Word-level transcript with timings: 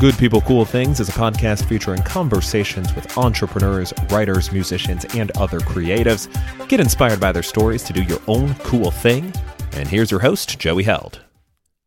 Good 0.00 0.16
People 0.16 0.40
Cool 0.42 0.64
Things 0.64 1.00
is 1.00 1.08
a 1.08 1.12
podcast 1.12 1.64
featuring 1.64 2.04
conversations 2.04 2.94
with 2.94 3.18
entrepreneurs, 3.18 3.92
writers, 4.10 4.52
musicians, 4.52 5.04
and 5.16 5.36
other 5.36 5.58
creatives. 5.58 6.28
Get 6.68 6.78
inspired 6.78 7.18
by 7.18 7.32
their 7.32 7.42
stories 7.42 7.82
to 7.82 7.92
do 7.92 8.04
your 8.04 8.20
own 8.28 8.54
cool 8.60 8.92
thing. 8.92 9.34
And 9.72 9.88
here's 9.88 10.12
your 10.12 10.20
host, 10.20 10.56
Joey 10.56 10.84
Held. 10.84 11.24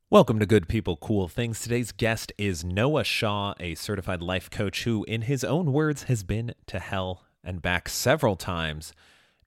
Welcome 0.09 0.39
to 0.39 0.45
Good 0.45 0.67
People 0.67 0.97
Cool 0.97 1.29
Things. 1.29 1.61
Today's 1.61 1.93
guest 1.93 2.33
is 2.37 2.65
Noah 2.65 3.05
Shaw, 3.05 3.53
a 3.61 3.75
certified 3.75 4.21
life 4.21 4.49
coach 4.49 4.83
who, 4.83 5.05
in 5.05 5.21
his 5.21 5.45
own 5.45 5.71
words, 5.71 6.03
has 6.03 6.23
been 6.23 6.53
to 6.67 6.79
hell 6.79 7.23
and 7.45 7.61
back 7.61 7.87
several 7.87 8.35
times 8.35 8.91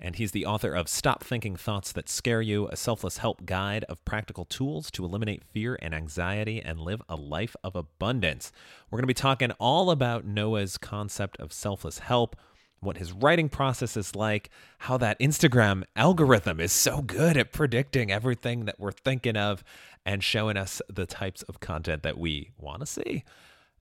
and 0.04 0.16
he's 0.16 0.32
the 0.32 0.44
author 0.44 0.74
of 0.74 0.86
Stop 0.86 1.24
Thinking 1.24 1.56
Thoughts 1.56 1.90
That 1.90 2.10
Scare 2.10 2.42
You, 2.42 2.68
a 2.68 2.76
selfless 2.76 3.16
help 3.16 3.46
guide 3.46 3.84
of 3.84 4.04
practical 4.04 4.44
tools 4.44 4.90
to 4.90 5.02
eliminate 5.02 5.42
fear 5.42 5.78
and 5.80 5.94
anxiety 5.94 6.60
and 6.60 6.78
live 6.78 7.00
a 7.08 7.16
life 7.16 7.56
of 7.64 7.74
abundance. 7.74 8.52
We're 8.90 8.98
going 8.98 9.04
to 9.04 9.06
be 9.06 9.14
talking 9.14 9.52
all 9.52 9.90
about 9.90 10.26
Noah's 10.26 10.76
concept 10.76 11.40
of 11.40 11.54
selfless 11.54 12.00
help, 12.00 12.36
what 12.80 12.98
his 12.98 13.12
writing 13.12 13.48
process 13.48 13.96
is 13.96 14.14
like, 14.14 14.50
how 14.80 14.98
that 14.98 15.18
Instagram 15.20 15.84
algorithm 15.96 16.60
is 16.60 16.70
so 16.70 17.00
good 17.00 17.38
at 17.38 17.52
predicting 17.54 18.12
everything 18.12 18.66
that 18.66 18.78
we're 18.78 18.92
thinking 18.92 19.38
of 19.38 19.64
and 20.04 20.22
showing 20.22 20.58
us 20.58 20.82
the 20.86 21.06
types 21.06 21.40
of 21.44 21.60
content 21.60 22.02
that 22.02 22.18
we 22.18 22.50
want 22.58 22.80
to 22.80 22.86
see, 22.86 23.24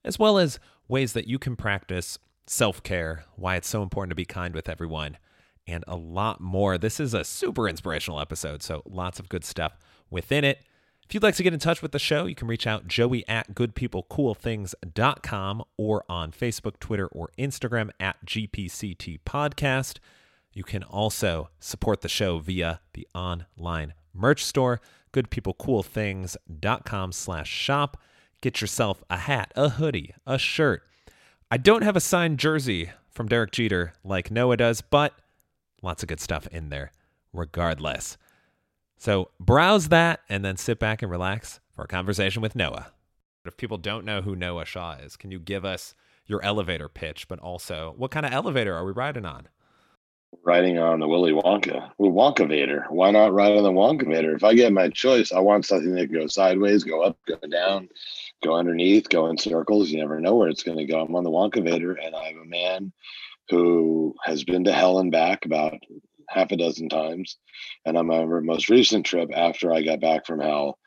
as 0.02 0.18
well 0.18 0.38
as 0.38 0.58
ways 0.88 1.12
that 1.12 1.28
you 1.28 1.38
can 1.38 1.54
practice 1.54 2.18
self 2.46 2.82
care, 2.82 3.26
why 3.36 3.56
it's 3.56 3.68
so 3.68 3.82
important 3.82 4.10
to 4.10 4.16
be 4.16 4.24
kind 4.24 4.54
with 4.54 4.70
everyone 4.70 5.18
and 5.66 5.84
a 5.86 5.96
lot 5.96 6.40
more. 6.40 6.78
This 6.78 7.00
is 7.00 7.14
a 7.14 7.24
super 7.24 7.68
inspirational 7.68 8.20
episode, 8.20 8.62
so 8.62 8.82
lots 8.84 9.18
of 9.18 9.28
good 9.28 9.44
stuff 9.44 9.76
within 10.10 10.44
it. 10.44 10.60
If 11.06 11.12
you'd 11.12 11.22
like 11.22 11.34
to 11.36 11.42
get 11.42 11.52
in 11.52 11.60
touch 11.60 11.82
with 11.82 11.92
the 11.92 11.98
show, 11.98 12.24
you 12.24 12.34
can 12.34 12.48
reach 12.48 12.66
out 12.66 12.88
joey 12.88 13.28
at 13.28 13.54
goodpeoplecoolthings.com 13.54 15.64
or 15.76 16.04
on 16.08 16.32
Facebook, 16.32 16.80
Twitter, 16.80 17.08
or 17.08 17.28
Instagram 17.38 17.90
at 18.00 18.24
GPCT 18.24 19.20
Podcast. 19.26 19.98
You 20.52 20.62
can 20.62 20.82
also 20.82 21.50
support 21.60 22.00
the 22.00 22.08
show 22.08 22.38
via 22.38 22.80
the 22.94 23.06
online 23.14 23.92
merch 24.14 24.42
store, 24.44 24.80
goodpeoplecoolthings.com 25.12 27.12
slash 27.12 27.50
shop. 27.50 28.00
Get 28.40 28.60
yourself 28.60 29.04
a 29.10 29.18
hat, 29.18 29.52
a 29.56 29.70
hoodie, 29.70 30.14
a 30.26 30.38
shirt. 30.38 30.82
I 31.50 31.56
don't 31.58 31.82
have 31.82 31.96
a 31.96 32.00
signed 32.00 32.38
jersey 32.38 32.90
from 33.10 33.28
Derek 33.28 33.50
Jeter 33.52 33.92
like 34.02 34.30
Noah 34.30 34.56
does, 34.56 34.80
but 34.80 35.12
Lots 35.84 36.02
of 36.02 36.08
good 36.08 36.20
stuff 36.20 36.46
in 36.46 36.70
there, 36.70 36.92
regardless. 37.34 38.16
So 38.96 39.28
browse 39.38 39.90
that 39.90 40.20
and 40.30 40.42
then 40.42 40.56
sit 40.56 40.78
back 40.78 41.02
and 41.02 41.10
relax 41.10 41.60
for 41.76 41.84
a 41.84 41.88
conversation 41.88 42.40
with 42.40 42.56
Noah. 42.56 42.86
If 43.44 43.58
people 43.58 43.76
don't 43.76 44.06
know 44.06 44.22
who 44.22 44.34
Noah 44.34 44.64
Shaw 44.64 44.94
is, 44.94 45.18
can 45.18 45.30
you 45.30 45.38
give 45.38 45.62
us 45.62 45.94
your 46.24 46.42
elevator 46.42 46.88
pitch, 46.88 47.28
but 47.28 47.38
also 47.38 47.92
what 47.98 48.10
kind 48.10 48.24
of 48.24 48.32
elevator 48.32 48.74
are 48.74 48.86
we 48.86 48.92
riding 48.92 49.26
on? 49.26 49.48
Riding 50.42 50.78
on 50.78 51.00
the 51.00 51.06
Willy 51.06 51.32
Wonka, 51.32 51.90
well, 51.98 52.32
Wonkavator. 52.32 52.90
Why 52.90 53.10
not 53.10 53.34
ride 53.34 53.54
on 53.54 53.62
the 53.62 53.70
Wonkavator? 53.70 54.34
If 54.34 54.42
I 54.42 54.54
get 54.54 54.72
my 54.72 54.88
choice, 54.88 55.32
I 55.32 55.40
want 55.40 55.66
something 55.66 55.94
that 55.96 56.08
can 56.08 56.18
go 56.18 56.26
sideways, 56.28 56.82
go 56.82 57.02
up, 57.02 57.18
go 57.28 57.36
down, 57.46 57.90
go 58.42 58.54
underneath, 58.54 59.10
go 59.10 59.26
in 59.26 59.36
circles. 59.36 59.90
You 59.90 59.98
never 59.98 60.18
know 60.18 60.34
where 60.34 60.48
it's 60.48 60.62
going 60.62 60.78
to 60.78 60.86
go. 60.86 61.02
I'm 61.02 61.14
on 61.14 61.24
the 61.24 61.30
Wonkavator, 61.30 62.02
and 62.02 62.16
I'm 62.16 62.40
a 62.40 62.46
man 62.46 62.90
who 63.50 64.14
has 64.24 64.44
been 64.44 64.64
to 64.64 64.72
hell 64.72 64.98
and 64.98 65.12
back 65.12 65.44
about 65.44 65.74
half 66.28 66.52
a 66.52 66.56
dozen 66.56 66.88
times. 66.88 67.36
And 67.84 67.96
on 67.96 68.06
my 68.06 68.24
most 68.24 68.68
recent 68.68 69.06
trip, 69.06 69.30
after 69.34 69.72
I 69.72 69.82
got 69.82 70.00
back 70.00 70.26
from 70.26 70.40
hell, 70.40 70.78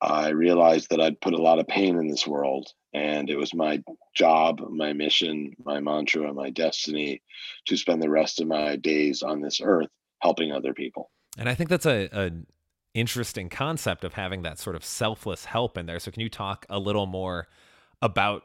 I 0.00 0.30
realized 0.30 0.90
that 0.90 1.00
I'd 1.00 1.20
put 1.20 1.34
a 1.34 1.42
lot 1.42 1.58
of 1.58 1.66
pain 1.68 1.96
in 1.98 2.08
this 2.08 2.26
world. 2.26 2.68
And 2.92 3.30
it 3.30 3.36
was 3.36 3.54
my 3.54 3.82
job, 4.14 4.60
my 4.70 4.92
mission, 4.92 5.54
my 5.64 5.80
mantra, 5.80 6.32
my 6.32 6.50
destiny 6.50 7.22
to 7.66 7.76
spend 7.76 8.02
the 8.02 8.10
rest 8.10 8.40
of 8.40 8.46
my 8.46 8.76
days 8.76 9.22
on 9.22 9.40
this 9.40 9.60
earth 9.62 9.88
helping 10.20 10.52
other 10.52 10.74
people. 10.74 11.10
And 11.36 11.48
I 11.48 11.54
think 11.54 11.70
that's 11.70 11.86
a, 11.86 12.08
a 12.12 12.30
interesting 12.92 13.48
concept 13.48 14.04
of 14.04 14.14
having 14.14 14.42
that 14.42 14.58
sort 14.58 14.76
of 14.76 14.84
selfless 14.84 15.46
help 15.46 15.76
in 15.76 15.86
there. 15.86 15.98
So 15.98 16.10
can 16.10 16.22
you 16.22 16.28
talk 16.28 16.64
a 16.68 16.78
little 16.78 17.06
more 17.06 17.48
about 18.00 18.44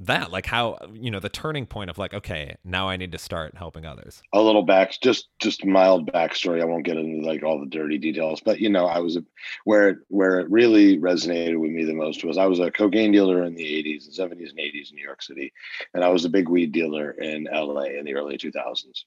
that 0.00 0.30
like 0.30 0.46
how 0.46 0.78
you 0.92 1.10
know 1.10 1.18
the 1.18 1.28
turning 1.28 1.66
point 1.66 1.90
of 1.90 1.98
like 1.98 2.14
okay 2.14 2.56
now 2.64 2.88
i 2.88 2.96
need 2.96 3.10
to 3.12 3.18
start 3.18 3.56
helping 3.56 3.84
others. 3.84 4.22
A 4.32 4.40
little 4.40 4.62
back 4.62 4.92
just 5.00 5.28
just 5.40 5.64
mild 5.64 6.10
backstory. 6.12 6.60
I 6.60 6.64
won't 6.64 6.84
get 6.84 6.96
into 6.96 7.26
like 7.26 7.42
all 7.42 7.58
the 7.58 7.66
dirty 7.66 7.98
details 7.98 8.40
but 8.40 8.60
you 8.60 8.68
know 8.68 8.86
i 8.86 8.98
was 8.98 9.16
a, 9.16 9.24
where 9.64 10.02
where 10.08 10.40
it 10.40 10.50
really 10.50 10.98
resonated 10.98 11.58
with 11.58 11.70
me 11.70 11.84
the 11.84 11.94
most 11.94 12.24
was 12.24 12.38
i 12.38 12.46
was 12.46 12.60
a 12.60 12.70
cocaine 12.70 13.12
dealer 13.12 13.44
in 13.44 13.54
the 13.54 13.64
80s 13.64 14.06
and 14.06 14.30
70s 14.32 14.50
and 14.50 14.58
80s 14.58 14.90
in 14.90 14.96
new 14.96 15.04
york 15.04 15.22
city 15.22 15.52
and 15.94 16.04
i 16.04 16.08
was 16.08 16.24
a 16.24 16.30
big 16.30 16.48
weed 16.48 16.72
dealer 16.72 17.10
in 17.12 17.48
la 17.52 17.82
in 17.82 18.04
the 18.04 18.14
early 18.14 18.38
2000s 18.38 19.04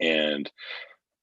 and 0.00 0.50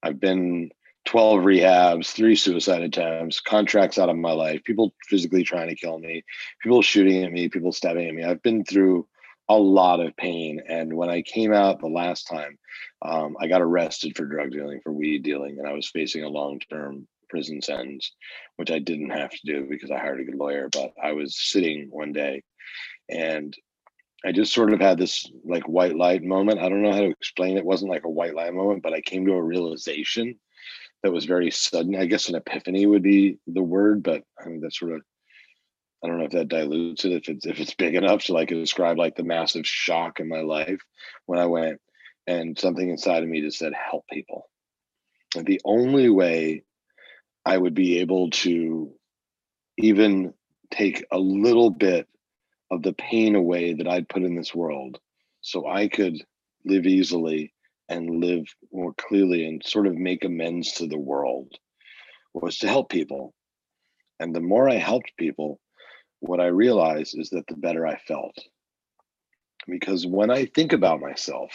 i've 0.02 0.20
been 0.20 0.70
12 1.06 1.40
rehabs, 1.40 2.10
three 2.10 2.36
suicide 2.36 2.82
attempts, 2.82 3.40
contracts 3.40 3.98
out 3.98 4.08
of 4.08 4.16
my 4.16 4.32
life, 4.32 4.62
people 4.64 4.94
physically 5.08 5.44
trying 5.44 5.68
to 5.68 5.74
kill 5.74 5.98
me, 5.98 6.24
people 6.60 6.82
shooting 6.82 7.24
at 7.24 7.32
me, 7.32 7.48
people 7.48 7.72
stabbing 7.72 8.08
at 8.08 8.14
me. 8.14 8.24
I've 8.24 8.42
been 8.42 8.64
through 8.64 9.06
a 9.48 9.56
lot 9.56 10.00
of 10.00 10.16
pain. 10.16 10.60
And 10.68 10.94
when 10.94 11.08
I 11.08 11.22
came 11.22 11.52
out 11.52 11.80
the 11.80 11.86
last 11.86 12.26
time, 12.26 12.58
um, 13.02 13.36
I 13.40 13.46
got 13.46 13.62
arrested 13.62 14.16
for 14.16 14.26
drug 14.26 14.50
dealing, 14.50 14.80
for 14.82 14.92
weed 14.92 15.22
dealing, 15.22 15.58
and 15.58 15.68
I 15.68 15.72
was 15.72 15.88
facing 15.88 16.24
a 16.24 16.28
long 16.28 16.60
term 16.70 17.06
prison 17.28 17.62
sentence, 17.62 18.12
which 18.56 18.70
I 18.70 18.78
didn't 18.78 19.10
have 19.10 19.30
to 19.30 19.40
do 19.44 19.66
because 19.68 19.90
I 19.90 19.98
hired 19.98 20.20
a 20.20 20.24
good 20.24 20.36
lawyer. 20.36 20.68
But 20.72 20.92
I 21.02 21.12
was 21.12 21.36
sitting 21.38 21.88
one 21.90 22.12
day 22.12 22.42
and 23.08 23.56
I 24.24 24.32
just 24.32 24.52
sort 24.52 24.72
of 24.72 24.80
had 24.80 24.98
this 24.98 25.30
like 25.44 25.68
white 25.68 25.96
light 25.96 26.22
moment. 26.22 26.60
I 26.60 26.68
don't 26.68 26.82
know 26.82 26.92
how 26.92 27.00
to 27.00 27.10
explain 27.10 27.56
it. 27.56 27.60
it 27.60 27.66
wasn't 27.66 27.90
like 27.90 28.04
a 28.04 28.10
white 28.10 28.34
light 28.34 28.54
moment, 28.54 28.82
but 28.82 28.92
I 28.92 29.00
came 29.00 29.26
to 29.26 29.34
a 29.34 29.42
realization 29.42 30.36
that 31.06 31.12
was 31.12 31.24
very 31.24 31.52
sudden. 31.52 31.94
I 31.94 32.06
guess 32.06 32.28
an 32.28 32.34
epiphany 32.34 32.84
would 32.84 33.02
be 33.02 33.38
the 33.46 33.62
word, 33.62 34.02
but 34.02 34.24
I 34.44 34.48
mean 34.48 34.60
that 34.62 34.74
sort 34.74 34.92
of 34.92 35.02
I 36.02 36.08
don't 36.08 36.18
know 36.18 36.24
if 36.24 36.32
that 36.32 36.48
dilutes 36.48 37.04
it 37.04 37.12
if 37.12 37.28
it's 37.28 37.46
if 37.46 37.60
it's 37.60 37.74
big 37.74 37.94
enough 37.94 38.24
to 38.24 38.32
like 38.32 38.48
describe 38.48 38.98
like 38.98 39.14
the 39.14 39.22
massive 39.22 39.64
shock 39.64 40.18
in 40.18 40.28
my 40.28 40.40
life 40.40 40.80
when 41.26 41.38
I 41.38 41.46
went 41.46 41.80
and 42.26 42.58
something 42.58 42.90
inside 42.90 43.22
of 43.22 43.28
me 43.28 43.40
just 43.40 43.58
said 43.58 43.72
help 43.72 44.04
people. 44.10 44.50
And 45.36 45.46
the 45.46 45.60
only 45.64 46.08
way 46.08 46.64
I 47.44 47.56
would 47.56 47.74
be 47.74 48.00
able 48.00 48.30
to 48.30 48.92
even 49.78 50.34
take 50.72 51.04
a 51.12 51.18
little 51.18 51.70
bit 51.70 52.08
of 52.72 52.82
the 52.82 52.94
pain 52.94 53.36
away 53.36 53.74
that 53.74 53.86
I'd 53.86 54.08
put 54.08 54.24
in 54.24 54.34
this 54.34 54.52
world 54.52 54.98
so 55.40 55.68
I 55.68 55.86
could 55.86 56.16
live 56.64 56.84
easily 56.84 57.54
and 57.88 58.20
live 58.20 58.44
more 58.72 58.94
clearly 58.94 59.46
and 59.46 59.64
sort 59.64 59.86
of 59.86 59.94
make 59.94 60.24
amends 60.24 60.72
to 60.72 60.86
the 60.86 60.98
world 60.98 61.52
was 62.34 62.58
to 62.58 62.68
help 62.68 62.90
people. 62.90 63.32
And 64.20 64.34
the 64.34 64.40
more 64.40 64.68
I 64.68 64.76
helped 64.76 65.12
people, 65.18 65.60
what 66.20 66.40
I 66.40 66.46
realized 66.46 67.18
is 67.18 67.30
that 67.30 67.46
the 67.48 67.56
better 67.56 67.86
I 67.86 67.96
felt. 67.96 68.36
Because 69.68 70.06
when 70.06 70.30
I 70.30 70.46
think 70.46 70.72
about 70.72 71.00
myself, 71.00 71.52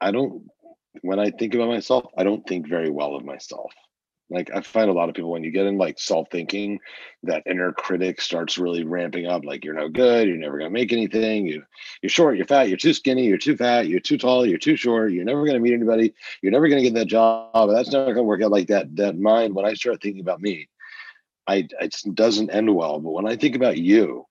I 0.00 0.10
don't, 0.10 0.44
when 1.02 1.18
I 1.18 1.30
think 1.30 1.54
about 1.54 1.68
myself, 1.68 2.04
I 2.16 2.24
don't 2.24 2.46
think 2.46 2.68
very 2.68 2.90
well 2.90 3.14
of 3.14 3.24
myself 3.24 3.72
like 4.30 4.50
i 4.54 4.60
find 4.60 4.90
a 4.90 4.92
lot 4.92 5.08
of 5.08 5.14
people 5.14 5.30
when 5.30 5.44
you 5.44 5.50
get 5.50 5.66
in 5.66 5.78
like 5.78 5.98
self-thinking 5.98 6.78
that 7.22 7.42
inner 7.46 7.72
critic 7.72 8.20
starts 8.20 8.58
really 8.58 8.84
ramping 8.84 9.26
up 9.26 9.44
like 9.44 9.64
you're 9.64 9.74
no 9.74 9.88
good 9.88 10.28
you're 10.28 10.36
never 10.36 10.58
to 10.58 10.70
make 10.70 10.92
anything 10.92 11.46
you 11.46 11.62
you're 12.02 12.10
short 12.10 12.36
you're 12.36 12.46
fat 12.46 12.68
you're 12.68 12.76
too 12.76 12.92
skinny 12.92 13.24
you're 13.24 13.38
too 13.38 13.56
fat 13.56 13.88
you're 13.88 14.00
too 14.00 14.18
tall 14.18 14.46
you're 14.46 14.58
too 14.58 14.76
short 14.76 15.12
you're 15.12 15.24
never 15.24 15.44
to 15.46 15.58
meet 15.58 15.74
anybody 15.74 16.12
you're 16.42 16.52
never 16.52 16.68
to 16.68 16.82
get 16.82 16.94
that 16.94 17.06
job 17.06 17.70
that's 17.70 17.92
not 17.92 18.04
going 18.04 18.16
to 18.16 18.22
work 18.22 18.42
out. 18.42 18.50
Like 18.50 18.68
that 18.68 18.94
that 18.96 19.18
mind 19.18 19.54
when 19.54 19.64
i 19.64 19.74
start 19.74 20.02
thinking 20.02 20.22
about 20.22 20.40
me 20.40 20.68
i 21.46 21.66
it 21.80 21.96
doesn't 22.14 22.50
end 22.50 22.74
well 22.74 23.00
but 23.00 23.12
when 23.12 23.26
i 23.26 23.36
think 23.36 23.54
about 23.54 23.78
you 23.78 24.26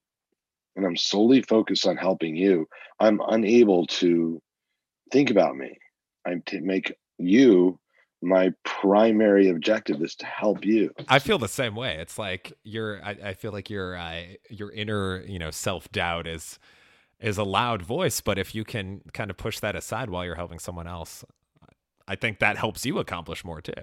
and 0.75 0.85
i'm 0.85 0.97
solely 0.97 1.41
focused 1.41 1.87
on 1.87 1.95
helping 1.95 2.35
you 2.35 2.67
i'm 2.99 3.21
unable 3.29 3.85
to 3.87 4.41
think 5.11 5.29
about 5.29 5.55
me. 5.55 5.77
I 6.25 6.41
make 6.61 6.95
you 7.17 7.79
my 8.25 8.51
primary 8.63 9.49
objective 9.49 10.01
is 10.01 10.15
to 10.15 10.25
help 10.25 10.65
you. 10.65 10.91
I 11.07 11.19
feel 11.19 11.37
the 11.37 11.47
same 11.47 11.75
way. 11.75 11.97
It's 11.99 12.17
like 12.17 12.53
your 12.63 13.03
I, 13.03 13.17
I 13.23 13.33
feel 13.33 13.51
like 13.51 13.69
your 13.69 13.95
uh, 13.95 14.23
your 14.49 14.71
inner 14.71 15.23
you 15.27 15.39
know 15.39 15.51
self 15.51 15.91
doubt 15.91 16.27
is 16.27 16.59
is 17.19 17.37
a 17.37 17.43
loud 17.43 17.81
voice, 17.81 18.21
but 18.21 18.37
if 18.37 18.53
you 18.53 18.63
can 18.63 19.01
kind 19.13 19.29
of 19.29 19.37
push 19.37 19.59
that 19.59 19.75
aside 19.75 20.09
while 20.09 20.25
you're 20.25 20.35
helping 20.35 20.59
someone 20.59 20.87
else, 20.87 21.23
I 22.07 22.15
think 22.15 22.39
that 22.39 22.57
helps 22.57 22.85
you 22.85 22.99
accomplish 22.99 23.45
more 23.45 23.61
too. 23.61 23.73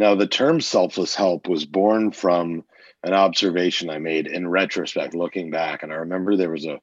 Now, 0.00 0.14
the 0.14 0.26
term 0.26 0.62
selfless 0.62 1.14
help 1.14 1.46
was 1.46 1.66
born 1.66 2.10
from 2.10 2.64
an 3.02 3.12
observation 3.12 3.90
I 3.90 3.98
made 3.98 4.26
in 4.26 4.48
retrospect, 4.48 5.14
looking 5.14 5.50
back. 5.50 5.82
And 5.82 5.92
I 5.92 5.96
remember 5.96 6.36
there 6.36 6.50
was 6.50 6.64
a, 6.64 6.72
I 6.72 6.78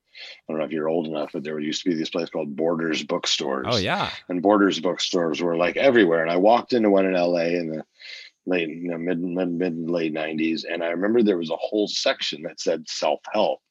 don't 0.48 0.60
know 0.60 0.66
if 0.66 0.72
you're 0.72 0.88
old 0.88 1.08
enough, 1.08 1.31
but 1.34 1.44
there 1.44 1.60
used 1.60 1.81
to 1.81 1.90
be 1.90 1.96
this 1.96 2.12
place 2.12 2.30
called 2.30 2.56
Borders 2.56 3.02
bookstores. 3.02 3.66
Oh, 3.68 3.78
yeah. 3.78 4.12
And 4.30 4.44
Borders 4.44 4.80
bookstores 4.80 5.42
were 5.42 5.58
like 5.58 5.78
everywhere. 5.78 6.22
And 6.22 6.30
I 6.30 6.38
walked 6.38 6.74
into 6.74 6.92
one 6.92 7.08
in 7.08 7.14
LA 7.14 7.58
in 7.58 7.72
the, 7.72 7.84
late, 8.46 8.69
you 8.69 8.92
know, 8.92 9.00
mid, 9.00 9.20
mid, 9.20 9.50
mid 9.50 9.90
late 9.90 10.13
90s. 10.13 10.62
And 10.72 10.84
I 10.84 10.90
remember 10.90 11.24
there 11.24 11.40
was 11.40 11.50
a 11.50 11.56
whole 11.56 11.88
section 11.88 12.44
that 12.44 12.60
said 12.60 12.88
self 12.88 13.22
help. 13.34 13.62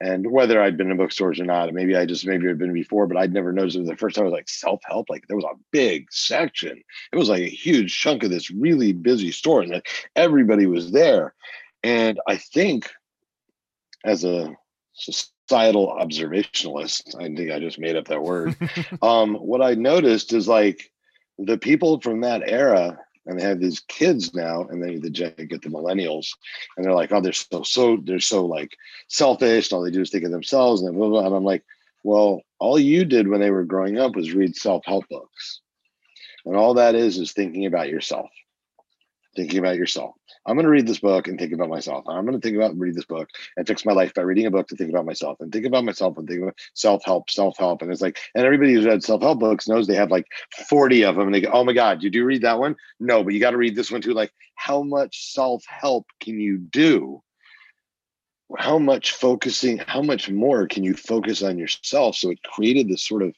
And 0.00 0.30
whether 0.30 0.60
I'd 0.60 0.76
been 0.76 0.90
in 0.90 0.96
bookstores 0.96 1.38
or 1.38 1.44
not, 1.44 1.72
maybe 1.72 1.96
I 1.96 2.04
just 2.04 2.26
maybe 2.26 2.46
had 2.46 2.58
been 2.58 2.72
before, 2.72 3.06
but 3.06 3.16
I'd 3.16 3.32
never 3.32 3.52
noticed 3.52 3.76
it. 3.76 3.86
The 3.86 3.96
first 3.96 4.16
time 4.16 4.24
I 4.24 4.26
was 4.26 4.32
like 4.32 4.48
self 4.48 4.82
help, 4.84 5.08
like 5.08 5.26
there 5.28 5.36
was 5.36 5.44
a 5.44 5.58
big 5.70 6.06
section. 6.10 6.82
It 7.12 7.16
was 7.16 7.28
like 7.28 7.42
a 7.42 7.48
huge 7.48 7.96
chunk 7.96 8.22
of 8.22 8.30
this 8.30 8.50
really 8.50 8.92
busy 8.92 9.30
store, 9.30 9.62
and 9.62 9.70
like 9.70 9.88
everybody 10.16 10.66
was 10.66 10.90
there. 10.90 11.34
And 11.82 12.18
I 12.26 12.36
think 12.36 12.90
as 14.04 14.24
a 14.24 14.54
societal 14.94 15.96
observationalist, 16.00 17.14
I 17.16 17.34
think 17.34 17.50
I 17.50 17.58
just 17.58 17.78
made 17.78 17.96
up 17.96 18.08
that 18.08 18.22
word. 18.22 18.56
um, 19.02 19.34
what 19.36 19.62
I 19.62 19.74
noticed 19.74 20.32
is 20.32 20.48
like 20.48 20.90
the 21.38 21.58
people 21.58 22.00
from 22.00 22.20
that 22.22 22.42
era 22.46 22.98
and 23.26 23.38
they 23.38 23.44
have 23.44 23.60
these 23.60 23.80
kids 23.80 24.34
now 24.34 24.62
and 24.64 24.82
they 24.82 24.96
the 24.96 25.10
get 25.10 25.62
the 25.62 25.68
millennials 25.68 26.28
and 26.76 26.84
they're 26.84 26.94
like 26.94 27.12
oh 27.12 27.20
they're 27.20 27.32
so 27.32 27.62
so 27.62 27.96
they're 28.04 28.20
so 28.20 28.44
like 28.44 28.76
selfish 29.08 29.70
and 29.70 29.76
all 29.76 29.82
they 29.82 29.90
do 29.90 30.00
is 30.00 30.10
think 30.10 30.24
of 30.24 30.30
themselves 30.30 30.82
and 30.82 30.96
blah, 30.96 31.08
blah, 31.08 31.20
blah. 31.20 31.26
and 31.26 31.36
i'm 31.36 31.44
like 31.44 31.64
well 32.02 32.42
all 32.58 32.78
you 32.78 33.04
did 33.04 33.28
when 33.28 33.40
they 33.40 33.50
were 33.50 33.64
growing 33.64 33.98
up 33.98 34.14
was 34.14 34.34
read 34.34 34.54
self-help 34.54 35.08
books 35.08 35.60
and 36.44 36.56
all 36.56 36.74
that 36.74 36.94
is 36.94 37.18
is 37.18 37.32
thinking 37.32 37.66
about 37.66 37.88
yourself 37.88 38.28
thinking 39.34 39.58
about 39.58 39.76
yourself. 39.76 40.14
I'm 40.46 40.56
going 40.56 40.64
to 40.64 40.70
read 40.70 40.86
this 40.86 40.98
book 40.98 41.26
and 41.26 41.38
think 41.38 41.52
about 41.52 41.70
myself. 41.70 42.04
I'm 42.06 42.26
going 42.26 42.38
to 42.38 42.40
think 42.40 42.56
about 42.56 42.76
read 42.78 42.94
this 42.94 43.06
book 43.06 43.30
and 43.56 43.66
fix 43.66 43.84
my 43.86 43.92
life 43.92 44.12
by 44.12 44.22
reading 44.22 44.44
a 44.46 44.50
book 44.50 44.68
to 44.68 44.76
think 44.76 44.90
about 44.90 45.06
myself 45.06 45.40
and 45.40 45.50
think 45.50 45.64
about 45.64 45.84
myself 45.84 46.18
and 46.18 46.28
think 46.28 46.42
about 46.42 46.58
self 46.74 47.02
help, 47.04 47.30
self 47.30 47.56
help. 47.56 47.80
And 47.80 47.90
it's 47.90 48.02
like, 48.02 48.18
and 48.34 48.44
everybody 48.44 48.74
who's 48.74 48.84
read 48.84 49.02
self 49.02 49.22
help 49.22 49.38
books 49.38 49.68
knows 49.68 49.86
they 49.86 49.94
have 49.94 50.10
like 50.10 50.26
40 50.68 51.04
of 51.04 51.16
them. 51.16 51.26
And 51.26 51.34
they 51.34 51.40
go, 51.40 51.50
oh 51.52 51.64
my 51.64 51.72
God, 51.72 52.02
you 52.02 52.24
read 52.24 52.42
that 52.42 52.58
one? 52.58 52.76
No, 53.00 53.24
but 53.24 53.32
you 53.32 53.40
got 53.40 53.52
to 53.52 53.56
read 53.56 53.74
this 53.74 53.90
one 53.90 54.02
too. 54.02 54.12
Like, 54.12 54.32
how 54.54 54.82
much 54.82 55.32
self 55.32 55.64
help 55.66 56.06
can 56.20 56.38
you 56.38 56.58
do? 56.58 57.22
How 58.58 58.78
much 58.78 59.12
focusing, 59.12 59.78
how 59.78 60.02
much 60.02 60.28
more 60.30 60.66
can 60.66 60.84
you 60.84 60.94
focus 60.94 61.42
on 61.42 61.58
yourself? 61.58 62.16
So 62.16 62.30
it 62.30 62.42
created 62.42 62.88
this 62.88 63.06
sort 63.06 63.22
of 63.22 63.34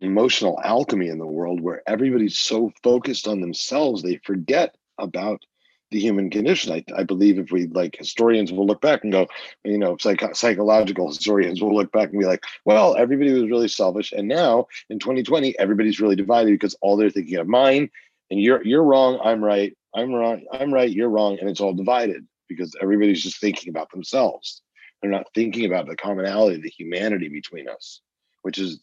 emotional 0.00 0.58
alchemy 0.64 1.08
in 1.08 1.18
the 1.18 1.26
world 1.26 1.60
where 1.60 1.82
everybody's 1.86 2.38
so 2.38 2.72
focused 2.82 3.26
on 3.26 3.40
themselves 3.40 4.02
they 4.02 4.16
forget 4.24 4.74
about 4.98 5.42
the 5.90 5.98
human 5.98 6.30
condition. 6.30 6.72
I, 6.72 6.84
I 6.96 7.02
believe 7.02 7.38
if 7.38 7.50
we 7.50 7.66
like 7.68 7.96
historians 7.96 8.52
will 8.52 8.66
look 8.66 8.80
back 8.80 9.04
and 9.04 9.12
go, 9.12 9.26
you 9.64 9.78
know, 9.78 9.96
psych- 9.98 10.34
psychological 10.34 11.08
historians 11.08 11.60
will 11.60 11.74
look 11.74 11.90
back 11.92 12.10
and 12.10 12.20
be 12.20 12.26
like, 12.26 12.44
well, 12.64 12.96
everybody 12.96 13.32
was 13.32 13.50
really 13.50 13.68
selfish, 13.68 14.12
and 14.12 14.28
now 14.28 14.66
in 14.90 14.98
2020, 14.98 15.58
everybody's 15.58 16.00
really 16.00 16.16
divided 16.16 16.50
because 16.50 16.76
all 16.80 16.96
they're 16.96 17.10
thinking 17.10 17.36
of 17.36 17.48
mine, 17.48 17.90
and 18.30 18.40
you're 18.40 18.64
you're 18.64 18.84
wrong, 18.84 19.18
I'm 19.22 19.42
right, 19.42 19.76
I'm 19.94 20.12
wrong, 20.12 20.44
I'm 20.52 20.72
right, 20.72 20.90
you're 20.90 21.08
wrong, 21.08 21.38
and 21.40 21.48
it's 21.48 21.60
all 21.60 21.74
divided 21.74 22.26
because 22.48 22.74
everybody's 22.80 23.22
just 23.22 23.40
thinking 23.40 23.70
about 23.70 23.90
themselves. 23.90 24.62
They're 25.00 25.10
not 25.10 25.32
thinking 25.34 25.64
about 25.64 25.86
the 25.86 25.96
commonality, 25.96 26.60
the 26.60 26.70
humanity 26.70 27.28
between 27.28 27.68
us, 27.68 28.00
which 28.42 28.58
is 28.58 28.80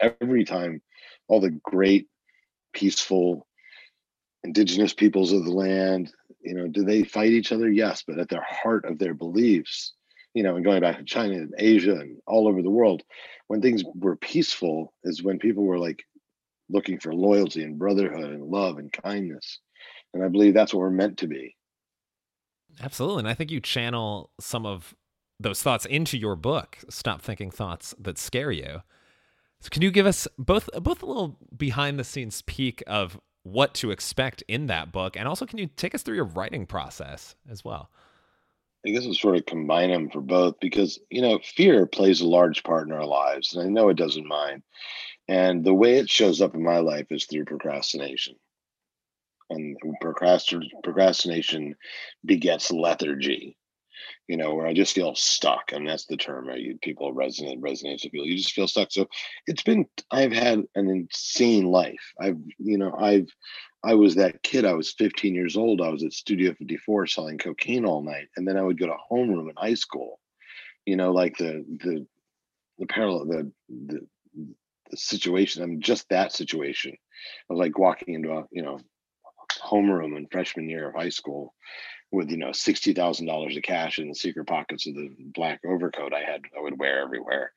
every 0.00 0.44
time 0.44 0.82
all 1.28 1.40
the 1.40 1.50
great 1.50 2.08
peaceful 2.72 3.46
indigenous 4.44 4.94
peoples 4.94 5.32
of 5.32 5.44
the 5.44 5.50
land 5.50 6.12
you 6.40 6.54
know 6.54 6.66
do 6.68 6.84
they 6.84 7.02
fight 7.02 7.30
each 7.30 7.52
other? 7.52 7.70
Yes 7.70 8.02
but 8.06 8.18
at 8.18 8.28
their 8.28 8.44
heart 8.48 8.84
of 8.84 8.98
their 8.98 9.14
beliefs 9.14 9.94
you 10.34 10.42
know 10.42 10.56
and 10.56 10.64
going 10.64 10.80
back 10.80 10.98
to 10.98 11.04
china 11.04 11.34
and 11.34 11.54
asia 11.58 11.94
and 11.94 12.18
all 12.26 12.46
over 12.46 12.62
the 12.62 12.70
world 12.70 13.02
when 13.48 13.60
things 13.60 13.82
were 13.94 14.16
peaceful 14.16 14.92
is 15.04 15.22
when 15.22 15.38
people 15.38 15.64
were 15.64 15.78
like 15.78 16.04
looking 16.70 17.00
for 17.00 17.14
loyalty 17.14 17.64
and 17.64 17.78
brotherhood 17.78 18.30
and 18.30 18.44
love 18.44 18.78
and 18.78 18.92
kindness. 18.92 19.58
And 20.14 20.22
i 20.22 20.28
believe 20.28 20.54
that's 20.54 20.72
what 20.72 20.80
we're 20.80 20.90
meant 20.90 21.18
to 21.18 21.26
be. 21.26 21.56
Absolutely. 22.80 23.20
And 23.20 23.28
i 23.28 23.34
think 23.34 23.50
you 23.50 23.60
channel 23.60 24.30
some 24.40 24.64
of 24.64 24.94
those 25.40 25.62
thoughts 25.62 25.86
into 25.86 26.18
your 26.18 26.36
book 26.36 26.78
stop 26.88 27.22
thinking 27.22 27.50
thoughts 27.50 27.94
that 27.98 28.18
scare 28.18 28.52
you. 28.52 28.82
So 29.60 29.70
can 29.70 29.82
you 29.82 29.90
give 29.90 30.06
us 30.06 30.28
both 30.38 30.68
both 30.80 31.02
a 31.02 31.06
little 31.06 31.36
behind 31.56 31.98
the 31.98 32.04
scenes 32.04 32.42
peek 32.42 32.82
of 32.86 33.20
what 33.42 33.74
to 33.74 33.90
expect 33.90 34.42
in 34.48 34.66
that 34.66 34.92
book, 34.92 35.16
and 35.16 35.28
also 35.28 35.46
can 35.46 35.58
you 35.58 35.68
take 35.76 35.94
us 35.94 36.02
through 36.02 36.16
your 36.16 36.24
writing 36.24 36.66
process 36.66 37.34
as 37.50 37.64
well? 37.64 37.90
I 38.86 38.90
guess 38.90 39.04
we'll 39.04 39.14
sort 39.14 39.36
of 39.36 39.46
combine 39.46 39.90
them 39.90 40.08
for 40.08 40.20
both 40.20 40.60
because 40.60 40.98
you 41.10 41.20
know 41.20 41.40
fear 41.42 41.86
plays 41.86 42.20
a 42.20 42.28
large 42.28 42.62
part 42.62 42.86
in 42.86 42.92
our 42.92 43.04
lives, 43.04 43.54
and 43.54 43.66
I 43.66 43.68
know 43.68 43.88
it 43.88 43.96
doesn't 43.96 44.26
mine. 44.26 44.62
And 45.28 45.62
the 45.62 45.74
way 45.74 45.98
it 45.98 46.08
shows 46.08 46.40
up 46.40 46.54
in 46.54 46.62
my 46.62 46.78
life 46.78 47.06
is 47.10 47.26
through 47.26 47.44
procrastination, 47.44 48.36
and 49.50 49.76
procrastination 50.00 51.74
begets 52.24 52.70
lethargy 52.70 53.57
you 54.26 54.36
know, 54.36 54.54
where 54.54 54.66
I 54.66 54.72
just 54.72 54.94
feel 54.94 55.14
stuck. 55.14 55.72
And 55.72 55.88
that's 55.88 56.06
the 56.06 56.16
term 56.16 56.48
I 56.50 56.74
people 56.82 57.14
resonate 57.14 57.60
resonates 57.60 58.04
with 58.04 58.12
people. 58.12 58.26
You 58.26 58.36
just 58.36 58.52
feel 58.52 58.68
stuck. 58.68 58.92
So 58.92 59.06
it's 59.46 59.62
been 59.62 59.86
I've 60.10 60.32
had 60.32 60.62
an 60.74 60.88
insane 60.88 61.66
life. 61.66 62.12
I've, 62.20 62.38
you 62.58 62.78
know, 62.78 62.94
I've 62.98 63.28
I 63.84 63.94
was 63.94 64.16
that 64.16 64.42
kid. 64.42 64.64
I 64.64 64.74
was 64.74 64.94
15 64.98 65.34
years 65.34 65.56
old. 65.56 65.80
I 65.80 65.88
was 65.88 66.02
at 66.02 66.12
Studio 66.12 66.52
54 66.54 67.06
selling 67.06 67.38
cocaine 67.38 67.84
all 67.84 68.02
night. 68.02 68.28
And 68.36 68.46
then 68.46 68.56
I 68.56 68.62
would 68.62 68.78
go 68.78 68.86
to 68.86 68.96
homeroom 69.10 69.48
in 69.48 69.54
high 69.56 69.74
school. 69.74 70.18
You 70.86 70.96
know, 70.96 71.12
like 71.12 71.36
the 71.36 71.64
the 71.84 72.06
the 72.78 72.86
parallel 72.86 73.26
the 73.26 73.52
the 73.68 74.06
the 74.90 74.96
situation. 74.96 75.62
I 75.62 75.66
mean, 75.66 75.80
just 75.80 76.08
that 76.08 76.32
situation 76.32 76.96
of 77.50 77.56
like 77.56 77.78
walking 77.78 78.14
into 78.14 78.32
a, 78.32 78.44
you 78.50 78.62
know, 78.62 78.78
homeroom 79.62 80.16
in 80.16 80.26
freshman 80.30 80.68
year 80.68 80.88
of 80.88 80.94
high 80.94 81.08
school 81.08 81.54
with 82.10 82.30
you 82.30 82.36
know 82.36 82.52
sixty 82.52 82.92
thousand 82.92 83.26
dollars 83.26 83.56
of 83.56 83.62
cash 83.62 83.98
in 83.98 84.08
the 84.08 84.14
secret 84.14 84.46
pockets 84.46 84.86
of 84.86 84.94
the 84.94 85.10
black 85.18 85.60
overcoat 85.66 86.12
I 86.12 86.20
had 86.20 86.42
I 86.56 86.60
would 86.60 86.78
wear 86.78 87.02
everywhere. 87.02 87.52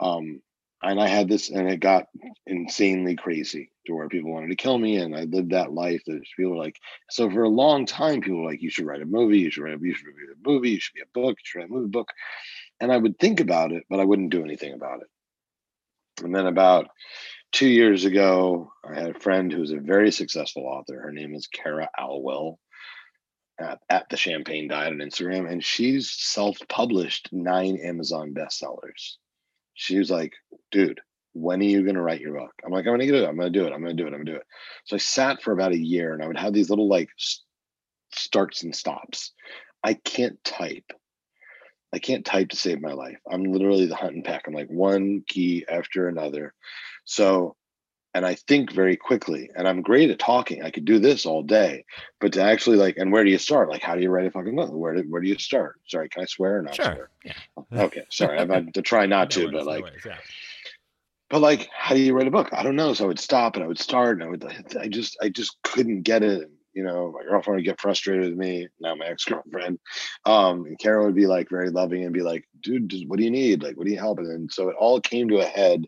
Um, 0.00 0.42
and 0.82 1.00
I 1.00 1.06
had 1.06 1.28
this, 1.28 1.50
and 1.50 1.68
it 1.70 1.80
got 1.80 2.06
insanely 2.46 3.16
crazy 3.16 3.70
to 3.86 3.94
where 3.94 4.08
people 4.08 4.32
wanted 4.32 4.48
to 4.48 4.56
kill 4.56 4.76
me, 4.76 4.96
and 4.96 5.16
I 5.16 5.22
lived 5.22 5.50
that 5.50 5.72
life. 5.72 6.02
That 6.06 6.22
people 6.36 6.52
were 6.52 6.62
like, 6.62 6.78
so 7.10 7.30
for 7.30 7.44
a 7.44 7.48
long 7.48 7.86
time, 7.86 8.20
people 8.20 8.42
were 8.42 8.50
like, 8.50 8.62
"You 8.62 8.70
should 8.70 8.86
write 8.86 9.02
a 9.02 9.06
movie. 9.06 9.38
You 9.38 9.50
should 9.50 9.64
write. 9.64 9.74
A, 9.74 9.80
you 9.80 9.94
should 9.94 10.06
review 10.06 10.34
a 10.34 10.48
movie. 10.48 10.70
You 10.70 10.80
should 10.80 10.94
be 10.94 11.00
a 11.00 11.18
book. 11.18 11.38
You 11.38 11.44
should 11.44 11.58
write 11.60 11.70
a 11.70 11.72
movie 11.72 11.88
book." 11.88 12.10
And 12.80 12.92
I 12.92 12.98
would 12.98 13.18
think 13.18 13.40
about 13.40 13.72
it, 13.72 13.84
but 13.88 14.00
I 14.00 14.04
wouldn't 14.04 14.30
do 14.30 14.44
anything 14.44 14.74
about 14.74 15.00
it. 15.00 16.24
And 16.24 16.34
then 16.34 16.46
about 16.46 16.88
two 17.52 17.68
years 17.68 18.04
ago, 18.04 18.70
I 18.84 18.94
had 18.94 19.16
a 19.16 19.20
friend 19.20 19.50
who's 19.50 19.72
a 19.72 19.78
very 19.78 20.12
successful 20.12 20.64
author. 20.66 21.00
Her 21.00 21.12
name 21.12 21.34
is 21.34 21.46
Kara 21.46 21.88
Alwill 21.98 22.58
at, 23.58 23.80
at 23.88 24.08
the 24.08 24.16
Champagne 24.16 24.68
Diet 24.68 24.92
on 24.92 24.98
Instagram, 24.98 25.50
and 25.50 25.64
she's 25.64 26.10
self-published 26.10 27.30
nine 27.32 27.78
Amazon 27.82 28.34
bestsellers. 28.34 29.16
She 29.74 29.98
was 29.98 30.10
like, 30.10 30.32
"Dude, 30.70 31.00
when 31.32 31.60
are 31.60 31.64
you 31.64 31.82
going 31.82 31.96
to 31.96 32.02
write 32.02 32.20
your 32.20 32.38
book?" 32.38 32.52
I'm 32.64 32.72
like, 32.72 32.86
"I'm 32.86 32.96
going 32.96 33.00
to 33.00 33.06
do 33.06 33.16
it. 33.16 33.26
I'm 33.26 33.36
going 33.36 33.52
to 33.52 33.58
do 33.58 33.66
it. 33.66 33.72
I'm 33.72 33.82
going 33.82 33.96
to 33.96 34.02
do 34.02 34.06
it. 34.06 34.12
I'm 34.12 34.24
going 34.24 34.26
to 34.26 34.32
do 34.32 34.38
it." 34.38 34.46
So 34.84 34.96
I 34.96 34.98
sat 34.98 35.42
for 35.42 35.52
about 35.52 35.72
a 35.72 35.78
year, 35.78 36.12
and 36.12 36.22
I 36.22 36.26
would 36.26 36.38
have 36.38 36.52
these 36.52 36.70
little 36.70 36.88
like 36.88 37.10
starts 38.12 38.62
and 38.62 38.74
stops. 38.74 39.32
I 39.82 39.94
can't 39.94 40.42
type. 40.44 40.92
I 41.92 41.98
can't 41.98 42.24
type 42.24 42.50
to 42.50 42.56
save 42.56 42.80
my 42.80 42.92
life. 42.92 43.18
I'm 43.30 43.44
literally 43.44 43.86
the 43.86 43.96
hunt 43.96 44.14
and 44.14 44.24
peck. 44.24 44.44
I'm 44.46 44.54
like 44.54 44.68
one 44.68 45.22
key 45.26 45.64
after 45.68 46.08
another. 46.08 46.52
So 47.04 47.56
and 48.16 48.24
I 48.24 48.34
think 48.34 48.72
very 48.72 48.96
quickly. 48.96 49.50
And 49.54 49.68
I'm 49.68 49.82
great 49.82 50.08
at 50.08 50.18
talking. 50.18 50.62
I 50.62 50.70
could 50.70 50.86
do 50.86 50.98
this 50.98 51.26
all 51.26 51.42
day, 51.42 51.84
but 52.18 52.32
to 52.32 52.42
actually 52.42 52.78
like, 52.78 52.96
and 52.96 53.12
where 53.12 53.22
do 53.22 53.30
you 53.30 53.36
start? 53.36 53.68
Like, 53.68 53.82
how 53.82 53.94
do 53.94 54.00
you 54.00 54.08
write 54.08 54.24
a 54.24 54.30
fucking 54.30 54.56
book? 54.56 54.70
Where 54.72 54.94
do, 54.94 55.02
where 55.02 55.20
do 55.20 55.28
you 55.28 55.38
start? 55.38 55.78
Sorry, 55.86 56.08
can 56.08 56.22
I 56.22 56.24
swear 56.24 56.56
or 56.56 56.62
not 56.62 56.76
sure. 56.76 56.84
swear? 56.86 57.10
Yeah. 57.26 57.82
Okay, 57.84 58.04
sorry. 58.10 58.38
I've 58.38 58.48
had 58.48 58.72
to 58.72 58.80
try 58.80 59.04
not 59.04 59.36
no 59.36 59.42
to, 59.42 59.52
but 59.52 59.66
like, 59.66 59.84
no 59.84 59.90
yeah. 60.06 60.16
but 61.28 61.42
like, 61.42 61.68
how 61.76 61.94
do 61.94 62.00
you 62.00 62.14
write 62.14 62.26
a 62.26 62.30
book? 62.30 62.48
I 62.52 62.62
don't 62.62 62.74
know. 62.74 62.94
So 62.94 63.04
I 63.04 63.08
would 63.08 63.20
stop 63.20 63.56
and 63.56 63.64
I 63.64 63.68
would 63.68 63.78
start, 63.78 64.16
and 64.16 64.24
I 64.24 64.30
would, 64.30 64.76
I 64.80 64.88
just, 64.88 65.18
I 65.20 65.28
just 65.28 65.58
couldn't 65.62 66.00
get 66.00 66.22
it. 66.22 66.50
You 66.72 66.84
know, 66.84 67.12
my 67.12 67.22
girlfriend 67.22 67.56
would 67.56 67.66
get 67.66 67.80
frustrated 67.82 68.30
with 68.30 68.38
me. 68.38 68.66
Now 68.80 68.94
my 68.94 69.06
ex 69.06 69.26
girlfriend, 69.26 69.78
um, 70.24 70.64
and 70.64 70.78
Carol 70.78 71.04
would 71.04 71.14
be 71.14 71.26
like 71.26 71.50
very 71.50 71.70
loving 71.70 72.04
and 72.04 72.12
be 72.12 72.20
like, 72.20 72.44
"Dude, 72.62 72.92
what 73.08 73.18
do 73.18 73.24
you 73.24 73.30
need? 73.30 73.62
Like, 73.62 73.78
what 73.78 73.86
do 73.86 73.92
you 73.92 73.98
help?" 73.98 74.18
And 74.18 74.52
so 74.52 74.68
it 74.68 74.76
all 74.78 75.00
came 75.00 75.28
to 75.28 75.38
a 75.38 75.44
head 75.44 75.86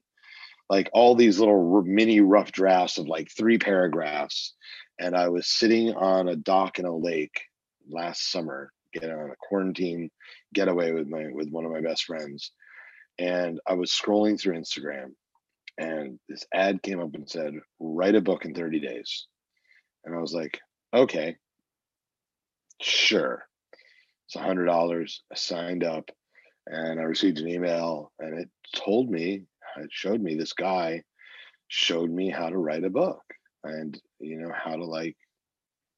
like 0.69 0.91
all 0.93 1.15
these 1.15 1.39
little 1.39 1.83
mini 1.83 2.21
rough 2.21 2.53
drafts 2.53 2.99
of 2.99 3.09
like 3.09 3.31
three 3.31 3.59
paragraphs. 3.59 4.55
And 4.99 5.17
I 5.17 5.29
was 5.29 5.47
sitting 5.47 5.95
on 5.95 6.29
a 6.29 6.37
dock 6.37 6.79
in 6.79 6.85
a 6.85 6.97
lake 6.97 7.41
last 7.89 8.31
summer, 8.31 8.73
getting 8.93 9.13
on 9.13 9.31
a 9.31 9.37
quarantine 9.41 10.11
getaway 10.53 10.93
with 10.93 11.09
my 11.09 11.27
with 11.31 11.51
one 11.51 11.65
of 11.65 11.73
my 11.73 11.81
best 11.81 12.05
friends. 12.05 12.53
And 13.19 13.61
I 13.67 13.75
was 13.75 13.91
scrolling 13.91 14.41
through 14.41 14.59
Instagram 14.59 15.13
and 15.79 16.19
this 16.29 16.45
ad 16.53 16.83
came 16.83 17.01
up 17.01 17.15
and 17.15 17.31
said, 17.31 17.55
write 17.79 18.17
a 18.17 18.21
book 18.21 18.45
in 18.45 18.53
30 18.53 18.81
days. 18.81 19.27
And 20.05 20.15
I 20.15 20.19
was 20.19 20.35
like, 20.35 20.61
okay, 20.93 21.37
sure. 22.83 23.47
It's 24.27 24.37
a 24.37 24.41
hundred 24.41 24.67
dollars. 24.67 25.23
I 25.33 25.37
signed 25.37 25.85
up 25.85 26.11
and 26.67 27.01
I 27.01 27.05
received 27.05 27.39
an 27.39 27.49
email 27.49 28.13
and 28.19 28.41
it 28.41 28.51
told 28.75 29.09
me 29.09 29.45
it 29.79 29.91
showed 29.93 30.21
me 30.21 30.35
this 30.35 30.53
guy 30.53 31.03
showed 31.69 32.11
me 32.11 32.31
how 32.31 32.49
to 32.49 32.57
write 32.57 32.85
a 32.85 32.91
book 32.91 33.23
and 33.65 34.01
you 34.21 34.39
know 34.39 34.53
how 34.55 34.77
to 34.77 34.85
like 34.85 35.17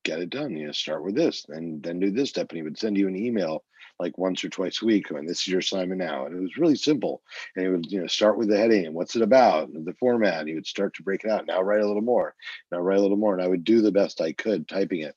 get 0.04 0.20
it 0.20 0.30
done. 0.30 0.56
You 0.56 0.66
know, 0.66 0.72
start 0.72 1.04
with 1.04 1.14
this, 1.14 1.46
and 1.48 1.82
then 1.82 2.00
do 2.00 2.10
this 2.10 2.30
step. 2.30 2.50
And 2.50 2.56
he 2.56 2.62
would 2.62 2.78
send 2.78 2.96
you 2.96 3.08
an 3.08 3.16
email 3.16 3.64
like 3.98 4.16
once 4.16 4.42
or 4.42 4.48
twice 4.48 4.80
a 4.80 4.86
week, 4.86 5.10
and 5.10 5.28
this 5.28 5.40
is 5.40 5.48
your 5.48 5.60
assignment 5.60 6.00
now. 6.00 6.26
And 6.26 6.34
it 6.34 6.40
was 6.40 6.56
really 6.56 6.76
simple. 6.76 7.22
And 7.54 7.64
he 7.64 7.70
would, 7.70 7.92
you 7.92 8.00
know, 8.00 8.06
start 8.06 8.38
with 8.38 8.48
the 8.48 8.56
heading 8.56 8.86
and 8.86 8.94
what's 8.94 9.14
it 9.14 9.22
about, 9.22 9.68
and 9.68 9.86
the 9.86 9.94
format. 9.94 10.46
He 10.46 10.54
would 10.54 10.66
start 10.66 10.94
to 10.94 11.02
break 11.02 11.24
it 11.24 11.30
out. 11.30 11.46
Now 11.46 11.60
write 11.60 11.82
a 11.82 11.86
little 11.86 12.02
more. 12.02 12.34
Now 12.72 12.78
write 12.78 12.98
a 12.98 13.02
little 13.02 13.18
more. 13.18 13.34
And 13.34 13.42
I 13.42 13.48
would 13.48 13.64
do 13.64 13.82
the 13.82 13.92
best 13.92 14.20
I 14.20 14.32
could 14.32 14.66
typing 14.68 15.00
it. 15.00 15.14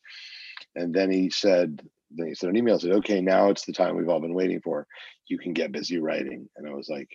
And 0.75 0.93
then 0.93 1.11
he 1.11 1.29
said, 1.29 1.81
then 2.11 2.27
he 2.27 2.35
sent 2.35 2.51
an 2.51 2.57
email 2.57 2.79
said, 2.79 2.91
okay, 2.91 3.21
now 3.21 3.49
it's 3.49 3.65
the 3.65 3.73
time 3.73 3.95
we've 3.95 4.09
all 4.09 4.19
been 4.19 4.33
waiting 4.33 4.59
for. 4.61 4.85
You 5.27 5.39
can 5.39 5.53
get 5.53 5.71
busy 5.71 5.99
writing. 5.99 6.49
And 6.57 6.67
I 6.67 6.73
was 6.73 6.89
like, 6.89 7.09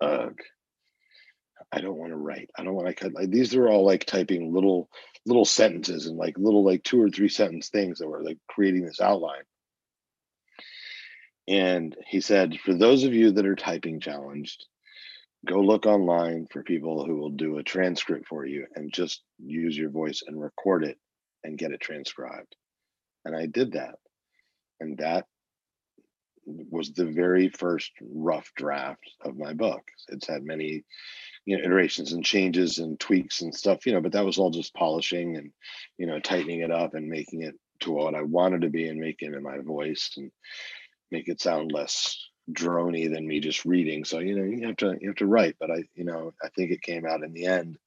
ugh. 0.00 0.36
I 1.72 1.80
don't 1.80 1.96
want 1.96 2.12
to 2.12 2.16
write. 2.16 2.50
I 2.56 2.64
don't 2.64 2.74
want 2.74 2.88
to 2.88 2.94
cut. 2.94 3.14
Like, 3.14 3.30
these 3.30 3.54
are 3.54 3.68
all 3.68 3.84
like 3.84 4.04
typing 4.04 4.52
little 4.52 4.88
little 5.26 5.44
sentences 5.44 6.06
and 6.06 6.16
like 6.16 6.38
little 6.38 6.64
like 6.64 6.82
two 6.82 7.00
or 7.00 7.10
three 7.10 7.28
sentence 7.28 7.68
things 7.68 7.98
that 7.98 8.08
were 8.08 8.22
like 8.22 8.38
creating 8.48 8.84
this 8.84 9.00
outline. 9.00 9.42
And 11.48 11.96
he 12.06 12.20
said, 12.20 12.58
for 12.60 12.74
those 12.74 13.04
of 13.04 13.12
you 13.12 13.32
that 13.32 13.46
are 13.46 13.56
typing 13.56 14.00
challenged, 14.00 14.66
go 15.46 15.60
look 15.60 15.86
online 15.86 16.46
for 16.50 16.62
people 16.62 17.04
who 17.04 17.16
will 17.16 17.30
do 17.30 17.58
a 17.58 17.62
transcript 17.62 18.28
for 18.28 18.46
you 18.46 18.66
and 18.74 18.92
just 18.92 19.22
use 19.38 19.76
your 19.76 19.90
voice 19.90 20.22
and 20.26 20.40
record 20.40 20.84
it 20.84 20.98
and 21.44 21.58
get 21.58 21.72
it 21.72 21.80
transcribed. 21.80 22.54
And 23.24 23.34
I 23.34 23.46
did 23.46 23.72
that. 23.72 23.96
And 24.80 24.98
that 24.98 25.26
was 26.46 26.92
the 26.92 27.06
very 27.06 27.48
first 27.48 27.92
rough 28.00 28.50
draft 28.56 29.10
of 29.24 29.36
my 29.36 29.52
book. 29.52 29.82
It's 30.08 30.28
had 30.28 30.42
many 30.42 30.84
you 31.44 31.56
know 31.56 31.64
iterations 31.64 32.12
and 32.12 32.24
changes 32.24 32.78
and 32.78 33.00
tweaks 33.00 33.42
and 33.42 33.54
stuff 33.54 33.86
you 33.86 33.92
know 33.92 34.00
but 34.00 34.12
that 34.12 34.24
was 34.24 34.38
all 34.38 34.50
just 34.50 34.74
polishing 34.74 35.36
and 35.36 35.52
you 35.98 36.06
know 36.06 36.20
tightening 36.20 36.60
it 36.60 36.70
up 36.70 36.94
and 36.94 37.08
making 37.08 37.42
it 37.42 37.54
to 37.80 37.90
what 37.90 38.14
i 38.14 38.22
wanted 38.22 38.62
to 38.62 38.68
be 38.68 38.88
and 38.88 39.00
making 39.00 39.32
it 39.34 39.42
my 39.42 39.58
voice 39.58 40.10
and 40.16 40.30
make 41.10 41.28
it 41.28 41.40
sound 41.40 41.72
less 41.72 42.16
drony 42.52 43.12
than 43.12 43.26
me 43.26 43.40
just 43.40 43.64
reading. 43.64 44.04
So 44.04 44.18
you 44.18 44.36
know 44.36 44.44
you 44.44 44.66
have 44.66 44.76
to 44.78 44.96
you 45.00 45.08
have 45.08 45.16
to 45.16 45.26
write 45.26 45.56
but 45.60 45.70
i 45.70 45.82
you 45.94 46.04
know 46.04 46.32
i 46.42 46.48
think 46.48 46.70
it 46.70 46.82
came 46.82 47.06
out 47.06 47.22
in 47.22 47.32
the 47.32 47.46
end. 47.46 47.78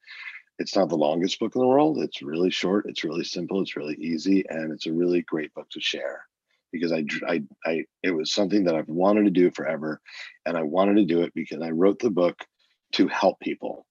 It's 0.60 0.76
not 0.76 0.90
the 0.90 0.96
longest 0.96 1.40
book 1.40 1.56
in 1.56 1.62
the 1.62 1.68
world. 1.68 1.98
It's 1.98 2.22
really 2.22 2.52
short. 2.52 2.86
It's 2.88 3.04
really 3.04 3.24
simple. 3.24 3.62
It's 3.62 3.76
really 3.76 3.96
easy 3.96 4.46
and 4.48 4.72
it's 4.72 4.86
a 4.86 4.94
really 4.94 5.24
great 5.24 5.54
book 5.54 5.68
to 5.72 5.82
share 5.82 6.26
because 6.72 6.92
I, 6.92 7.06
I, 7.28 7.44
I, 7.66 7.84
it 8.02 8.12
was 8.12 8.32
something 8.32 8.64
that 8.66 8.76
I've 8.76 8.88
wanted 8.88 9.26
to 9.26 9.30
do 9.30 9.52
forever, 9.52 10.02
and 10.44 10.58
I 10.58 10.64
wanted 10.64 10.96
to 10.96 11.06
do 11.06 11.22
it 11.22 11.32
because 11.36 11.62
I 11.62 11.70
wrote 11.70 12.00
the 12.00 12.10
book 12.10 12.44
to 12.94 13.08
help 13.08 13.40
people. 13.40 13.86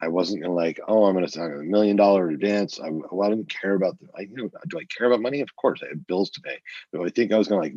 I 0.00 0.08
wasn't 0.08 0.42
gonna 0.42 0.54
like, 0.54 0.78
oh, 0.86 1.04
I'm 1.04 1.14
gonna 1.14 1.28
sign 1.28 1.50
a 1.50 1.58
million 1.58 1.96
dollar 1.96 2.28
advance. 2.28 2.78
I, 2.80 2.90
well, 2.90 3.08
oh, 3.12 3.22
I 3.22 3.30
didn't 3.30 3.48
care 3.48 3.74
about 3.74 3.98
the, 3.98 4.08
I, 4.16 4.22
you 4.22 4.36
know, 4.36 4.50
do 4.68 4.78
I 4.78 4.84
care 4.84 5.06
about 5.06 5.22
money? 5.22 5.40
Of 5.40 5.54
course, 5.56 5.80
I 5.82 5.88
have 5.88 6.06
bills 6.06 6.30
to 6.30 6.40
pay. 6.40 6.58
Do 6.92 7.04
I 7.04 7.08
think 7.08 7.32
I 7.32 7.38
was 7.38 7.48
gonna 7.48 7.62
like 7.62 7.74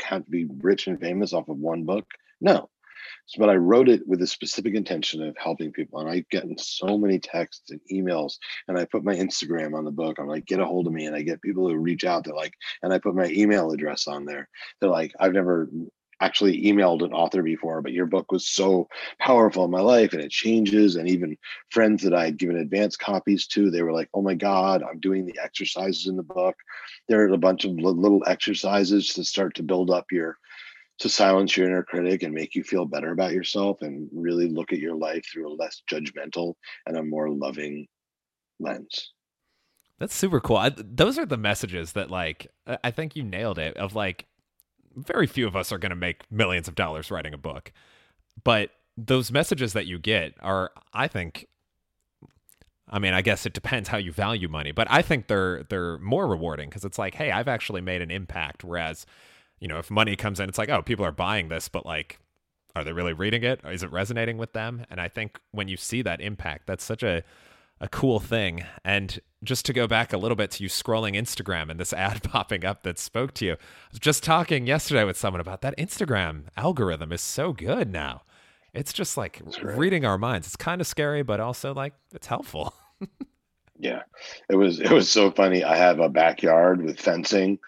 have 0.00 0.24
to 0.24 0.30
be 0.30 0.46
rich 0.60 0.86
and 0.86 1.00
famous 1.00 1.32
off 1.32 1.48
of 1.48 1.58
one 1.58 1.84
book? 1.84 2.06
No. 2.40 2.70
So, 3.26 3.40
but 3.40 3.50
I 3.50 3.56
wrote 3.56 3.88
it 3.88 4.06
with 4.06 4.22
a 4.22 4.26
specific 4.26 4.74
intention 4.74 5.22
of 5.22 5.36
helping 5.36 5.72
people. 5.72 6.00
And 6.00 6.08
I've 6.08 6.28
gotten 6.30 6.56
so 6.58 6.98
many 6.98 7.18
texts 7.18 7.70
and 7.70 7.80
emails, 7.92 8.38
and 8.66 8.78
I 8.78 8.84
put 8.86 9.04
my 9.04 9.14
Instagram 9.14 9.74
on 9.74 9.84
the 9.84 9.90
book. 9.90 10.18
I'm 10.18 10.26
like, 10.26 10.46
get 10.46 10.60
a 10.60 10.64
hold 10.64 10.86
of 10.86 10.92
me. 10.92 11.06
And 11.06 11.14
I 11.14 11.22
get 11.22 11.42
people 11.42 11.68
who 11.68 11.76
reach 11.76 12.04
out. 12.04 12.24
They're 12.24 12.34
like, 12.34 12.54
and 12.82 12.92
I 12.92 12.98
put 12.98 13.14
my 13.14 13.26
email 13.26 13.70
address 13.70 14.08
on 14.08 14.24
there. 14.24 14.48
They're 14.80 14.90
like, 14.90 15.12
I've 15.20 15.32
never 15.32 15.68
actually 16.20 16.62
emailed 16.64 17.04
an 17.04 17.12
author 17.12 17.42
before, 17.42 17.80
but 17.80 17.92
your 17.92 18.06
book 18.06 18.32
was 18.32 18.48
so 18.48 18.88
powerful 19.20 19.64
in 19.64 19.70
my 19.70 19.80
life 19.80 20.12
and 20.12 20.22
it 20.22 20.30
changes. 20.30 20.96
And 20.96 21.08
even 21.08 21.36
friends 21.70 22.02
that 22.02 22.14
I 22.14 22.24
had 22.24 22.38
given 22.38 22.56
advance 22.56 22.96
copies 22.96 23.46
to, 23.48 23.70
they 23.70 23.82
were 23.82 23.92
like, 23.92 24.08
oh 24.14 24.22
my 24.22 24.34
God, 24.34 24.82
I'm 24.82 24.98
doing 24.98 25.26
the 25.26 25.38
exercises 25.42 26.06
in 26.06 26.16
the 26.16 26.22
book. 26.22 26.56
There 27.08 27.22
are 27.22 27.32
a 27.32 27.38
bunch 27.38 27.64
of 27.64 27.72
little 27.72 28.24
exercises 28.26 29.14
to 29.14 29.24
start 29.24 29.54
to 29.54 29.62
build 29.62 29.90
up 29.90 30.06
your, 30.10 30.38
to 30.98 31.08
silence 31.08 31.56
your 31.56 31.68
inner 31.68 31.84
critic 31.84 32.24
and 32.24 32.34
make 32.34 32.56
you 32.56 32.64
feel 32.64 32.84
better 32.84 33.12
about 33.12 33.32
yourself 33.32 33.82
and 33.82 34.08
really 34.12 34.48
look 34.48 34.72
at 34.72 34.80
your 34.80 34.96
life 34.96 35.24
through 35.32 35.48
a 35.48 35.54
less 35.54 35.82
judgmental 35.88 36.54
and 36.86 36.96
a 36.96 37.02
more 37.02 37.30
loving 37.30 37.86
lens. 38.58 39.12
That's 40.00 40.14
super 40.14 40.40
cool. 40.40 40.56
I, 40.56 40.70
those 40.76 41.18
are 41.18 41.26
the 41.26 41.36
messages 41.36 41.92
that, 41.92 42.10
like, 42.10 42.48
I 42.66 42.90
think 42.90 43.16
you 43.16 43.24
nailed 43.24 43.58
it. 43.58 43.76
Of 43.76 43.94
like, 43.94 44.26
very 45.06 45.26
few 45.26 45.46
of 45.46 45.56
us 45.56 45.72
are 45.72 45.78
going 45.78 45.90
to 45.90 45.96
make 45.96 46.30
millions 46.30 46.68
of 46.68 46.74
dollars 46.74 47.10
writing 47.10 47.34
a 47.34 47.38
book. 47.38 47.72
But 48.44 48.70
those 48.96 49.30
messages 49.30 49.72
that 49.72 49.86
you 49.86 49.98
get 49.98 50.34
are, 50.40 50.72
I 50.92 51.08
think, 51.08 51.46
I 52.88 52.98
mean, 52.98 53.14
I 53.14 53.22
guess 53.22 53.46
it 53.46 53.52
depends 53.52 53.88
how 53.88 53.98
you 53.98 54.12
value 54.12 54.48
money, 54.48 54.72
but 54.72 54.86
I 54.90 55.02
think 55.02 55.28
they're 55.28 55.64
they're 55.64 55.98
more 55.98 56.26
rewarding 56.26 56.68
because 56.68 56.84
it's 56.84 56.98
like, 56.98 57.14
hey, 57.14 57.30
I've 57.30 57.48
actually 57.48 57.80
made 57.80 58.02
an 58.02 58.10
impact. 58.10 58.64
Whereas, 58.64 59.06
you 59.60 59.68
know, 59.68 59.78
if 59.78 59.90
money 59.90 60.16
comes 60.16 60.40
in, 60.40 60.48
it's 60.48 60.58
like, 60.58 60.70
oh, 60.70 60.82
people 60.82 61.04
are 61.04 61.12
buying 61.12 61.48
this, 61.48 61.68
but 61.68 61.84
like, 61.84 62.18
are 62.74 62.84
they 62.84 62.92
really 62.92 63.12
reading 63.12 63.42
it? 63.42 63.60
Is 63.64 63.82
it 63.82 63.92
resonating 63.92 64.38
with 64.38 64.52
them? 64.52 64.86
And 64.90 65.00
I 65.00 65.08
think 65.08 65.38
when 65.50 65.68
you 65.68 65.76
see 65.76 66.02
that 66.02 66.20
impact, 66.20 66.66
that's 66.66 66.84
such 66.84 67.02
a 67.02 67.22
a 67.80 67.88
cool 67.88 68.20
thing. 68.20 68.64
And 68.84 69.20
just 69.44 69.64
to 69.66 69.72
go 69.72 69.86
back 69.86 70.12
a 70.12 70.18
little 70.18 70.36
bit 70.36 70.50
to 70.52 70.62
you 70.62 70.68
scrolling 70.68 71.16
Instagram 71.16 71.70
and 71.70 71.78
this 71.78 71.92
ad 71.92 72.22
popping 72.22 72.64
up 72.64 72.82
that 72.82 72.98
spoke 72.98 73.34
to 73.34 73.44
you. 73.44 73.52
I 73.52 73.56
was 73.92 74.00
just 74.00 74.22
talking 74.22 74.66
yesterday 74.66 75.04
with 75.04 75.16
someone 75.16 75.40
about 75.40 75.62
that 75.62 75.76
Instagram 75.76 76.44
algorithm 76.56 77.12
is 77.12 77.22
so 77.22 77.52
good 77.52 77.92
now. 77.92 78.22
It's 78.74 78.92
just 78.92 79.16
like 79.16 79.40
right. 79.62 79.76
reading 79.76 80.04
our 80.04 80.18
minds. 80.18 80.46
It's 80.46 80.56
kind 80.56 80.80
of 80.80 80.86
scary, 80.86 81.22
but 81.22 81.40
also 81.40 81.72
like 81.72 81.94
it's 82.12 82.26
helpful. 82.26 82.74
yeah. 83.78 84.02
It 84.50 84.56
was 84.56 84.78
it 84.78 84.90
was 84.90 85.10
so 85.10 85.30
funny. 85.30 85.64
I 85.64 85.76
have 85.76 86.00
a 86.00 86.08
backyard 86.08 86.82
with 86.82 87.00
fencing 87.00 87.58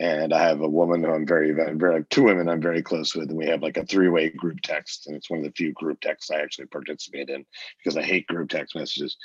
and 0.00 0.32
I 0.32 0.42
have 0.42 0.60
a 0.60 0.68
woman 0.68 1.04
who 1.04 1.12
I'm 1.12 1.26
very, 1.26 1.52
very, 1.52 2.04
two 2.10 2.24
women 2.24 2.48
I'm 2.48 2.60
very 2.60 2.82
close 2.82 3.14
with, 3.14 3.28
and 3.28 3.38
we 3.38 3.46
have 3.46 3.62
like 3.62 3.76
a 3.76 3.86
three-way 3.86 4.30
group 4.30 4.60
text, 4.62 5.06
and 5.06 5.14
it's 5.14 5.30
one 5.30 5.38
of 5.38 5.44
the 5.44 5.52
few 5.52 5.72
group 5.72 6.00
texts 6.00 6.30
I 6.30 6.40
actually 6.40 6.66
participate 6.66 7.30
in 7.30 7.46
because 7.78 7.96
I 7.96 8.02
hate 8.02 8.26
group 8.26 8.50
text 8.50 8.74
messages. 8.74 9.16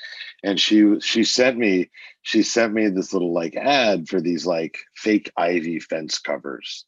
And 0.44 0.60
she 0.60 1.00
she 1.00 1.24
sent 1.24 1.58
me 1.58 1.90
she 2.22 2.44
sent 2.44 2.74
me 2.74 2.88
this 2.88 3.14
little 3.14 3.34
like 3.34 3.56
ad 3.56 4.08
for 4.08 4.22
these 4.22 4.46
like 4.46 4.78
fake 4.96 5.32
ivy 5.38 5.80
fence 5.80 6.20
covers, 6.20 6.86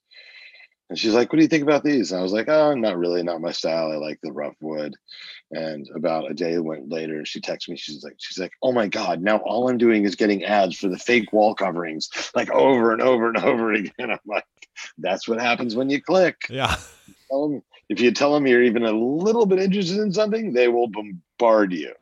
and 0.91 0.99
she's 0.99 1.13
like, 1.13 1.31
"What 1.31 1.37
do 1.37 1.41
you 1.41 1.47
think 1.47 1.63
about 1.63 1.85
these?" 1.85 2.11
And 2.11 2.19
I 2.19 2.21
was 2.21 2.33
like, 2.33 2.49
"Oh, 2.49 2.73
not 2.73 2.97
really, 2.97 3.23
not 3.23 3.39
my 3.39 3.53
style. 3.53 3.93
I 3.93 3.95
like 3.95 4.19
the 4.21 4.33
rough 4.33 4.57
wood." 4.59 4.93
And 5.51 5.89
about 5.95 6.29
a 6.29 6.33
day 6.33 6.57
went 6.57 6.89
later, 6.89 7.23
she 7.23 7.39
texts 7.39 7.69
me. 7.69 7.77
She's 7.77 8.03
like, 8.03 8.15
"She's 8.17 8.37
like, 8.37 8.51
oh 8.61 8.73
my 8.73 8.89
god, 8.89 9.21
now 9.21 9.37
all 9.37 9.69
I'm 9.69 9.77
doing 9.77 10.03
is 10.03 10.17
getting 10.17 10.43
ads 10.43 10.75
for 10.75 10.89
the 10.89 10.99
fake 10.99 11.31
wall 11.31 11.55
coverings, 11.55 12.09
like 12.35 12.51
over 12.51 12.91
and 12.91 13.01
over 13.01 13.29
and 13.29 13.37
over 13.37 13.71
again." 13.71 13.93
I'm 14.11 14.19
like, 14.25 14.43
"That's 14.97 15.29
what 15.29 15.39
happens 15.39 15.77
when 15.77 15.89
you 15.89 16.01
click." 16.01 16.41
Yeah. 16.49 16.75
if 17.87 18.01
you 18.01 18.11
tell 18.11 18.33
them 18.33 18.45
you're 18.45 18.61
even 18.61 18.83
a 18.83 18.91
little 18.91 19.45
bit 19.45 19.59
interested 19.59 19.99
in 19.99 20.11
something, 20.11 20.51
they 20.51 20.67
will 20.67 20.89
bombard 20.89 21.71
you. 21.71 21.93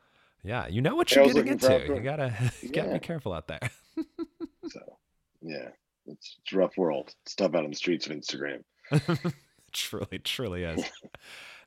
Yeah, 0.43 0.65
you 0.65 0.81
know 0.81 0.95
what 0.95 1.11
you're 1.11 1.27
getting 1.27 1.45
into. 1.45 1.69
You 1.95 2.01
gotta, 2.01 2.33
you 2.63 2.69
gotta 2.69 2.87
yeah. 2.87 2.93
be 2.93 2.99
careful 2.99 3.33
out 3.33 3.47
there. 3.47 3.59
so, 4.67 4.97
yeah, 5.43 5.69
it's, 6.07 6.37
it's 6.41 6.53
rough 6.53 6.75
world. 6.75 7.13
Stuff 7.27 7.53
out 7.53 7.65
on 7.65 7.69
the 7.69 7.75
streets 7.75 8.07
of 8.07 8.13
Instagram. 8.13 8.63
truly, 9.71 10.19
truly 10.19 10.63
is. 10.63 10.83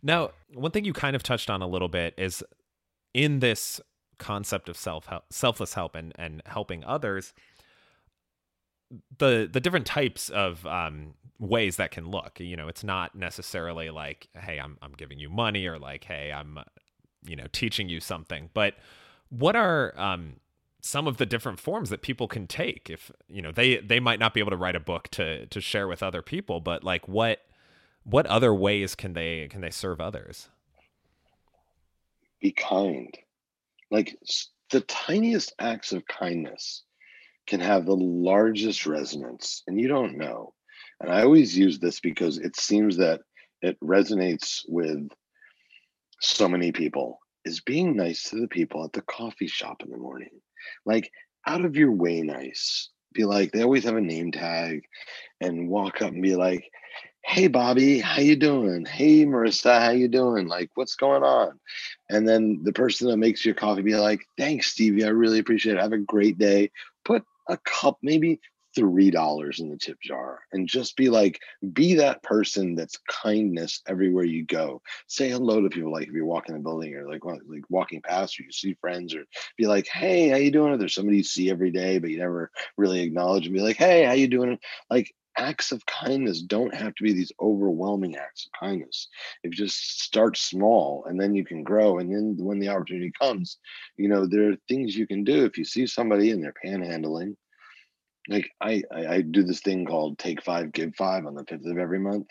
now, 0.03 0.31
one 0.55 0.71
thing 0.71 0.85
you 0.85 0.93
kind 0.93 1.17
of 1.17 1.23
touched 1.23 1.51
on 1.51 1.63
a 1.63 1.67
little 1.67 1.89
bit 1.89 2.15
is 2.17 2.43
in 3.15 3.41
this 3.41 3.81
concept 4.19 4.69
of 4.69 4.77
self 4.77 5.07
help, 5.07 5.25
selfless 5.31 5.75
help 5.75 5.95
and 5.95 6.13
and 6.17 6.43
helping 6.47 6.85
others. 6.85 7.33
The 9.19 9.49
the 9.51 9.61
different 9.61 9.87
types 9.87 10.29
of 10.29 10.67
um, 10.67 11.15
ways 11.39 11.77
that 11.77 11.91
can 11.91 12.11
look. 12.11 12.39
You 12.41 12.57
know, 12.57 12.69
it's 12.69 12.85
not 12.85 13.15
necessarily 13.15 13.91
like, 13.91 14.29
hey, 14.35 14.59
I'm 14.59 14.79
I'm 14.83 14.93
giving 14.93 15.19
you 15.19 15.31
money 15.31 15.67
or 15.67 15.79
like, 15.79 16.05
hey, 16.05 16.33
I'm 16.33 16.59
you 17.25 17.37
know 17.37 17.47
teaching 17.53 17.89
you 17.89 18.01
something, 18.01 18.51
but 18.55 18.75
what 19.31 19.57
are 19.57 19.99
um, 19.99 20.35
some 20.83 21.07
of 21.07 21.17
the 21.17 21.25
different 21.25 21.61
forms 21.61 21.91
that 21.91 22.03
people 22.03 22.27
can 22.27 22.47
take 22.47 22.91
if 22.91 23.11
you 23.29 23.41
know 23.41 23.53
they 23.53 23.77
they 23.77 24.01
might 24.01 24.19
not 24.19 24.35
be 24.35 24.41
able 24.41 24.51
to 24.51 24.57
write 24.57 24.77
a 24.77 24.81
book 24.81 25.09
to 25.09 25.47
to 25.47 25.61
share 25.61 25.87
with 25.87 26.03
other 26.03 26.23
people 26.23 26.61
but 26.61 26.83
like 26.83 27.07
what 27.09 27.41
what 28.05 28.27
other 28.27 28.55
ways 28.55 28.95
can 28.95 29.13
they 29.13 29.49
can 29.49 29.61
they 29.61 29.71
serve 29.71 30.01
others? 30.01 30.49
Be 32.41 32.53
kind. 32.53 33.17
Like 33.91 34.17
the 34.71 34.81
tiniest 34.81 35.55
acts 35.59 35.93
of 35.93 36.07
kindness 36.07 36.83
can 37.47 37.61
have 37.61 37.87
the 37.87 37.97
largest 37.97 38.87
resonance 38.87 39.63
and 39.67 39.81
you 39.81 39.89
don't 39.89 40.17
know. 40.17 40.55
And 41.01 41.11
i 41.11 41.23
always 41.23 41.57
use 41.57 41.79
this 41.79 42.01
because 42.01 42.39
it 42.39 42.57
seems 42.57 42.97
that 42.97 43.21
it 43.61 43.79
resonates 43.81 44.61
with 44.69 45.09
so 46.21 46.49
many 46.49 46.73
people 46.73 47.19
is 47.45 47.61
being 47.61 47.97
nice 47.97 48.31
to 48.31 48.41
the 48.41 48.49
people 48.49 48.85
at 48.85 48.93
the 48.93 49.03
coffee 49.03 49.49
shop 49.49 49.83
in 49.83 49.91
the 49.91 49.97
morning 49.97 50.31
like 50.85 51.11
out 51.47 51.65
of 51.65 51.77
your 51.77 51.93
way 51.93 52.23
nice. 52.23 52.89
Be 53.13 53.25
like 53.25 53.53
they 53.53 53.63
always 53.63 53.85
have 53.85 53.97
a 53.97 54.01
name 54.01 54.33
tag 54.33 54.85
and 55.41 55.69
walk 55.69 56.01
up 56.01 56.13
and 56.13 56.23
be 56.23 56.35
like 56.35 56.71
hey 57.25 57.47
bobby 57.47 58.01
how 58.01 58.21
you 58.21 58.37
doing? 58.37 58.85
Hey 58.85 59.25
marissa 59.25 59.81
how 59.81 59.91
you 59.91 60.09
doing? 60.09 60.49
Like 60.49 60.71
what's 60.75 60.97
going 60.97 61.23
on? 61.23 61.61
And 62.09 62.27
then 62.27 62.61
the 62.65 62.73
person 62.73 63.09
that 63.09 63.19
makes 63.19 63.45
your 63.45 63.55
coffee 63.55 63.83
be 63.83 63.95
like 63.95 64.25
thanks 64.39 64.69
stevie 64.69 65.05
i 65.05 65.09
really 65.09 65.39
appreciate 65.39 65.77
it. 65.77 65.81
Have 65.81 65.93
a 65.93 65.99
great 65.99 66.39
day. 66.39 66.71
Put 67.05 67.25
a 67.49 67.57
cup, 67.59 67.99
maybe 68.03 68.41
three 68.75 69.11
dollars 69.11 69.61
in 69.61 69.69
the 69.69 69.77
tip 69.77 69.99
jar 70.01 70.41
and 70.53 70.69
just 70.69 70.97
be 70.97 71.09
like 71.09 71.41
be 71.73 71.95
that 71.95 72.23
person 72.23 72.75
that's 72.75 72.99
kindness 73.09 73.83
everywhere 73.87 74.25
you 74.25 74.45
go 74.45 74.81
say 75.07 75.31
hello 75.31 75.61
to 75.61 75.69
people 75.69 75.93
like 75.93 76.09
if 76.09 76.13
you're 76.13 76.25
walking 76.25 76.55
the 76.55 76.61
building 76.61 76.95
or 76.95 77.09
like 77.09 77.25
like 77.25 77.65
walking 77.69 78.01
past 78.03 78.39
or 78.39 78.45
you 78.45 78.53
see 78.53 78.75
friends 78.81 79.15
or 79.15 79.25
be 79.57 79.67
like 79.67 79.87
hey 79.89 80.29
how 80.29 80.37
you 80.37 80.51
doing 80.51 80.77
there's 80.79 80.95
somebody 80.95 81.19
you 81.19 81.25
see 81.25 81.51
every 81.51 81.71
day 81.71 81.99
but 81.99 82.11
you 82.11 82.19
never 82.19 82.51
really 82.77 83.01
acknowledge 83.01 83.47
and 83.47 83.55
be 83.55 83.61
like 83.61 83.77
hey 83.77 84.05
how 84.05 84.13
you 84.13 84.29
doing 84.29 84.59
like 84.91 85.13
acts 85.37 85.73
of 85.73 85.85
kindness 85.87 86.43
don't 86.43 86.75
have 86.75 86.95
to 86.95 87.03
be 87.03 87.13
these 87.13 87.33
overwhelming 87.41 88.17
acts 88.17 88.47
of 88.47 88.61
kindness. 88.61 89.09
If 89.43 89.53
you 89.53 89.65
just 89.65 90.03
start 90.03 90.37
small 90.37 91.05
and 91.07 91.21
then 91.21 91.35
you 91.35 91.45
can 91.45 91.63
grow. 91.63 91.99
And 91.99 92.13
then 92.13 92.37
when 92.45 92.59
the 92.59 92.69
opportunity 92.69 93.13
comes, 93.19 93.59
you 93.97 94.09
know, 94.09 94.27
there 94.27 94.51
are 94.51 94.57
things 94.69 94.97
you 94.97 95.07
can 95.07 95.25
do. 95.25 95.45
If 95.45 95.57
you 95.57 95.65
see 95.65 95.87
somebody 95.87 96.31
and 96.31 96.43
they're 96.43 96.55
panhandling, 96.65 97.37
like 98.29 98.51
I, 98.61 98.83
I, 98.95 99.07
I 99.07 99.21
do 99.23 99.43
this 99.43 99.61
thing 99.61 99.85
called 99.85 100.19
take 100.19 100.43
five 100.43 100.73
give 100.73 100.95
five 100.97 101.27
on 101.27 101.35
the 101.35 101.45
fifth 101.45 101.67
of 101.67 101.79
every 101.79 101.99
month 101.99 102.29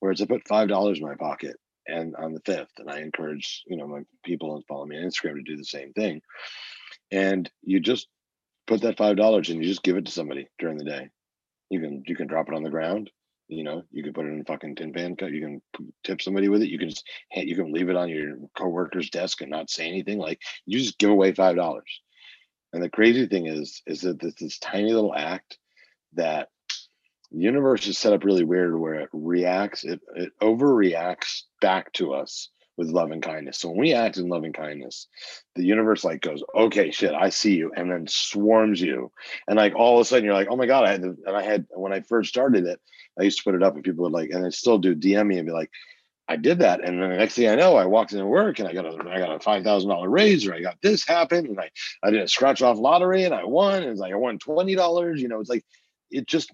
where 0.00 0.12
it's 0.12 0.20
i 0.20 0.26
put 0.26 0.48
five 0.48 0.68
dollars 0.68 0.98
in 0.98 1.06
my 1.06 1.14
pocket 1.14 1.56
and 1.86 2.14
on 2.16 2.32
the 2.32 2.40
fifth 2.44 2.72
and 2.78 2.90
i 2.90 3.00
encourage 3.00 3.62
you 3.66 3.76
know 3.76 3.86
my 3.86 4.00
people 4.24 4.54
and 4.56 4.64
follow 4.66 4.86
me 4.86 4.96
on 4.96 5.04
instagram 5.04 5.36
to 5.36 5.42
do 5.42 5.56
the 5.56 5.64
same 5.64 5.92
thing. 5.92 6.20
And 7.12 7.50
you 7.62 7.80
just 7.80 8.08
put 8.66 8.82
that 8.82 8.98
five 8.98 9.16
dollars 9.16 9.48
and 9.50 9.62
you 9.62 9.68
just 9.68 9.82
give 9.82 9.96
it 9.96 10.06
to 10.06 10.12
somebody 10.12 10.48
during 10.58 10.78
the 10.78 10.84
day. 10.84 11.08
You 11.70 11.80
can 11.80 12.02
you 12.06 12.16
can 12.16 12.28
drop 12.28 12.48
it 12.48 12.54
on 12.54 12.62
the 12.62 12.70
ground 12.70 13.10
you 13.50 13.64
know 13.64 13.82
you 13.90 14.02
can 14.02 14.12
put 14.12 14.26
it 14.26 14.28
in 14.28 14.40
a 14.40 14.44
fucking 14.44 14.76
tin 14.76 14.92
pan 14.92 15.16
cut 15.16 15.32
you 15.32 15.40
can 15.40 15.62
tip 16.04 16.22
somebody 16.22 16.48
with 16.48 16.62
it 16.62 16.68
you 16.68 16.78
can 16.78 16.88
just 16.88 17.04
you 17.34 17.56
can 17.56 17.72
leave 17.72 17.88
it 17.88 17.96
on 17.96 18.08
your 18.08 18.36
coworker's 18.56 19.10
desk 19.10 19.40
and 19.40 19.50
not 19.50 19.68
say 19.68 19.88
anything 19.88 20.18
like 20.18 20.40
you 20.66 20.78
just 20.78 20.98
give 20.98 21.10
away 21.10 21.32
five 21.32 21.56
dollars 21.56 22.00
and 22.72 22.82
the 22.82 22.90
crazy 22.90 23.26
thing 23.26 23.46
is, 23.46 23.82
is 23.86 24.02
that 24.02 24.20
this, 24.20 24.34
this 24.34 24.58
tiny 24.58 24.92
little 24.92 25.14
act 25.14 25.58
that 26.14 26.48
the 27.30 27.38
universe 27.38 27.86
is 27.86 27.98
set 27.98 28.12
up 28.12 28.24
really 28.24 28.44
weird 28.44 28.78
where 28.78 28.94
it 28.94 29.08
reacts, 29.12 29.84
it, 29.84 30.00
it 30.16 30.32
overreacts 30.40 31.42
back 31.60 31.92
to 31.94 32.12
us 32.12 32.48
with 32.76 32.88
love 32.88 33.10
and 33.10 33.22
kindness. 33.22 33.58
So 33.58 33.68
when 33.68 33.78
we 33.78 33.92
act 33.92 34.16
in 34.16 34.28
love 34.28 34.42
and 34.42 34.54
kindness, 34.54 35.06
the 35.54 35.64
universe 35.64 36.02
like 36.02 36.22
goes, 36.22 36.42
okay, 36.56 36.90
shit, 36.90 37.12
I 37.12 37.28
see 37.28 37.54
you, 37.54 37.72
and 37.76 37.90
then 37.90 38.06
swarms 38.08 38.80
you. 38.80 39.12
And 39.46 39.56
like 39.56 39.74
all 39.74 39.98
of 39.98 40.02
a 40.02 40.04
sudden 40.04 40.24
you're 40.24 40.34
like, 40.34 40.48
oh 40.50 40.56
my 40.56 40.66
God, 40.66 40.84
I 40.84 40.92
had, 40.92 41.02
and 41.02 41.18
I 41.28 41.42
had, 41.42 41.66
when 41.70 41.92
I 41.92 42.00
first 42.00 42.30
started 42.30 42.66
it, 42.66 42.80
I 43.18 43.24
used 43.24 43.38
to 43.38 43.44
put 43.44 43.54
it 43.54 43.62
up 43.62 43.74
and 43.74 43.84
people 43.84 44.04
would 44.04 44.12
like, 44.12 44.30
and 44.30 44.46
I 44.46 44.48
still 44.48 44.78
do 44.78 44.96
DM 44.96 45.26
me 45.26 45.36
and 45.36 45.46
be 45.46 45.52
like, 45.52 45.70
I 46.30 46.36
did 46.36 46.60
that, 46.60 46.84
and 46.84 47.02
then 47.02 47.10
the 47.10 47.16
next 47.16 47.34
thing 47.34 47.48
I 47.48 47.56
know, 47.56 47.74
I 47.74 47.86
walked 47.86 48.12
into 48.12 48.24
work 48.24 48.60
and 48.60 48.68
I 48.68 48.72
got 48.72 48.86
a 48.86 49.10
I 49.10 49.18
got 49.18 49.34
a 49.34 49.40
five 49.40 49.64
thousand 49.64 49.90
dollar 49.90 50.08
raise, 50.08 50.46
or 50.46 50.54
I 50.54 50.60
got 50.60 50.80
this 50.80 51.04
happen, 51.04 51.44
and 51.44 51.58
I 51.58 51.68
I 52.04 52.10
did 52.10 52.22
a 52.22 52.28
scratch 52.28 52.62
off 52.62 52.78
lottery 52.78 53.24
and 53.24 53.34
I 53.34 53.42
won. 53.42 53.82
And 53.82 53.90
it's 53.90 53.98
like 53.98 54.12
I 54.12 54.16
won 54.16 54.38
twenty 54.38 54.76
dollars. 54.76 55.20
You 55.20 55.26
know, 55.26 55.40
it's 55.40 55.50
like 55.50 55.64
it 56.08 56.28
just 56.28 56.52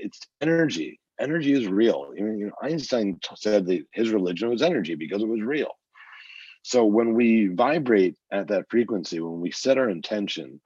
it's 0.00 0.18
energy. 0.40 0.98
Energy 1.20 1.52
is 1.52 1.68
real. 1.68 2.12
You 2.16 2.24
know, 2.24 2.50
Einstein 2.60 3.20
said 3.36 3.64
that 3.66 3.84
his 3.92 4.10
religion 4.10 4.48
was 4.48 4.60
energy 4.60 4.96
because 4.96 5.22
it 5.22 5.28
was 5.28 5.40
real. 5.40 5.70
So 6.64 6.84
when 6.84 7.14
we 7.14 7.46
vibrate 7.46 8.16
at 8.32 8.48
that 8.48 8.70
frequency, 8.70 9.20
when 9.20 9.40
we 9.40 9.52
set 9.52 9.78
our 9.78 9.88
intention, 9.88 10.60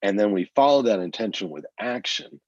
and 0.00 0.18
then 0.18 0.32
we 0.32 0.50
follow 0.56 0.80
that 0.82 1.00
intention 1.00 1.50
with 1.50 1.66
action, 1.78 2.40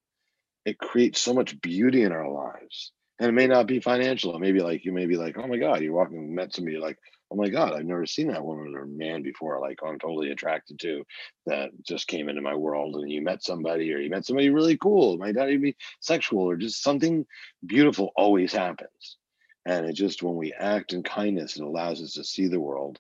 it 0.65 0.79
creates 0.79 1.21
so 1.21 1.35
much 1.35 1.61
beauty 1.61 2.03
in 2.03 2.13
our 2.13 2.31
lives 2.31 2.93
and 3.21 3.29
it 3.29 3.33
may 3.33 3.47
not 3.47 3.67
be 3.67 3.81
financial. 3.81 4.35
It 4.35 4.41
may 4.41 4.51
be 4.51 4.61
like 4.61 4.85
you 4.85 4.93
may 4.93 5.07
be 5.07 5.17
like, 5.17 5.37
oh 5.39 5.47
my 5.47 5.59
god, 5.59 5.83
you're 5.83 5.93
walking, 5.93 6.35
met 6.35 6.55
somebody 6.55 6.79
like, 6.79 6.99
oh 7.31 7.37
my 7.37 7.51
god, 7.51 7.75
I've 7.75 7.85
never 7.85 8.07
seen 8.07 8.29
that 8.29 8.45
woman 8.45 8.75
or 8.75 8.87
man 8.87 9.23
before. 9.23 9.61
Like 9.61 9.79
I'm 9.85 9.99
totally 9.99 10.31
attracted 10.31 10.81
to 10.81 11.05
that 11.47 11.71
just 11.87 12.09
came 12.09 12.31
into 12.31 12.41
my 12.41 12.55
world, 12.55 12.97
and 12.97 13.11
you 13.11 13.21
met 13.23 13.45
somebody 13.45 13.93
or 13.93 13.99
you 13.99 14.09
met 14.11 14.25
somebody 14.25 14.49
really 14.49 14.77
cool. 14.79 15.15
It 15.15 15.21
might 15.21 15.35
not 15.35 15.51
even 15.51 15.63
be 15.63 15.77
sexual 16.01 16.43
or 16.43 16.57
just 16.57 16.83
something 16.83 17.27
beautiful. 17.67 18.11
Always 18.17 18.55
happens, 18.55 19.19
and 19.67 19.87
it 19.87 19.93
just 19.93 20.23
when 20.23 20.37
we 20.37 20.55
act 20.55 20.95
in 20.95 21.03
kindness, 21.03 21.57
it 21.57 21.63
allows 21.63 22.03
us 22.03 22.15
to 22.15 22.25
see 22.25 22.49
the 22.49 22.59
world 22.59 22.99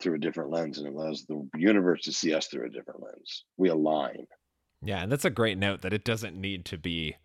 through 0.00 0.14
a 0.14 0.20
different 0.20 0.50
lens, 0.50 0.78
and 0.78 0.86
it 0.86 0.94
allows 0.94 1.26
the 1.26 1.46
universe 1.56 2.04
to 2.04 2.12
see 2.12 2.32
us 2.32 2.46
through 2.46 2.66
a 2.66 2.70
different 2.70 3.02
lens. 3.02 3.44
We 3.56 3.68
align. 3.68 4.26
Yeah, 4.80 5.02
and 5.02 5.12
that's 5.12 5.26
a 5.26 5.30
great 5.30 5.58
note 5.58 5.82
that 5.82 5.92
it 5.92 6.04
doesn't 6.04 6.40
need 6.40 6.64
to 6.66 6.78
be 6.78 7.16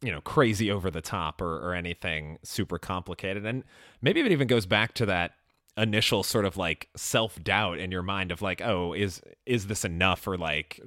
you 0.00 0.10
know 0.10 0.20
crazy 0.20 0.70
over 0.70 0.90
the 0.90 1.00
top 1.00 1.40
or, 1.40 1.56
or 1.58 1.74
anything 1.74 2.38
super 2.42 2.78
complicated. 2.78 3.44
And 3.44 3.64
maybe 4.02 4.20
it 4.20 4.32
even 4.32 4.48
goes 4.48 4.66
back 4.66 4.94
to 4.94 5.06
that 5.06 5.32
initial 5.78 6.22
sort 6.22 6.46
of 6.46 6.56
like 6.56 6.88
self-doubt 6.96 7.78
in 7.78 7.90
your 7.90 8.02
mind 8.02 8.32
of 8.32 8.40
like 8.40 8.62
oh 8.62 8.94
is 8.94 9.20
is 9.44 9.66
this 9.66 9.84
enough? 9.84 10.26
Or 10.26 10.36
like 10.36 10.80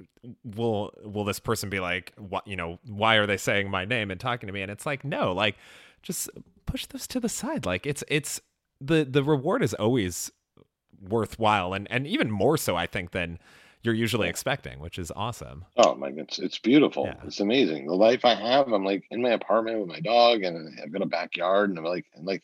will 0.44 0.92
will 1.04 1.24
this 1.24 1.40
person 1.40 1.70
be 1.70 1.80
like 1.80 2.12
what 2.16 2.46
you 2.46 2.56
know 2.56 2.78
why 2.86 3.16
are 3.16 3.26
they 3.26 3.36
saying 3.36 3.70
my 3.70 3.84
name 3.84 4.10
and 4.10 4.20
talking 4.20 4.46
to 4.46 4.52
me? 4.52 4.62
And 4.62 4.70
it's 4.70 4.86
like 4.86 5.04
no 5.04 5.32
like 5.32 5.56
just 6.02 6.30
push 6.66 6.86
those 6.86 7.06
to 7.08 7.20
the 7.20 7.28
side. 7.28 7.66
Like 7.66 7.86
it's 7.86 8.04
it's 8.08 8.40
the 8.80 9.04
the 9.04 9.22
reward 9.24 9.62
is 9.62 9.74
always 9.74 10.30
worthwhile. 11.00 11.72
And 11.72 11.86
and 11.90 12.06
even 12.06 12.30
more 12.30 12.56
so 12.56 12.76
i 12.76 12.86
think 12.86 13.12
than 13.12 13.38
you're 13.82 13.94
usually 13.94 14.28
expecting, 14.28 14.78
which 14.78 14.98
is 14.98 15.10
awesome. 15.14 15.64
Oh 15.76 15.94
my, 15.94 16.08
it's 16.08 16.38
it's 16.38 16.58
beautiful. 16.58 17.06
Yeah. 17.06 17.14
It's 17.24 17.40
amazing. 17.40 17.86
The 17.86 17.94
life 17.94 18.24
I 18.24 18.34
have. 18.34 18.68
I'm 18.68 18.84
like 18.84 19.04
in 19.10 19.22
my 19.22 19.30
apartment 19.30 19.78
with 19.78 19.88
my 19.88 20.00
dog, 20.00 20.42
and 20.42 20.78
I've 20.82 20.92
got 20.92 21.02
a 21.02 21.06
backyard, 21.06 21.70
and 21.70 21.78
I'm 21.78 21.84
like, 21.84 22.06
and 22.14 22.26
like, 22.26 22.42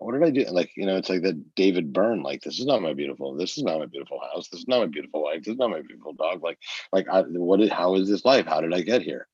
what 0.00 0.12
did 0.12 0.24
I 0.24 0.30
do? 0.30 0.44
Like, 0.50 0.70
you 0.76 0.86
know, 0.86 0.96
it's 0.96 1.08
like 1.08 1.22
that 1.22 1.54
David 1.54 1.92
Byrne. 1.92 2.22
Like, 2.22 2.42
this 2.42 2.58
is 2.58 2.66
not 2.66 2.82
my 2.82 2.94
beautiful. 2.94 3.34
This 3.34 3.56
is 3.56 3.64
not 3.64 3.78
my 3.78 3.86
beautiful 3.86 4.20
house. 4.20 4.48
This 4.48 4.60
is 4.60 4.68
not 4.68 4.80
my 4.80 4.86
beautiful 4.86 5.22
wife. 5.22 5.44
This 5.44 5.52
is 5.52 5.58
not 5.58 5.70
my 5.70 5.82
beautiful 5.82 6.14
dog. 6.14 6.42
Like, 6.42 6.58
like, 6.92 7.08
I, 7.08 7.22
what? 7.22 7.66
How 7.68 7.94
is 7.94 8.08
this 8.08 8.24
life? 8.24 8.46
How 8.46 8.60
did 8.60 8.74
I 8.74 8.80
get 8.80 9.02
here? 9.02 9.28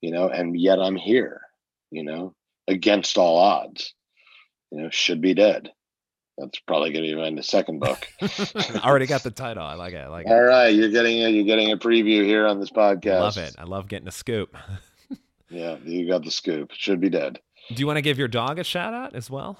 You 0.00 0.12
know, 0.12 0.28
and 0.28 0.58
yet 0.58 0.80
I'm 0.80 0.96
here. 0.96 1.40
You 1.90 2.04
know, 2.04 2.34
against 2.68 3.16
all 3.16 3.38
odds. 3.38 3.94
You 4.70 4.82
know, 4.82 4.90
should 4.90 5.20
be 5.20 5.34
dead. 5.34 5.70
That's 6.38 6.58
probably 6.60 6.92
going 6.92 7.08
to 7.08 7.16
be 7.16 7.22
in 7.22 7.36
the 7.36 7.42
second 7.42 7.78
book. 7.78 8.08
I 8.20 8.80
already 8.84 9.06
got 9.06 9.22
the 9.22 9.30
title. 9.30 9.62
I 9.62 9.74
like 9.74 9.94
it. 9.94 9.98
I 9.98 10.08
like 10.08 10.26
All 10.26 10.36
it. 10.36 10.40
right, 10.40 10.74
you're 10.74 10.90
getting 10.90 11.24
a, 11.24 11.28
you're 11.28 11.44
getting 11.44 11.70
a 11.70 11.76
preview 11.76 12.24
here 12.24 12.46
on 12.46 12.58
this 12.58 12.70
podcast. 12.70 13.20
Love 13.20 13.38
it. 13.38 13.54
I 13.56 13.64
love 13.64 13.86
getting 13.88 14.08
a 14.08 14.12
scoop. 14.12 14.56
yeah, 15.48 15.76
you 15.84 16.08
got 16.08 16.24
the 16.24 16.32
scoop. 16.32 16.72
Should 16.72 17.00
be 17.00 17.10
dead. 17.10 17.38
Do 17.68 17.76
you 17.76 17.86
want 17.86 17.98
to 17.98 18.02
give 18.02 18.18
your 18.18 18.28
dog 18.28 18.58
a 18.58 18.64
shout 18.64 18.94
out 18.94 19.14
as 19.14 19.30
well? 19.30 19.58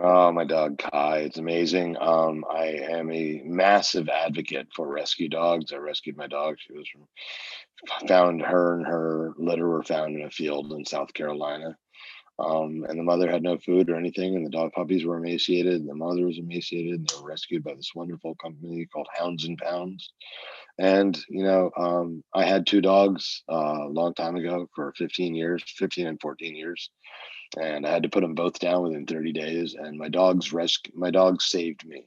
Oh, 0.00 0.30
my 0.32 0.44
dog 0.44 0.78
Kai. 0.78 1.18
It's 1.18 1.38
amazing. 1.38 1.96
Um, 2.00 2.44
I 2.50 2.66
am 2.90 3.10
a 3.10 3.42
massive 3.44 4.08
advocate 4.08 4.68
for 4.74 4.86
rescue 4.86 5.28
dogs. 5.28 5.72
I 5.72 5.76
rescued 5.76 6.16
my 6.16 6.28
dog. 6.28 6.56
She 6.58 6.72
was 6.72 6.88
from 6.88 7.08
found 8.06 8.42
her 8.42 8.74
and 8.76 8.86
her 8.86 9.32
litter 9.38 9.68
were 9.68 9.82
found 9.82 10.16
in 10.16 10.22
a 10.22 10.30
field 10.30 10.72
in 10.72 10.84
South 10.84 11.12
Carolina. 11.14 11.76
Um, 12.38 12.86
and 12.88 12.98
the 12.98 13.04
mother 13.04 13.28
had 13.28 13.42
no 13.42 13.58
food 13.58 13.90
or 13.90 13.96
anything, 13.96 14.36
and 14.36 14.46
the 14.46 14.50
dog 14.50 14.72
puppies 14.72 15.04
were 15.04 15.16
emaciated, 15.16 15.86
the 15.86 15.94
mother 15.94 16.26
was 16.26 16.38
emaciated, 16.38 16.94
and 16.94 17.08
they 17.08 17.16
were 17.20 17.28
rescued 17.28 17.64
by 17.64 17.74
this 17.74 17.94
wonderful 17.94 18.36
company 18.36 18.86
called 18.86 19.08
Hounds 19.18 19.44
and 19.44 19.58
Pounds. 19.58 20.12
And 20.78 21.18
you 21.28 21.42
know, 21.42 21.72
um, 21.76 22.22
I 22.32 22.44
had 22.44 22.66
two 22.66 22.80
dogs 22.80 23.42
uh, 23.50 23.86
a 23.86 23.88
long 23.88 24.14
time 24.14 24.36
ago 24.36 24.68
for 24.74 24.92
15 24.96 25.34
years, 25.34 25.64
15 25.66 26.06
and 26.06 26.20
14 26.20 26.54
years, 26.54 26.90
and 27.60 27.84
I 27.84 27.90
had 27.90 28.04
to 28.04 28.08
put 28.08 28.20
them 28.20 28.34
both 28.34 28.60
down 28.60 28.82
within 28.82 29.06
30 29.06 29.32
days. 29.32 29.74
And 29.74 29.98
my 29.98 30.08
dogs 30.08 30.52
rescued, 30.52 30.94
my 30.94 31.10
dogs 31.10 31.46
saved 31.46 31.84
me. 31.84 32.04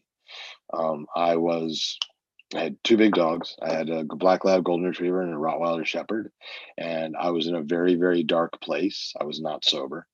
Um, 0.73 1.07
I 1.13 1.35
was 1.35 1.97
I 2.55 2.59
had 2.59 2.83
two 2.83 2.97
big 2.97 3.13
dogs. 3.13 3.55
I 3.61 3.71
had 3.73 3.89
a 3.89 4.03
black 4.03 4.43
lab 4.43 4.63
golden 4.63 4.85
retriever 4.85 5.21
and 5.21 5.33
a 5.33 5.37
Rottweiler 5.37 5.85
shepherd. 5.85 6.31
And 6.77 7.15
I 7.17 7.29
was 7.31 7.47
in 7.47 7.55
a 7.55 7.61
very, 7.61 7.95
very 7.95 8.23
dark 8.23 8.59
place. 8.61 9.13
I 9.19 9.23
was 9.23 9.41
not 9.41 9.63
sober. 9.63 10.05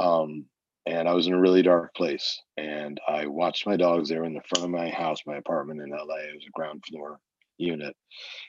Um, 0.00 0.46
and 0.86 1.08
I 1.08 1.12
was 1.12 1.26
in 1.26 1.34
a 1.34 1.40
really 1.40 1.62
dark 1.62 1.94
place. 1.94 2.40
And 2.56 3.00
I 3.06 3.26
watched 3.26 3.66
my 3.66 3.76
dogs. 3.76 4.08
They 4.08 4.18
were 4.18 4.24
in 4.24 4.34
the 4.34 4.42
front 4.48 4.64
of 4.64 4.70
my 4.70 4.88
house, 4.88 5.20
my 5.26 5.36
apartment 5.36 5.80
in 5.80 5.90
LA. 5.90 6.16
It 6.16 6.34
was 6.34 6.46
a 6.48 6.58
ground 6.58 6.82
floor 6.88 7.20
unit. 7.58 7.94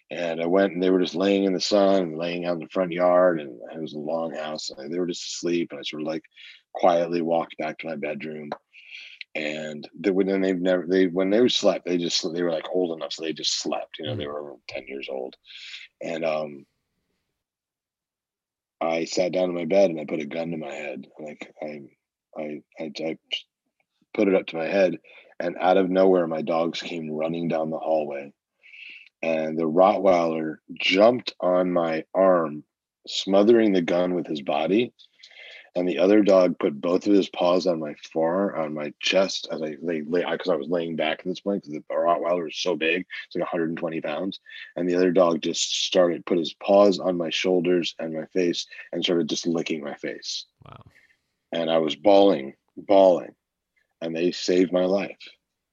And 0.09 0.41
I 0.41 0.45
went 0.45 0.73
and 0.73 0.81
they 0.81 0.89
were 0.89 1.01
just 1.01 1.15
laying 1.15 1.43
in 1.43 1.53
the 1.53 1.59
sun 1.59 2.17
laying 2.17 2.45
out 2.45 2.53
in 2.53 2.59
the 2.59 2.69
front 2.69 2.91
yard. 2.91 3.41
And 3.41 3.59
it 3.73 3.81
was 3.81 3.93
a 3.93 3.99
long 3.99 4.33
house. 4.33 4.69
And 4.69 4.91
they 4.91 4.99
were 4.99 5.07
just 5.07 5.25
asleep. 5.25 5.69
And 5.71 5.79
I 5.79 5.83
sort 5.83 6.01
of 6.01 6.07
like 6.07 6.23
quietly 6.73 7.21
walked 7.21 7.57
back 7.57 7.77
to 7.79 7.87
my 7.87 7.95
bedroom. 7.95 8.49
And 9.35 9.87
they, 9.97 10.11
when 10.11 10.41
they've 10.41 10.59
never 10.59 10.85
they 10.85 11.07
when 11.07 11.29
they 11.29 11.39
were 11.39 11.47
slept, 11.47 11.85
they 11.85 11.97
just 11.97 12.21
they 12.33 12.43
were 12.43 12.51
like 12.51 12.67
old 12.73 12.97
enough, 12.97 13.13
so 13.13 13.23
they 13.23 13.31
just 13.31 13.61
slept. 13.61 13.97
You 13.97 14.07
know, 14.07 14.15
they 14.15 14.25
mm. 14.25 14.33
were 14.33 14.55
10 14.67 14.87
years 14.87 15.07
old. 15.09 15.35
And 16.01 16.25
um 16.25 16.65
I 18.81 19.05
sat 19.05 19.31
down 19.31 19.49
in 19.49 19.55
my 19.55 19.65
bed 19.65 19.91
and 19.91 19.99
I 19.99 20.05
put 20.05 20.19
a 20.19 20.25
gun 20.25 20.51
to 20.51 20.57
my 20.57 20.73
head. 20.73 21.05
Like 21.19 21.53
I, 21.61 21.81
I, 22.37 22.61
I, 22.79 22.91
I 22.99 23.17
put 24.13 24.27
it 24.27 24.35
up 24.35 24.47
to 24.47 24.57
my 24.57 24.67
head, 24.67 24.97
and 25.39 25.55
out 25.59 25.77
of 25.77 25.89
nowhere, 25.89 26.27
my 26.27 26.41
dogs 26.41 26.81
came 26.81 27.09
running 27.09 27.47
down 27.47 27.69
the 27.69 27.79
hallway, 27.79 28.33
and 29.21 29.57
the 29.57 29.63
Rottweiler 29.63 30.55
jumped 30.79 31.33
on 31.39 31.71
my 31.71 32.03
arm, 32.13 32.63
smothering 33.07 33.71
the 33.71 33.81
gun 33.81 34.15
with 34.15 34.27
his 34.27 34.41
body, 34.41 34.93
and 35.75 35.87
the 35.87 35.99
other 35.99 36.21
dog 36.21 36.59
put 36.59 36.81
both 36.81 37.07
of 37.07 37.13
his 37.13 37.29
paws 37.29 37.65
on 37.65 37.79
my 37.79 37.93
forearm, 38.11 38.59
on 38.59 38.73
my 38.73 38.93
chest, 38.99 39.47
as 39.51 39.61
I 39.61 39.77
lay, 39.81 40.01
lay 40.01 40.25
because 40.29 40.49
I 40.49 40.55
was 40.55 40.67
laying 40.67 40.97
back 40.97 41.19
at 41.19 41.25
this 41.25 41.39
point 41.39 41.63
because 41.63 41.73
the 41.73 41.93
Rottweiler 41.93 42.43
was 42.43 42.57
so 42.57 42.75
big, 42.75 43.05
it's 43.27 43.35
like 43.35 43.41
120 43.41 44.01
pounds, 44.01 44.39
and 44.75 44.87
the 44.87 44.95
other 44.95 45.11
dog 45.11 45.41
just 45.41 45.85
started 45.85 46.25
put 46.25 46.37
his 46.37 46.53
paws 46.53 46.99
on 46.99 47.17
my 47.17 47.29
shoulders 47.29 47.95
and 47.99 48.13
my 48.13 48.25
face 48.27 48.67
and 48.91 49.03
started 49.03 49.29
just 49.29 49.47
licking 49.47 49.81
my 49.81 49.95
face. 49.95 50.45
Wow. 50.65 50.83
And 51.53 51.69
I 51.71 51.77
was 51.77 51.95
bawling, 51.95 52.53
bawling, 52.75 53.33
and 54.01 54.15
they 54.15 54.31
saved 54.31 54.73
my 54.73 54.85
life, 54.85 55.21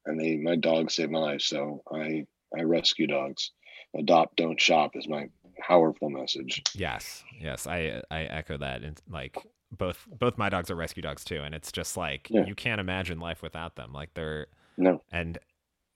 and 0.06 0.20
they 0.20 0.36
my 0.36 0.54
dog 0.54 0.92
saved 0.92 1.10
my 1.10 1.18
life. 1.18 1.42
So 1.42 1.82
I 1.92 2.26
I 2.56 2.62
rescue 2.62 3.08
dogs. 3.08 3.50
Adopt, 3.96 4.36
don't 4.36 4.60
shop 4.60 4.96
is 4.96 5.08
my 5.08 5.28
powerful 5.60 6.10
message. 6.10 6.62
Yes, 6.74 7.24
yes, 7.40 7.66
I 7.66 8.02
I 8.10 8.24
echo 8.24 8.58
that. 8.58 8.82
And 8.82 9.00
like 9.10 9.36
both 9.70 10.06
both 10.10 10.38
my 10.38 10.48
dogs 10.48 10.70
are 10.70 10.76
rescue 10.76 11.02
dogs 11.02 11.24
too, 11.24 11.40
and 11.42 11.54
it's 11.54 11.72
just 11.72 11.96
like 11.96 12.28
yeah. 12.30 12.44
you 12.44 12.54
can't 12.54 12.80
imagine 12.80 13.20
life 13.20 13.42
without 13.42 13.76
them. 13.76 13.92
Like 13.92 14.14
they're 14.14 14.46
no, 14.76 15.02
and 15.12 15.38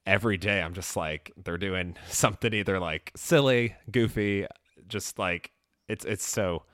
every 0.07 0.37
day 0.37 0.63
I'm 0.63 0.75
just 0.75 0.97
like 0.97 1.33
they're 1.43 1.59
doing 1.59 1.97
something 2.09 2.53
either 2.53 2.79
like 2.79 3.13
silly, 3.17 3.75
goofy, 3.91 4.47
just 4.89 5.19
like 5.19 5.53
it's 5.89 6.05
it's 6.05 6.27
so. 6.27 6.65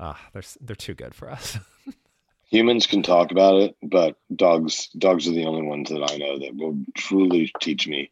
Uh, 0.00 0.14
they're 0.32 0.42
they're 0.60 0.76
too 0.76 0.94
good 0.94 1.14
for 1.14 1.28
us. 1.28 1.58
Humans 2.50 2.86
can 2.86 3.02
talk 3.02 3.30
about 3.30 3.56
it, 3.56 3.76
but 3.82 4.16
dogs 4.34 4.88
dogs 4.96 5.26
are 5.28 5.32
the 5.32 5.44
only 5.44 5.62
ones 5.62 5.90
that 5.90 6.08
I 6.08 6.16
know 6.16 6.38
that 6.38 6.54
will 6.54 6.78
truly 6.96 7.52
teach 7.60 7.88
me 7.88 8.10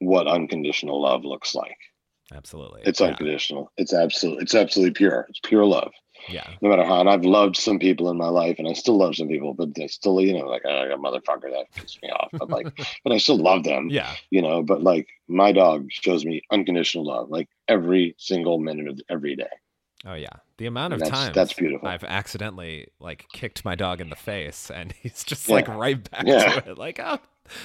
what 0.00 0.26
unconditional 0.26 1.00
love 1.00 1.24
looks 1.24 1.54
like. 1.54 1.76
Absolutely. 2.34 2.82
It's 2.84 3.00
yeah. 3.00 3.08
unconditional. 3.08 3.72
It's 3.76 3.92
absolutely 3.92 4.42
it's 4.44 4.54
absolutely 4.54 4.92
pure. 4.92 5.26
It's 5.28 5.40
pure 5.42 5.64
love. 5.64 5.92
Yeah. 6.28 6.46
No 6.60 6.68
matter 6.68 6.84
how, 6.84 7.00
and 7.00 7.08
I've 7.08 7.24
loved 7.24 7.56
some 7.56 7.78
people 7.78 8.10
in 8.10 8.16
my 8.16 8.28
life, 8.28 8.56
and 8.58 8.68
I 8.68 8.74
still 8.74 8.98
love 8.98 9.16
some 9.16 9.28
people, 9.28 9.54
but 9.54 9.74
they 9.74 9.86
still, 9.86 10.20
you 10.20 10.38
know, 10.38 10.46
like 10.46 10.62
oh, 10.66 10.90
a 10.92 10.98
motherfucker 10.98 11.50
that 11.50 11.66
pisses 11.74 12.00
me 12.02 12.10
off. 12.10 12.28
But 12.32 12.50
like, 12.50 12.76
but 13.04 13.12
I 13.12 13.18
still 13.18 13.38
love 13.38 13.64
them. 13.64 13.88
Yeah. 13.90 14.14
You 14.30 14.42
know, 14.42 14.62
but 14.62 14.82
like 14.82 15.08
my 15.28 15.52
dog 15.52 15.86
shows 15.90 16.24
me 16.24 16.42
unconditional 16.50 17.06
love, 17.06 17.30
like 17.30 17.48
every 17.68 18.14
single 18.18 18.58
minute 18.58 18.88
of 18.88 19.00
every 19.08 19.36
day. 19.36 19.48
Oh 20.06 20.14
yeah, 20.14 20.30
the 20.56 20.66
amount 20.66 20.94
of 20.94 21.04
times 21.04 21.34
that's 21.34 21.52
beautiful. 21.52 21.86
I've 21.86 22.04
accidentally 22.04 22.88
like 23.00 23.26
kicked 23.32 23.64
my 23.66 23.74
dog 23.74 24.00
in 24.00 24.08
the 24.08 24.16
face, 24.16 24.70
and 24.70 24.92
he's 25.02 25.24
just 25.24 25.48
yeah. 25.48 25.54
like 25.54 25.68
right 25.68 26.10
back 26.10 26.24
yeah. 26.26 26.60
to 26.60 26.70
it, 26.70 26.78
like 26.78 26.98
oh 27.00 27.18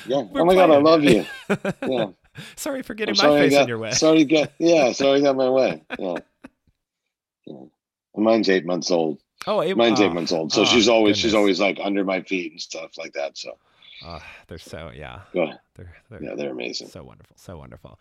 yeah, 0.06 0.24
oh 0.34 0.46
my 0.46 0.54
god, 0.54 0.72
I 0.72 0.78
love 0.78 1.04
you. 1.04 1.26
Yeah. 1.88 2.08
sorry 2.56 2.82
for 2.82 2.94
getting 2.94 3.16
my 3.18 3.40
face 3.40 3.52
got, 3.52 3.64
in 3.64 3.68
your 3.68 3.78
way. 3.78 3.92
Sorry, 3.92 4.24
get 4.24 4.54
yeah. 4.60 4.92
Sorry, 4.94 5.22
got 5.22 5.36
my 5.36 5.50
way. 5.50 5.84
Yeah. 6.00 6.16
yeah. 7.46 7.64
Mine's 8.16 8.50
eight 8.50 8.66
months 8.66 8.92
old. 8.92 9.20
Oh, 9.48 9.62
eight, 9.62 9.78
mine's 9.78 10.00
oh, 10.00 10.06
eight 10.06 10.10
ah, 10.10 10.14
months 10.14 10.32
old. 10.32 10.52
So 10.52 10.62
oh, 10.62 10.66
she's 10.66 10.90
ah, 10.90 10.94
always 10.94 11.18
goodness. 11.18 11.22
she's 11.22 11.34
always 11.34 11.60
like 11.60 11.80
under 11.82 12.04
my 12.04 12.22
feet 12.22 12.52
and 12.52 12.62
stuff 12.62 12.98
like 12.98 13.14
that. 13.14 13.38
So. 13.38 13.58
Oh, 14.06 14.24
they're 14.48 14.58
so 14.58 14.92
yeah. 14.94 15.22
They're, 15.34 15.60
they're 16.10 16.24
yeah, 16.24 16.36
they're 16.36 16.52
amazing. 16.52 16.90
So 16.90 17.04
wonderful, 17.04 17.36
so 17.38 17.58
wonderful. 17.58 18.00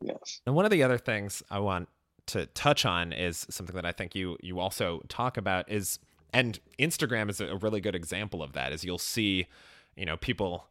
Yes. 0.00 0.40
And 0.46 0.54
one 0.54 0.64
of 0.64 0.70
the 0.70 0.82
other 0.82 0.98
things 0.98 1.42
I 1.50 1.58
want 1.58 1.88
to 2.26 2.46
touch 2.46 2.84
on 2.84 3.12
is 3.12 3.46
something 3.50 3.76
that 3.76 3.84
I 3.84 3.92
think 3.92 4.14
you 4.14 4.36
you 4.40 4.58
also 4.58 5.02
talk 5.08 5.36
about 5.36 5.70
is 5.70 5.98
and 6.32 6.58
Instagram 6.78 7.30
is 7.30 7.40
a 7.40 7.56
really 7.56 7.80
good 7.80 7.94
example 7.94 8.42
of 8.42 8.52
that. 8.52 8.72
Is 8.72 8.84
you'll 8.84 8.98
see, 8.98 9.46
you 9.96 10.04
know, 10.04 10.16
people 10.16 10.66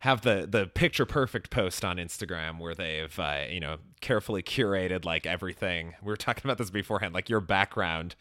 have 0.00 0.22
the 0.22 0.46
the 0.48 0.66
picture 0.66 1.06
perfect 1.06 1.50
post 1.50 1.84
on 1.84 1.96
Instagram 1.96 2.58
where 2.58 2.74
they've 2.74 3.18
uh, 3.18 3.44
you 3.50 3.60
know 3.60 3.76
carefully 4.00 4.42
curated 4.42 5.04
like 5.04 5.26
everything. 5.26 5.94
We 6.02 6.08
were 6.08 6.16
talking 6.16 6.42
about 6.44 6.58
this 6.58 6.70
beforehand. 6.70 7.14
Like 7.14 7.28
your 7.28 7.40
background 7.40 8.14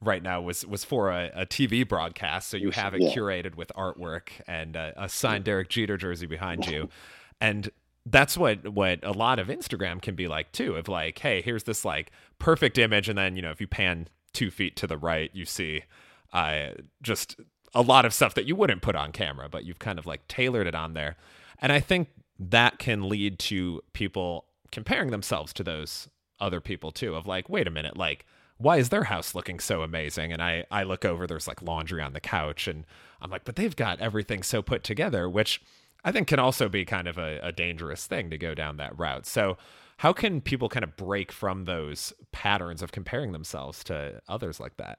right 0.00 0.22
now 0.22 0.40
was 0.40 0.66
was 0.66 0.84
for 0.84 1.10
a, 1.10 1.30
a 1.34 1.46
TV 1.46 1.88
broadcast, 1.88 2.48
so 2.48 2.56
you 2.56 2.70
have 2.70 2.94
it 2.94 3.02
yeah. 3.02 3.14
curated 3.14 3.54
with 3.54 3.72
artwork 3.76 4.28
and 4.46 4.76
uh, 4.76 4.92
a 4.96 5.08
signed 5.08 5.44
Derek 5.44 5.68
Jeter 5.68 5.96
jersey 5.96 6.26
behind 6.26 6.66
you, 6.66 6.88
and 7.40 7.70
that's 8.04 8.36
what 8.36 8.68
what 8.68 9.00
a 9.02 9.12
lot 9.12 9.38
of 9.38 9.48
Instagram 9.48 10.02
can 10.02 10.14
be 10.14 10.28
like 10.28 10.52
too. 10.52 10.76
Of 10.76 10.88
like, 10.88 11.18
hey, 11.18 11.40
here's 11.40 11.64
this 11.64 11.84
like 11.84 12.10
perfect 12.38 12.78
image, 12.78 13.08
and 13.08 13.16
then 13.16 13.36
you 13.36 13.42
know 13.42 13.50
if 13.50 13.60
you 13.60 13.66
pan 13.66 14.08
two 14.32 14.50
feet 14.50 14.76
to 14.76 14.86
the 14.86 14.98
right, 14.98 15.30
you 15.32 15.44
see 15.44 15.84
uh, 16.32 16.70
just 17.02 17.36
a 17.74 17.82
lot 17.82 18.04
of 18.04 18.12
stuff 18.12 18.34
that 18.34 18.46
you 18.46 18.54
wouldn't 18.54 18.82
put 18.82 18.94
on 18.94 19.12
camera, 19.12 19.48
but 19.48 19.64
you've 19.64 19.78
kind 19.78 19.98
of 19.98 20.06
like 20.06 20.26
tailored 20.28 20.66
it 20.66 20.74
on 20.74 20.94
there. 20.94 21.16
And 21.58 21.72
I 21.72 21.80
think 21.80 22.08
that 22.38 22.78
can 22.78 23.08
lead 23.08 23.38
to 23.38 23.82
people 23.92 24.46
comparing 24.70 25.10
themselves 25.10 25.52
to 25.54 25.62
those 25.62 26.08
other 26.40 26.60
people 26.60 26.90
too 26.90 27.14
of 27.14 27.26
like, 27.26 27.48
wait 27.48 27.66
a 27.66 27.70
minute, 27.70 27.96
like 27.96 28.26
why 28.58 28.76
is 28.76 28.90
their 28.90 29.04
house 29.04 29.34
looking 29.34 29.58
so 29.58 29.82
amazing? 29.82 30.32
And 30.32 30.42
I 30.42 30.64
I 30.70 30.82
look 30.82 31.04
over 31.04 31.26
there's 31.26 31.48
like 31.48 31.62
laundry 31.62 32.02
on 32.02 32.12
the 32.12 32.20
couch 32.20 32.68
and 32.68 32.84
I'm 33.20 33.30
like, 33.30 33.44
but 33.44 33.56
they've 33.56 33.74
got 33.74 34.00
everything 34.00 34.42
so 34.42 34.62
put 34.62 34.84
together, 34.84 35.28
which 35.28 35.62
I 36.04 36.12
think 36.12 36.28
can 36.28 36.38
also 36.38 36.68
be 36.68 36.84
kind 36.84 37.06
of 37.06 37.18
a, 37.18 37.38
a 37.42 37.52
dangerous 37.52 38.06
thing 38.06 38.30
to 38.30 38.38
go 38.38 38.54
down 38.54 38.76
that 38.78 38.98
route. 38.98 39.26
So 39.26 39.56
how 39.98 40.12
can 40.12 40.40
people 40.40 40.68
kind 40.68 40.82
of 40.82 40.96
break 40.96 41.30
from 41.30 41.64
those 41.64 42.12
patterns 42.32 42.82
of 42.82 42.90
comparing 42.92 43.32
themselves 43.32 43.84
to 43.84 44.20
others 44.28 44.58
like 44.58 44.76
that? 44.78 44.98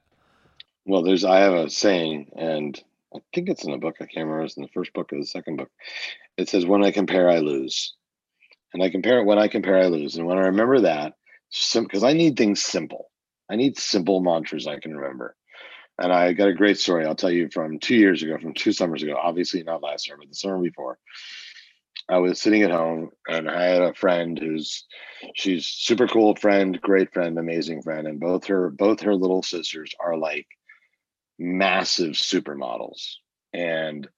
Well, 0.86 1.02
there's 1.02 1.24
I 1.24 1.40
have 1.40 1.54
a 1.54 1.70
saying, 1.70 2.30
and 2.36 2.78
I 3.14 3.20
think 3.34 3.48
it's 3.48 3.64
in 3.64 3.72
a 3.72 3.78
book. 3.78 3.96
I 4.00 4.06
can't 4.06 4.26
remember. 4.26 4.44
It's 4.44 4.56
in 4.56 4.62
the 4.62 4.68
first 4.68 4.92
book 4.92 5.12
or 5.12 5.18
the 5.18 5.26
second 5.26 5.56
book. 5.56 5.70
It 6.36 6.48
says, 6.48 6.66
"When 6.66 6.84
I 6.84 6.90
compare, 6.90 7.30
I 7.30 7.38
lose," 7.38 7.94
and 8.72 8.82
I 8.82 8.90
compare 8.90 9.20
it 9.20 9.24
when 9.24 9.38
I 9.38 9.48
compare, 9.48 9.78
I 9.78 9.86
lose. 9.86 10.16
And 10.16 10.26
when 10.26 10.38
I 10.38 10.46
remember 10.48 10.80
that, 10.80 11.14
because 11.74 12.04
I 12.04 12.12
need 12.12 12.36
things 12.36 12.62
simple. 12.62 13.10
I 13.50 13.56
need 13.56 13.78
simple 13.78 14.20
mantras 14.20 14.66
I 14.66 14.78
can 14.80 14.96
remember. 14.96 15.36
And 15.98 16.12
I 16.12 16.32
got 16.32 16.48
a 16.48 16.54
great 16.54 16.78
story 16.78 17.06
I'll 17.06 17.14
tell 17.14 17.30
you 17.30 17.48
from 17.50 17.78
two 17.78 17.94
years 17.94 18.22
ago, 18.22 18.36
from 18.38 18.52
two 18.52 18.72
summers 18.72 19.02
ago. 19.02 19.16
Obviously, 19.16 19.62
not 19.62 19.82
last 19.82 20.06
summer, 20.06 20.18
but 20.18 20.28
the 20.28 20.34
summer 20.34 20.58
before. 20.58 20.98
I 22.08 22.18
was 22.18 22.40
sitting 22.40 22.62
at 22.62 22.70
home 22.70 23.10
and 23.28 23.48
I 23.48 23.64
had 23.64 23.82
a 23.82 23.94
friend 23.94 24.38
who's 24.38 24.84
she's 25.34 25.66
super 25.66 26.06
cool 26.06 26.34
friend, 26.36 26.78
great 26.82 27.12
friend, 27.12 27.38
amazing 27.38 27.82
friend, 27.82 28.06
and 28.06 28.20
both 28.20 28.44
her 28.46 28.70
both 28.70 29.00
her 29.00 29.14
little 29.14 29.42
sisters 29.42 29.94
are 30.00 30.16
like 30.16 30.46
massive 31.38 32.12
supermodels. 32.12 33.16
And 33.52 34.08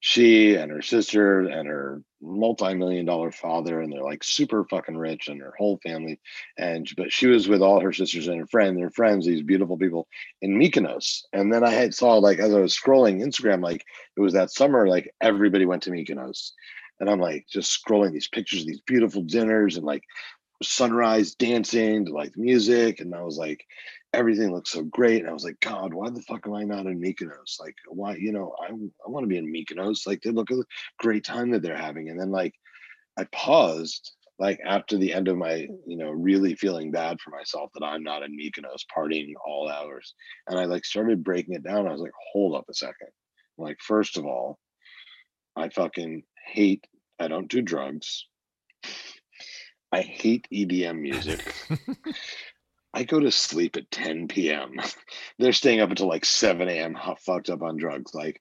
she 0.00 0.54
and 0.54 0.72
her 0.72 0.80
sister 0.80 1.40
and 1.40 1.68
her 1.68 2.02
multi-million 2.22 3.04
dollar 3.04 3.30
father 3.30 3.80
and 3.80 3.92
they're 3.92 4.02
like 4.02 4.24
super 4.24 4.64
fucking 4.64 4.96
rich 4.96 5.28
and 5.28 5.40
her 5.40 5.52
whole 5.58 5.78
family. 5.82 6.18
And 6.58 6.90
but 6.96 7.12
she 7.12 7.26
was 7.26 7.48
with 7.48 7.60
all 7.60 7.80
her 7.80 7.92
sisters 7.92 8.26
and 8.26 8.40
her 8.40 8.46
friends 8.46 8.78
their 8.78 8.90
friends 8.90 9.26
these 9.26 9.42
beautiful 9.42 9.76
people 9.76 10.08
in 10.40 10.58
Mykonos. 10.58 11.20
And 11.34 11.52
then 11.52 11.64
I 11.64 11.70
had 11.70 11.94
saw 11.94 12.14
like 12.14 12.38
as 12.38 12.52
I 12.54 12.60
was 12.60 12.76
scrolling 12.76 13.22
Instagram 13.22 13.62
like 13.62 13.84
it 14.16 14.20
was 14.20 14.32
that 14.32 14.50
summer 14.50 14.88
like 14.88 15.14
everybody 15.20 15.66
went 15.66 15.82
to 15.84 15.90
Mykonos. 15.90 16.52
And 16.98 17.08
I'm 17.08 17.20
like 17.20 17.46
just 17.48 17.82
scrolling 17.82 18.12
these 18.12 18.28
pictures 18.28 18.62
of 18.62 18.66
these 18.66 18.82
beautiful 18.82 19.22
dinners 19.22 19.76
and 19.76 19.84
like 19.84 20.04
sunrise 20.62 21.34
dancing 21.34 22.06
to 22.06 22.12
like 22.12 22.36
music. 22.36 23.00
And 23.00 23.14
I 23.14 23.22
was 23.22 23.36
like 23.36 23.64
everything 24.12 24.52
looked 24.52 24.68
so 24.68 24.82
great. 24.82 25.20
And 25.20 25.30
I 25.30 25.32
was 25.32 25.44
like, 25.44 25.60
God, 25.60 25.94
why 25.94 26.10
the 26.10 26.22
fuck 26.22 26.46
am 26.46 26.54
I 26.54 26.64
not 26.64 26.86
in 26.86 27.00
Mykonos? 27.00 27.60
Like, 27.60 27.76
why, 27.88 28.16
you 28.16 28.32
know, 28.32 28.54
I, 28.60 28.66
I 28.70 29.10
want 29.10 29.24
to 29.24 29.28
be 29.28 29.36
in 29.36 29.52
Mykonos. 29.52 30.06
Like, 30.06 30.20
they 30.22 30.30
look 30.30 30.50
at 30.50 30.58
a 30.58 30.64
great 30.98 31.24
time 31.24 31.50
that 31.50 31.62
they're 31.62 31.76
having. 31.76 32.08
And 32.08 32.18
then, 32.18 32.30
like, 32.30 32.54
I 33.18 33.24
paused, 33.32 34.12
like, 34.38 34.58
after 34.64 34.96
the 34.96 35.12
end 35.12 35.28
of 35.28 35.36
my, 35.36 35.68
you 35.86 35.96
know, 35.96 36.10
really 36.10 36.54
feeling 36.54 36.90
bad 36.90 37.20
for 37.20 37.30
myself 37.30 37.70
that 37.74 37.84
I'm 37.84 38.02
not 38.02 38.22
in 38.22 38.36
Mykonos 38.36 38.84
partying 38.96 39.32
all 39.46 39.68
hours. 39.68 40.14
And 40.48 40.58
I, 40.58 40.64
like, 40.64 40.84
started 40.84 41.22
breaking 41.22 41.54
it 41.54 41.62
down. 41.62 41.86
I 41.86 41.92
was 41.92 42.00
like, 42.00 42.12
hold 42.32 42.56
up 42.56 42.64
a 42.68 42.74
second. 42.74 43.08
Like, 43.58 43.78
first 43.80 44.16
of 44.16 44.24
all, 44.24 44.58
I 45.56 45.68
fucking 45.68 46.24
hate, 46.46 46.84
I 47.20 47.28
don't 47.28 47.50
do 47.50 47.62
drugs. 47.62 48.26
I 49.92 50.02
hate 50.02 50.46
EDM 50.52 51.00
music. 51.00 51.40
I 52.92 53.04
go 53.04 53.20
to 53.20 53.30
sleep 53.30 53.76
at 53.76 53.90
10 53.90 54.28
p.m. 54.28 54.76
They're 55.38 55.52
staying 55.52 55.80
up 55.80 55.90
until 55.90 56.08
like 56.08 56.24
7 56.24 56.68
a.m. 56.68 56.98
Fucked 57.18 57.50
up 57.50 57.62
on 57.62 57.76
drugs. 57.76 58.14
Like 58.14 58.40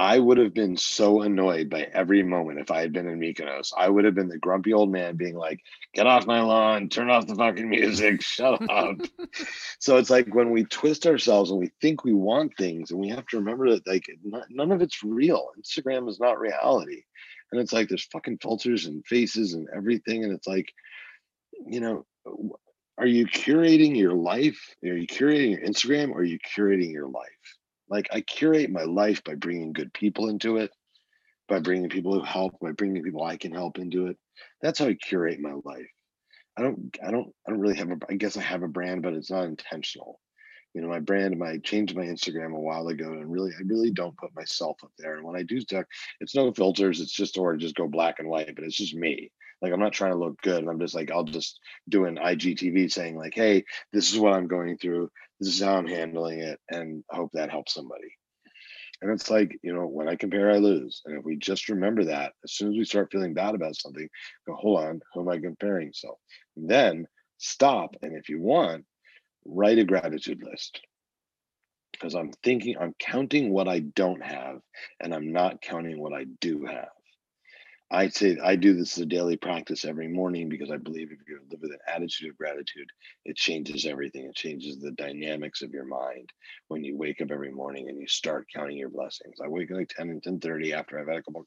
I 0.00 0.16
would 0.16 0.38
have 0.38 0.54
been 0.54 0.76
so 0.76 1.22
annoyed 1.22 1.68
by 1.68 1.82
every 1.92 2.22
moment 2.22 2.60
if 2.60 2.70
I 2.70 2.80
had 2.80 2.92
been 2.92 3.08
in 3.08 3.18
Mykonos. 3.18 3.72
I 3.76 3.88
would 3.88 4.04
have 4.04 4.14
been 4.14 4.28
the 4.28 4.38
grumpy 4.38 4.72
old 4.72 4.92
man 4.92 5.16
being 5.16 5.34
like, 5.34 5.58
get 5.92 6.06
off 6.06 6.24
my 6.24 6.40
lawn, 6.40 6.88
turn 6.88 7.10
off 7.10 7.26
the 7.26 7.34
fucking 7.34 7.68
music, 7.68 8.22
shut 8.22 8.62
up. 8.70 8.98
so 9.80 9.96
it's 9.96 10.08
like 10.08 10.32
when 10.32 10.52
we 10.52 10.62
twist 10.62 11.04
ourselves 11.04 11.50
and 11.50 11.58
we 11.58 11.72
think 11.80 12.04
we 12.04 12.12
want 12.12 12.56
things, 12.56 12.92
and 12.92 13.00
we 13.00 13.08
have 13.08 13.26
to 13.26 13.38
remember 13.38 13.70
that 13.70 13.88
like 13.88 14.06
not, 14.22 14.44
none 14.50 14.70
of 14.70 14.82
it's 14.82 15.02
real. 15.02 15.48
Instagram 15.60 16.08
is 16.08 16.20
not 16.20 16.38
reality. 16.38 17.02
And 17.50 17.60
it's 17.60 17.72
like 17.72 17.88
there's 17.88 18.04
fucking 18.04 18.38
filters 18.38 18.86
and 18.86 19.04
faces 19.04 19.54
and 19.54 19.66
everything. 19.74 20.22
And 20.22 20.32
it's 20.32 20.46
like, 20.46 20.72
you 21.66 21.80
know, 21.80 22.06
are 22.98 23.06
you 23.06 23.26
curating 23.26 23.96
your 23.96 24.14
life? 24.14 24.58
Are 24.84 24.88
you 24.88 25.06
curating 25.06 25.52
your 25.52 25.60
Instagram 25.60 26.10
or 26.10 26.18
are 26.18 26.24
you 26.24 26.38
curating 26.40 26.92
your 26.92 27.08
life? 27.08 27.56
Like 27.88 28.08
I 28.12 28.20
curate 28.20 28.70
my 28.70 28.82
life 28.82 29.22
by 29.24 29.34
bringing 29.36 29.72
good 29.72 29.92
people 29.94 30.28
into 30.28 30.56
it, 30.56 30.70
by 31.48 31.60
bringing 31.60 31.88
people 31.88 32.12
who 32.12 32.22
help, 32.22 32.58
by 32.60 32.72
bringing 32.72 33.02
people 33.02 33.22
I 33.22 33.36
can 33.36 33.52
help 33.52 33.78
into 33.78 34.08
it. 34.08 34.16
That's 34.60 34.80
how 34.80 34.86
I 34.86 34.94
curate 34.94 35.40
my 35.40 35.54
life. 35.64 35.86
I 36.58 36.62
don't, 36.62 36.98
I 37.06 37.12
don't, 37.12 37.32
I 37.46 37.50
don't 37.50 37.60
really 37.60 37.76
have 37.76 37.90
a, 37.90 37.98
I 38.10 38.14
guess 38.14 38.36
I 38.36 38.42
have 38.42 38.64
a 38.64 38.68
brand, 38.68 39.02
but 39.02 39.14
it's 39.14 39.30
not 39.30 39.44
intentional. 39.44 40.20
you 40.74 40.82
know, 40.82 40.88
my 40.88 41.00
brand, 41.00 41.38
my 41.38 41.58
changed 41.58 41.96
my 41.96 42.04
Instagram 42.04 42.54
a 42.54 42.60
while 42.60 42.88
ago, 42.88 43.12
and 43.12 43.30
really, 43.30 43.52
I 43.58 43.62
really 43.66 43.90
don't 43.90 44.16
put 44.16 44.34
myself 44.36 44.76
up 44.84 44.92
there. 44.98 45.16
And 45.16 45.24
when 45.24 45.36
I 45.36 45.42
do 45.42 45.60
stuff, 45.60 45.84
it's 46.20 46.34
no 46.34 46.52
filters. 46.52 47.00
It's 47.00 47.12
just 47.12 47.38
or 47.38 47.56
just 47.56 47.74
go 47.74 47.88
black 47.88 48.16
and 48.18 48.28
white, 48.28 48.54
but 48.54 48.64
it's 48.64 48.76
just 48.76 48.94
me. 48.94 49.30
Like 49.60 49.72
I'm 49.72 49.80
not 49.80 49.92
trying 49.92 50.12
to 50.12 50.18
look 50.18 50.40
good. 50.42 50.66
I'm 50.66 50.78
just 50.78 50.94
like 50.94 51.10
I'll 51.10 51.24
just 51.24 51.58
do 51.88 52.04
an 52.04 52.16
IGTV 52.16 52.90
saying 52.92 53.16
like, 53.16 53.34
hey, 53.34 53.64
this 53.92 54.12
is 54.12 54.18
what 54.18 54.34
I'm 54.34 54.46
going 54.46 54.78
through. 54.78 55.10
This 55.40 55.54
is 55.54 55.62
how 55.62 55.76
I'm 55.76 55.86
handling 55.86 56.40
it, 56.40 56.60
and 56.70 57.04
hope 57.10 57.30
that 57.32 57.50
helps 57.50 57.74
somebody. 57.74 58.14
And 59.00 59.12
it's 59.12 59.30
like, 59.30 59.56
you 59.62 59.72
know, 59.72 59.86
when 59.86 60.08
I 60.08 60.16
compare, 60.16 60.50
I 60.50 60.58
lose. 60.58 61.02
And 61.04 61.16
if 61.16 61.24
we 61.24 61.36
just 61.36 61.68
remember 61.68 62.04
that, 62.06 62.32
as 62.42 62.52
soon 62.52 62.72
as 62.72 62.78
we 62.78 62.84
start 62.84 63.10
feeling 63.12 63.32
bad 63.32 63.54
about 63.54 63.76
something, 63.76 64.08
go, 64.46 64.54
hold 64.54 64.80
on, 64.80 65.00
who 65.14 65.20
am 65.20 65.28
I 65.28 65.38
comparing? 65.38 65.92
So 65.94 66.18
then 66.56 67.06
stop. 67.38 67.94
And 68.02 68.16
if 68.16 68.28
you 68.28 68.40
want, 68.40 68.84
write 69.44 69.78
a 69.78 69.84
gratitude 69.84 70.42
list. 70.42 70.80
Because 71.92 72.14
I'm 72.14 72.32
thinking, 72.42 72.76
I'm 72.78 72.94
counting 72.98 73.50
what 73.52 73.68
I 73.68 73.80
don't 73.80 74.22
have, 74.22 74.60
and 75.00 75.14
I'm 75.14 75.32
not 75.32 75.62
counting 75.62 76.00
what 76.00 76.12
I 76.12 76.24
do 76.40 76.64
have. 76.66 76.88
I 77.90 78.08
say 78.08 78.36
I 78.42 78.56
do 78.56 78.74
this 78.74 78.98
as 78.98 79.04
a 79.04 79.06
daily 79.06 79.38
practice 79.38 79.86
every 79.86 80.08
morning 80.08 80.50
because 80.50 80.70
I 80.70 80.76
believe 80.76 81.10
if 81.10 81.26
you 81.26 81.40
live 81.50 81.62
with 81.62 81.70
an 81.70 81.78
attitude 81.88 82.28
of 82.28 82.36
gratitude, 82.36 82.90
it 83.24 83.36
changes 83.36 83.86
everything. 83.86 84.26
It 84.26 84.34
changes 84.34 84.78
the 84.78 84.90
dynamics 84.90 85.62
of 85.62 85.72
your 85.72 85.86
mind 85.86 86.30
when 86.68 86.84
you 86.84 86.98
wake 86.98 87.22
up 87.22 87.30
every 87.30 87.50
morning 87.50 87.88
and 87.88 87.98
you 87.98 88.06
start 88.06 88.46
counting 88.54 88.76
your 88.76 88.90
blessings. 88.90 89.38
I 89.42 89.48
wake 89.48 89.70
up 89.70 89.78
like 89.78 89.88
10 89.88 90.10
and 90.10 90.22
10 90.22 90.38
30 90.38 90.74
after 90.74 90.98
I've 90.98 91.08
had 91.08 91.16
a 91.16 91.22
couple 91.22 91.40
of 91.40 91.46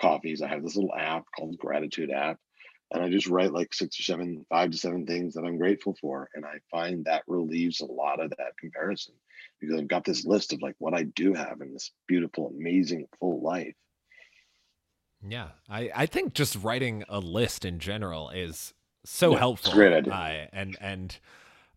coffees. 0.00 0.40
I 0.40 0.48
have 0.48 0.62
this 0.62 0.74
little 0.74 0.94
app 0.94 1.26
called 1.36 1.58
Gratitude 1.58 2.10
app. 2.10 2.38
And 2.90 3.02
I 3.02 3.10
just 3.10 3.28
write 3.28 3.52
like 3.52 3.74
six 3.74 3.98
or 4.00 4.04
seven, 4.04 4.46
five 4.48 4.70
to 4.70 4.78
seven 4.78 5.04
things 5.04 5.34
that 5.34 5.44
I'm 5.44 5.58
grateful 5.58 5.96
for. 6.00 6.30
And 6.34 6.46
I 6.46 6.60
find 6.70 7.04
that 7.04 7.24
relieves 7.26 7.80
a 7.80 7.86
lot 7.86 8.20
of 8.20 8.30
that 8.30 8.56
comparison 8.58 9.14
because 9.60 9.78
I've 9.78 9.88
got 9.88 10.04
this 10.04 10.24
list 10.24 10.54
of 10.54 10.62
like 10.62 10.76
what 10.78 10.94
I 10.94 11.02
do 11.02 11.34
have 11.34 11.60
in 11.60 11.72
this 11.74 11.90
beautiful, 12.06 12.54
amazing, 12.56 13.06
full 13.18 13.42
life 13.42 13.74
yeah, 15.26 15.48
I, 15.68 15.90
I 15.94 16.06
think 16.06 16.34
just 16.34 16.56
writing 16.62 17.04
a 17.08 17.18
list 17.18 17.64
in 17.64 17.78
general 17.78 18.30
is 18.30 18.74
so 19.04 19.32
yeah, 19.32 19.38
helpful. 19.38 19.72
great 19.72 19.92
idea. 19.92 20.12
Uh, 20.12 20.46
and 20.52 20.76
and 20.80 21.18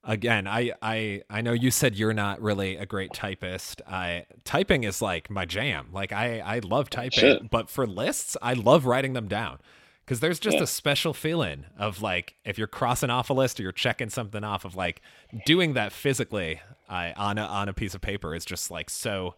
again, 0.03 0.47
I, 0.47 0.73
I 0.81 1.21
I 1.29 1.41
know 1.41 1.53
you 1.53 1.71
said 1.71 1.95
you're 1.95 2.13
not 2.13 2.41
really 2.41 2.77
a 2.77 2.85
great 2.85 3.13
typist. 3.13 3.81
I 3.87 4.25
typing 4.43 4.83
is 4.83 5.01
like 5.01 5.29
my 5.29 5.45
jam. 5.45 5.89
Like 5.91 6.11
I 6.11 6.39
I 6.39 6.59
love 6.59 6.89
typing, 6.89 7.19
Shit. 7.19 7.49
but 7.49 7.69
for 7.69 7.85
lists, 7.85 8.35
I 8.41 8.53
love 8.53 8.85
writing 8.85 9.13
them 9.13 9.27
down 9.27 9.59
because 10.05 10.21
there's 10.21 10.39
just 10.39 10.57
yeah. 10.57 10.63
a 10.63 10.67
special 10.67 11.13
feeling 11.13 11.65
of 11.77 12.01
like 12.01 12.35
if 12.45 12.57
you're 12.57 12.67
crossing 12.67 13.09
off 13.09 13.29
a 13.29 13.33
list 13.33 13.59
or 13.59 13.63
you're 13.63 13.71
checking 13.73 14.09
something 14.09 14.43
off 14.43 14.63
of 14.63 14.75
like 14.75 15.01
doing 15.45 15.73
that 15.73 15.91
physically 15.91 16.61
uh, 16.89 17.11
on 17.17 17.37
a 17.37 17.43
on 17.43 17.67
a 17.67 17.73
piece 17.73 17.93
of 17.93 18.01
paper 18.01 18.33
is 18.33 18.45
just 18.45 18.71
like 18.71 18.89
so 18.89 19.35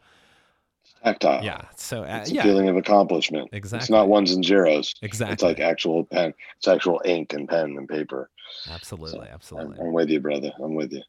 tactile. 1.04 1.44
Yeah. 1.44 1.62
So 1.76 2.04
uh, 2.04 2.20
it's 2.22 2.32
a 2.32 2.36
yeah. 2.36 2.44
feeling 2.44 2.70
of 2.70 2.78
accomplishment. 2.78 3.50
Exactly. 3.52 3.84
It's 3.84 3.90
not 3.90 4.08
ones 4.08 4.32
and 4.32 4.44
zeros. 4.44 4.94
Exactly. 5.02 5.34
It's 5.34 5.44
like 5.44 5.60
actual 5.60 6.06
pen. 6.06 6.34
It's 6.58 6.68
actual 6.68 7.02
ink 7.06 7.34
and 7.34 7.48
pen 7.48 7.76
and 7.78 7.88
paper. 7.88 8.30
Absolutely. 8.70 9.28
So 9.28 9.34
absolutely. 9.34 9.80
I'm, 9.80 9.88
I'm 9.88 9.94
with 9.94 10.10
you, 10.10 10.20
brother. 10.20 10.52
I'm 10.62 10.76
with 10.76 10.92
you. 10.92 11.02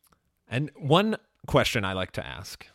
And 0.48 0.70
one 0.76 1.16
question 1.46 1.84
I 1.84 1.92
like 1.92 2.12
to 2.12 2.26
ask, 2.26 2.66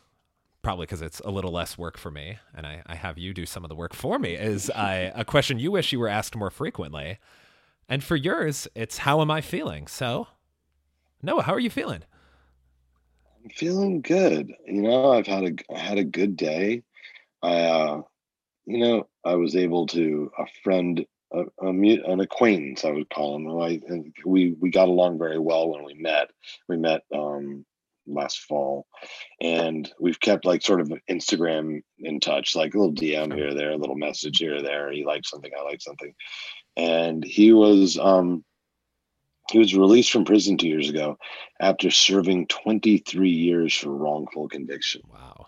probably 0.62 0.86
because 0.86 1.01
it's 1.01 1.19
a 1.19 1.30
little 1.30 1.51
less 1.51 1.78
work 1.78 1.97
for 1.97 2.10
me, 2.10 2.39
and 2.56 2.65
I, 2.65 2.82
I 2.88 2.95
have 2.95 3.17
you 3.17 3.34
do 3.34 3.45
some 3.45 3.63
of 3.63 3.69
the 3.69 3.75
work 3.75 3.93
for 3.93 4.17
me, 4.17 4.34
is 4.34 4.69
I, 4.71 5.12
a 5.13 5.23
question 5.23 5.60
you 5.60 5.71
wish 5.71 5.91
you 5.91 5.99
were 5.99 6.08
asked 6.08 6.36
more 6.36 6.49
frequently. 6.49 7.19
And 7.88 8.04
for 8.04 8.15
yours, 8.15 8.67
it's 8.73 8.99
how 8.99 9.21
am 9.21 9.30
I 9.30 9.41
feeling? 9.41 9.86
So, 9.86 10.28
Noah, 11.21 11.43
how 11.43 11.54
are 11.54 11.60
you 11.60 11.69
feeling? 11.69 12.01
I'm 13.43 13.51
feeling 13.51 14.01
good. 14.01 14.51
You 14.65 14.82
know, 14.82 15.12
I've 15.12 15.28
had 15.28 15.43
a 15.43 15.73
I 15.73 15.78
had 15.78 15.99
a 15.99 16.04
good 16.04 16.36
day. 16.36 16.82
I, 17.41 17.56
uh, 17.63 18.02
you 18.65 18.80
know, 18.80 19.08
I 19.24 19.36
was 19.36 19.56
able 19.56 19.88
to 19.88 20.32
a 20.38 20.45
friend, 20.63 21.06
a, 21.32 21.43
a, 21.62 21.69
an 21.69 22.19
acquaintance, 22.19 22.86
I 22.86 22.91
would 22.91 23.10
call 23.10 23.36
him. 23.36 23.60
I 23.60 23.82
and 23.88 24.13
we 24.26 24.56
we 24.60 24.69
got 24.69 24.88
along 24.88 25.19
very 25.19 25.39
well 25.39 25.69
when 25.69 25.84
we 25.84 25.93
met. 25.95 26.30
We 26.67 26.78
met 26.78 27.02
um, 27.13 27.65
last 28.08 28.39
fall, 28.41 28.88
and 29.41 29.91
we've 30.00 30.19
kept 30.19 30.45
like 30.45 30.62
sort 30.62 30.82
of 30.82 30.91
Instagram 31.10 31.82
in 32.00 32.19
touch, 32.19 32.56
like 32.56 32.74
a 32.74 32.80
little 32.80 32.93
DM 32.93 33.34
here 33.36 33.54
there, 33.54 33.71
a 33.71 33.78
little 33.78 33.95
message 33.95 34.38
here 34.38 34.62
there. 34.62 34.91
He 34.91 35.06
likes 35.06 35.30
something, 35.30 35.52
I 35.58 35.63
like 35.63 35.82
something, 35.82 36.13
and 36.76 37.24
he 37.24 37.54
was 37.54 37.98
um, 37.98 38.43
he 39.52 39.60
was 39.60 39.76
released 39.76 40.12
from 40.12 40.26
prison 40.26 40.58
two 40.58 40.67
years 40.67 40.89
ago 40.89 41.17
after 41.60 41.91
serving 41.91 42.48
23 42.48 43.30
years 43.30 43.76
for 43.76 43.91
wrongful 43.91 44.48
conviction. 44.48 45.02
Wow. 45.12 45.48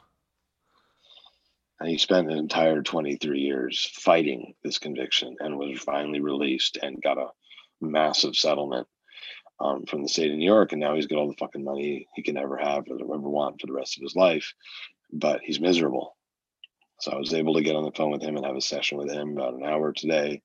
And 1.79 1.89
he 1.89 1.97
spent 1.97 2.31
an 2.31 2.37
entire 2.37 2.81
23 2.81 3.39
years 3.39 3.89
fighting 3.93 4.53
this 4.63 4.79
conviction 4.79 5.35
and 5.39 5.57
was 5.57 5.79
finally 5.79 6.21
released 6.21 6.77
and 6.81 7.01
got 7.01 7.17
a 7.17 7.29
massive 7.81 8.35
settlement 8.35 8.87
um, 9.59 9.85
from 9.85 10.01
the 10.01 10.09
state 10.09 10.31
of 10.31 10.37
New 10.37 10.45
York. 10.45 10.71
And 10.71 10.81
now 10.81 10.95
he's 10.95 11.05
got 11.05 11.17
all 11.17 11.27
the 11.27 11.37
fucking 11.37 11.63
money 11.63 12.07
he 12.15 12.23
can 12.23 12.37
ever 12.37 12.57
have 12.57 12.85
or 12.89 12.95
ever 12.95 13.29
want 13.29 13.61
for 13.61 13.67
the 13.67 13.73
rest 13.73 13.97
of 13.97 14.03
his 14.03 14.15
life. 14.15 14.53
But 15.13 15.41
he's 15.43 15.59
miserable. 15.59 16.15
So 16.99 17.11
I 17.11 17.17
was 17.17 17.33
able 17.33 17.53
to 17.53 17.61
get 17.61 17.75
on 17.75 17.83
the 17.83 17.91
phone 17.91 18.11
with 18.11 18.23
him 18.23 18.37
and 18.37 18.45
have 18.45 18.55
a 18.55 18.61
session 18.61 18.97
with 18.97 19.11
him 19.11 19.33
about 19.33 19.53
an 19.53 19.63
hour 19.63 19.93
today 19.93 20.41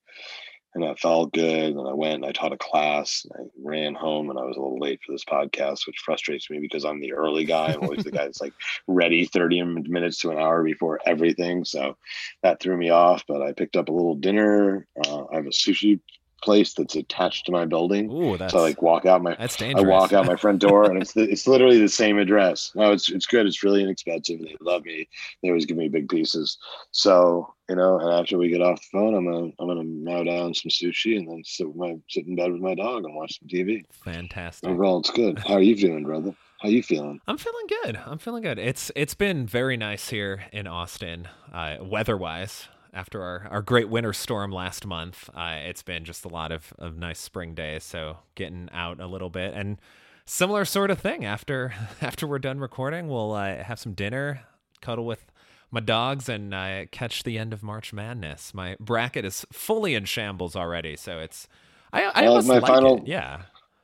and 0.74 0.82
that 0.85 0.98
felt 0.98 1.32
good. 1.32 1.76
And 1.76 1.87
I 1.87 1.92
went 1.92 2.14
and 2.14 2.26
I 2.26 2.32
taught 2.32 2.52
a 2.52 2.58
class. 2.58 3.26
I 3.35 3.42
ran 3.62 3.94
home 3.94 4.30
and 4.30 4.38
I 4.38 4.44
was 4.44 4.56
a 4.56 4.61
little 4.61 4.78
late 4.78 5.00
for 5.04 5.12
this 5.12 5.24
podcast, 5.24 5.87
which 5.87 5.98
frustrates 5.98 6.48
me 6.48 6.61
because 6.61 6.85
I'm 6.85 7.00
the 7.00 7.12
early 7.12 7.44
guy. 7.44 7.72
I'm 7.72 7.82
always 7.82 8.04
the 8.04 8.11
guy 8.11 8.24
that's 8.24 8.40
like 8.40 8.54
ready 8.87 9.26
30 9.26 9.62
minutes 9.62 10.18
to 10.20 10.30
an 10.30 10.38
hour 10.38 10.62
before 10.62 11.00
everything. 11.04 11.64
So 11.64 11.96
that 12.42 12.61
threw 12.61 12.76
me 12.76 12.90
off. 12.90 13.24
But 13.28 13.42
I 13.42 13.52
picked 13.52 13.76
up 13.76 13.88
a 13.88 13.92
little 13.92 14.14
dinner. 14.14 14.87
Uh, 15.06 15.24
I 15.30 15.37
have 15.37 15.46
a 15.46 15.50
sushi 15.50 16.00
place 16.42 16.74
that's 16.74 16.94
attached 16.94 17.46
to 17.46 17.52
my 17.52 17.64
building. 17.64 18.11
Ooh, 18.11 18.37
that's, 18.37 18.52
so 18.52 18.59
I 18.59 18.62
like 18.62 18.83
walk 18.83 19.07
out 19.07 19.22
my 19.22 19.35
that's 19.38 19.57
dangerous. 19.57 19.85
I 19.85 19.88
walk 19.88 20.12
out 20.12 20.26
my 20.26 20.37
front 20.37 20.61
door 20.61 20.85
and 20.85 21.00
it's 21.00 21.12
the, 21.12 21.22
it's 21.22 21.46
literally 21.46 21.78
the 21.78 21.88
same 21.88 22.18
address. 22.18 22.72
No, 22.74 22.92
it's 22.92 23.11
it's 23.11 23.26
good. 23.26 23.46
It's 23.46 23.62
really 23.62 23.83
inexpensive. 23.83 24.40
They 24.40 24.57
love 24.61 24.85
me. 24.85 25.09
They 25.42 25.48
always 25.48 25.66
give 25.66 25.76
me 25.76 25.88
big 25.88 26.09
pieces. 26.09 26.59
So 26.90 27.55
you 27.68 27.76
know, 27.76 27.98
and 27.98 28.11
after 28.12 28.37
we 28.37 28.50
get 28.50 28.61
off 28.61 28.81
the 28.81 28.98
phone, 28.98 29.14
I'm 29.14 29.24
gonna 29.24 29.52
I'm 29.59 29.68
gonna 29.68 29.85
mow 29.85 30.24
down 30.24 30.55
some 30.55 30.70
sushi 30.70 31.16
and 31.16 31.28
then 31.28 31.42
sit 31.44 31.66
with 31.66 31.76
my 31.76 31.96
sit 32.09 32.26
in 32.26 32.37
bed 32.37 32.52
with 32.52 32.61
my 32.61 32.74
dog 32.74 33.05
and 33.05 33.14
watch 33.14 33.38
some 33.38 33.48
TV. 33.48 33.85
Fantastic. 34.05 34.68
Overall, 34.68 35.00
it's 35.00 35.11
good. 35.11 35.38
How 35.38 35.55
are 35.55 35.62
you 35.62 35.76
feeling, 35.76 36.05
brother? 36.05 36.35
How 36.61 36.68
you 36.68 36.83
feeling? 36.83 37.20
I'm 37.26 37.38
feeling 37.38 37.66
good. 37.83 37.98
I'm 38.07 38.18
feeling 38.18 38.42
good. 38.42 38.59
It's 38.59 38.92
it's 38.94 39.14
been 39.14 39.46
very 39.46 39.76
nice 39.76 40.11
here 40.11 40.44
in 40.52 40.66
Austin, 40.66 41.28
uh, 41.52 41.78
weather-wise 41.81 42.68
after 42.92 43.22
our, 43.22 43.48
our 43.50 43.62
great 43.62 43.88
winter 43.88 44.12
storm 44.12 44.52
last 44.52 44.87
month. 44.87 45.31
Uh, 45.35 45.59
it's 45.64 45.83
been 45.83 46.05
just 46.05 46.24
a 46.24 46.28
lot 46.28 46.52
of, 46.52 46.72
of 46.78 46.96
nice 46.96 47.18
spring 47.18 47.55
days. 47.55 47.85
So 47.85 48.18
getting 48.35 48.68
out 48.72 49.00
a 49.00 49.07
little 49.07 49.31
bit 49.31 49.55
and 49.55 49.78
similar 50.24 50.64
sort 50.64 50.90
of 50.90 51.00
thing 51.00 51.24
after 51.24 51.74
after 52.02 52.26
we're 52.26 52.38
done 52.38 52.61
recording, 52.61 53.09
we'll 53.09 53.33
uh, 53.33 53.62
have 53.62 53.78
some 53.78 53.94
dinner, 53.94 54.42
cuddle 54.81 55.07
with 55.07 55.24
my 55.70 55.81
dogs, 55.81 56.28
and 56.28 56.52
uh, 56.52 56.85
catch 56.90 57.22
the 57.22 57.38
end 57.38 57.52
of 57.52 57.62
March 57.62 57.92
Madness. 57.92 58.52
My 58.52 58.76
bracket 58.78 59.24
is 59.24 59.46
fully 59.52 59.94
in 59.94 60.05
shambles 60.05 60.55
already, 60.55 60.96
so 60.96 61.18
it's 61.18 61.48
I, 61.92 62.05
I 62.05 62.26
almost 62.26 62.48
my 62.48 62.59
like 62.59 62.66
final, 62.66 62.98
it. 62.98 63.07
Yeah, 63.07 63.42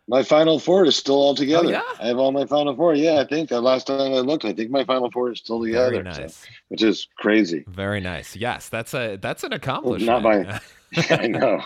my 0.09 0.23
final 0.23 0.59
four 0.59 0.87
is 0.87 0.97
still 0.97 1.17
all 1.17 1.35
together. 1.35 1.69
Oh, 1.69 1.71
yeah? 1.71 1.83
I 2.01 2.07
have 2.07 2.19
all 2.19 2.33
my 2.33 2.47
final 2.47 2.75
four. 2.75 2.95
Yeah, 2.95 3.21
I 3.21 3.25
think 3.25 3.53
uh, 3.53 3.61
last 3.61 3.87
time 3.87 4.01
I 4.01 4.21
looked, 4.21 4.45
I 4.45 4.55
think 4.55 4.71
my 4.71 4.85
final 4.85 5.11
four 5.11 5.31
is 5.31 5.39
still 5.39 5.63
together. 5.63 5.91
Very 5.91 6.03
nice. 6.03 6.37
So, 6.37 6.49
which 6.69 6.83
is 6.83 7.07
crazy. 7.19 7.65
Very 7.69 8.01
nice. 8.01 8.35
Yes, 8.35 8.69
that's 8.69 8.95
a 8.95 9.17
that's 9.17 9.45
an 9.45 9.53
accomplishment. 9.53 10.25
Well, 10.25 10.43
not 10.43 10.47
my. 10.47 10.61
I 11.11 11.27
know. 11.29 11.63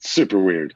Super 0.00 0.38
weird. 0.38 0.74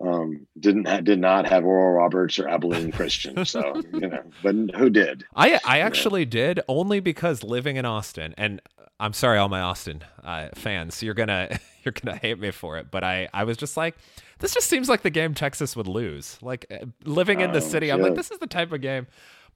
Um, 0.00 0.46
didn't 0.58 0.86
ha- 0.86 1.00
did 1.00 1.18
not 1.18 1.46
have 1.46 1.64
Oral 1.64 1.94
Roberts 1.94 2.38
or 2.38 2.48
Abilene 2.48 2.92
Christian, 2.92 3.44
so 3.44 3.82
you 3.92 4.08
know, 4.08 4.22
but 4.44 4.54
who 4.76 4.90
did? 4.90 5.24
I 5.34 5.58
I 5.66 5.80
actually 5.80 6.24
did 6.24 6.60
only 6.68 7.00
because 7.00 7.42
living 7.42 7.76
in 7.76 7.84
Austin, 7.84 8.32
and 8.38 8.62
I'm 9.00 9.12
sorry, 9.12 9.38
all 9.38 9.48
my 9.48 9.60
Austin 9.60 10.04
uh, 10.22 10.50
fans, 10.54 11.02
you're 11.02 11.14
gonna 11.14 11.58
you're 11.82 11.92
gonna 11.92 12.16
hate 12.16 12.38
me 12.38 12.52
for 12.52 12.78
it, 12.78 12.92
but 12.92 13.02
I 13.02 13.28
I 13.34 13.42
was 13.42 13.56
just 13.56 13.76
like, 13.76 13.96
this 14.38 14.54
just 14.54 14.68
seems 14.68 14.88
like 14.88 15.02
the 15.02 15.10
game 15.10 15.34
Texas 15.34 15.76
would 15.76 15.88
lose. 15.88 16.38
Like 16.40 16.66
uh, 16.70 16.86
living 17.04 17.40
in 17.40 17.52
the 17.52 17.58
oh, 17.58 17.60
city, 17.60 17.90
I'm 17.90 18.00
like, 18.00 18.14
this 18.14 18.30
is 18.30 18.38
the 18.38 18.46
type 18.46 18.72
of 18.72 18.80
game. 18.80 19.06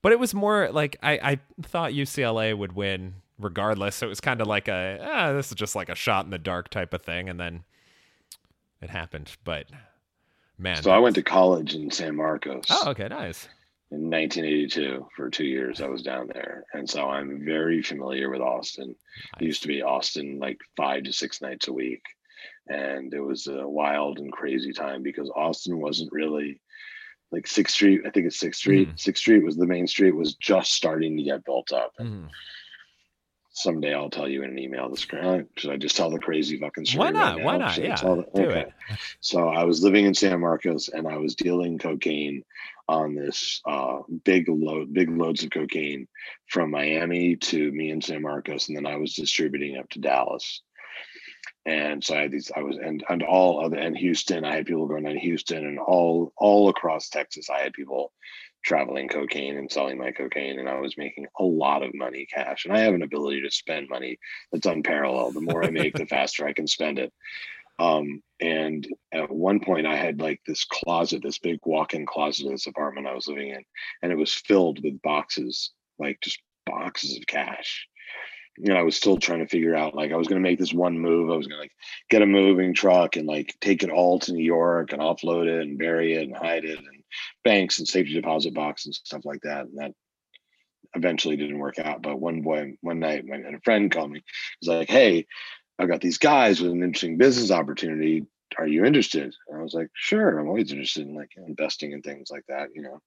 But 0.02 0.12
it 0.12 0.18
was 0.18 0.34
more 0.34 0.70
like 0.70 0.96
I 1.02 1.12
I 1.12 1.38
thought 1.62 1.92
UCLA 1.92 2.56
would 2.56 2.72
win 2.72 3.14
regardless. 3.38 3.96
So 3.96 4.06
it 4.06 4.08
was 4.08 4.20
kind 4.20 4.40
of 4.40 4.46
like 4.46 4.68
a 4.68 4.98
ah, 5.02 5.32
this 5.32 5.48
is 5.48 5.54
just 5.54 5.76
like 5.76 5.88
a 5.88 5.94
shot 5.94 6.24
in 6.24 6.30
the 6.30 6.38
dark 6.38 6.68
type 6.70 6.92
of 6.92 7.02
thing, 7.02 7.28
and 7.28 7.38
then 7.38 7.64
it 8.80 8.90
happened. 8.90 9.36
But 9.44 9.66
man, 10.58 10.82
so 10.82 10.90
I 10.90 10.98
went 10.98 11.14
to 11.16 11.22
college 11.22 11.74
in 11.74 11.90
San 11.90 12.16
Marcos. 12.16 12.64
Oh, 12.70 12.90
okay, 12.90 13.08
nice 13.08 13.48
in 13.92 14.08
1982 14.08 15.06
for 15.14 15.28
two 15.28 15.44
years 15.44 15.82
i 15.82 15.86
was 15.86 16.02
down 16.02 16.26
there 16.32 16.64
and 16.72 16.88
so 16.88 17.10
i'm 17.10 17.44
very 17.44 17.82
familiar 17.82 18.30
with 18.30 18.40
austin 18.40 18.88
nice. 18.88 19.42
it 19.42 19.44
used 19.44 19.62
to 19.62 19.68
be 19.68 19.82
austin 19.82 20.38
like 20.38 20.56
five 20.78 21.02
to 21.02 21.12
six 21.12 21.42
nights 21.42 21.68
a 21.68 21.72
week 21.72 22.02
and 22.68 23.12
it 23.12 23.20
was 23.20 23.46
a 23.46 23.66
wild 23.68 24.18
and 24.18 24.32
crazy 24.32 24.72
time 24.72 25.02
because 25.02 25.30
austin 25.34 25.78
wasn't 25.80 26.10
really 26.12 26.60
like 27.32 27.46
Sixth 27.46 27.74
Street. 27.74 28.02
I 28.06 28.10
think 28.10 28.26
it's 28.26 28.38
Sixth 28.38 28.60
Street. 28.60 28.90
Mhm. 28.90 29.00
Sixth 29.00 29.22
Street 29.22 29.42
was 29.42 29.56
the 29.56 29.66
main 29.66 29.86
street 29.86 30.14
was 30.14 30.34
just 30.34 30.74
starting 30.74 31.16
to 31.16 31.22
get 31.22 31.44
built 31.46 31.72
up. 31.72 31.92
Mhm. 31.98 32.28
Someday 33.54 33.94
I'll 33.94 34.10
tell 34.10 34.28
you 34.28 34.42
in 34.42 34.50
an 34.50 34.58
email 34.58 34.88
the 34.90 34.96
screen. 34.96 35.46
Should 35.56 35.70
I 35.70 35.76
just 35.76 35.96
tell 35.96 36.10
the 36.10 36.18
crazy 36.18 36.58
fucking 36.58 36.86
story? 36.86 37.06
Why 37.06 37.10
not? 37.10 37.38
now? 37.38 37.44
Why 37.44 37.56
not? 37.58 37.72
Should 37.74 37.84
Yeah, 37.84 37.96
tell 37.96 38.16
the- 38.16 38.26
do 38.34 38.46
okay. 38.50 38.60
it. 38.60 38.72
So 39.20 39.48
I 39.48 39.64
was 39.64 39.82
living 39.82 40.06
in 40.06 40.14
San 40.14 40.40
Marcos 40.40 40.88
and 40.88 41.06
I 41.08 41.16
was 41.18 41.34
dealing 41.34 41.78
cocaine 41.78 42.44
on 42.88 43.14
this 43.14 43.60
uh, 43.66 44.00
big 44.24 44.48
load, 44.48 44.92
big 44.92 45.08
loads 45.10 45.42
of 45.44 45.50
cocaine 45.50 46.08
from 46.48 46.70
Miami 46.70 47.36
to 47.36 47.72
me 47.72 47.90
in 47.90 48.00
San 48.02 48.20
Marcos, 48.22 48.68
and 48.68 48.76
then 48.76 48.86
I 48.86 48.96
was 48.96 49.14
distributing 49.14 49.76
up 49.78 49.88
to 49.90 50.00
Dallas. 50.00 50.62
And 51.64 52.02
so 52.02 52.16
I 52.16 52.22
had 52.22 52.32
these, 52.32 52.50
I 52.56 52.62
was 52.62 52.76
and 52.76 53.04
and 53.08 53.22
all 53.22 53.64
other 53.64 53.76
and 53.76 53.96
Houston, 53.96 54.44
I 54.44 54.56
had 54.56 54.66
people 54.66 54.86
going 54.86 55.04
to 55.04 55.18
Houston 55.18 55.64
and 55.64 55.78
all 55.78 56.32
all 56.36 56.68
across 56.68 57.08
Texas, 57.08 57.48
I 57.50 57.60
had 57.60 57.72
people 57.72 58.12
traveling 58.64 59.08
cocaine 59.08 59.56
and 59.56 59.70
selling 59.70 59.98
my 59.98 60.12
cocaine, 60.12 60.58
and 60.58 60.68
I 60.68 60.80
was 60.80 60.96
making 60.96 61.26
a 61.38 61.44
lot 61.44 61.82
of 61.82 61.94
money 61.94 62.26
cash. 62.32 62.64
And 62.64 62.74
I 62.74 62.80
have 62.80 62.94
an 62.94 63.02
ability 63.02 63.42
to 63.42 63.50
spend 63.50 63.88
money 63.88 64.18
that's 64.50 64.66
unparalleled. 64.66 65.34
The 65.34 65.40
more 65.40 65.64
I 65.64 65.70
make, 65.70 65.94
the 65.94 66.06
faster 66.10 66.46
I 66.46 66.52
can 66.52 66.66
spend 66.66 66.98
it. 66.98 67.12
Um, 67.78 68.22
and 68.40 68.86
at 69.12 69.30
one 69.30 69.60
point, 69.60 69.86
I 69.86 69.96
had 69.96 70.20
like 70.20 70.40
this 70.46 70.64
closet, 70.64 71.22
this 71.22 71.38
big 71.38 71.58
walk-in 71.64 72.06
closet 72.06 72.46
in 72.46 72.52
this 72.52 72.66
apartment 72.66 73.06
I 73.06 73.14
was 73.14 73.26
living 73.26 73.50
in, 73.50 73.64
and 74.02 74.12
it 74.12 74.18
was 74.18 74.32
filled 74.32 74.82
with 74.82 75.02
boxes, 75.02 75.72
like 75.98 76.20
just 76.20 76.40
boxes 76.66 77.16
of 77.16 77.26
cash. 77.26 77.88
And 78.58 78.76
I 78.76 78.82
was 78.82 78.96
still 78.96 79.16
trying 79.16 79.40
to 79.40 79.48
figure 79.48 79.74
out, 79.74 79.94
like, 79.94 80.12
I 80.12 80.16
was 80.16 80.28
going 80.28 80.42
to 80.42 80.48
make 80.48 80.58
this 80.58 80.74
one 80.74 80.98
move. 80.98 81.30
I 81.30 81.36
was 81.36 81.46
going 81.46 81.56
to 81.56 81.62
like 81.62 81.72
get 82.10 82.22
a 82.22 82.26
moving 82.26 82.74
truck 82.74 83.16
and 83.16 83.26
like 83.26 83.54
take 83.60 83.82
it 83.82 83.90
all 83.90 84.18
to 84.20 84.32
New 84.32 84.44
York 84.44 84.92
and 84.92 85.00
offload 85.00 85.46
it 85.46 85.62
and 85.62 85.78
bury 85.78 86.14
it 86.14 86.24
and 86.24 86.36
hide 86.36 86.64
it 86.64 86.78
and 86.78 87.02
banks 87.44 87.78
and 87.78 87.88
safety 87.88 88.14
deposit 88.14 88.54
box 88.54 88.84
and 88.84 88.94
stuff 88.94 89.24
like 89.24 89.40
that. 89.42 89.66
And 89.66 89.78
that 89.78 89.92
eventually 90.94 91.36
didn't 91.36 91.58
work 91.58 91.78
out. 91.78 92.02
But 92.02 92.20
one 92.20 92.42
boy, 92.42 92.74
one 92.80 93.00
night, 93.00 93.26
my 93.26 93.36
a 93.36 93.60
friend 93.60 93.90
called 93.90 94.10
me. 94.10 94.22
He's 94.60 94.68
like, 94.68 94.88
"Hey, 94.88 95.26
I've 95.78 95.88
got 95.88 96.00
these 96.00 96.18
guys 96.18 96.60
with 96.60 96.72
an 96.72 96.82
interesting 96.82 97.16
business 97.16 97.50
opportunity. 97.50 98.26
Are 98.58 98.66
you 98.66 98.84
interested?" 98.84 99.34
And 99.48 99.58
I 99.58 99.62
was 99.62 99.74
like, 99.74 99.88
"Sure, 99.94 100.38
I'm 100.38 100.48
always 100.48 100.70
interested 100.70 101.06
in 101.06 101.14
like 101.14 101.30
investing 101.36 101.92
in 101.92 102.02
things 102.02 102.30
like 102.30 102.44
that, 102.48 102.68
you 102.74 102.82
know." 102.82 103.00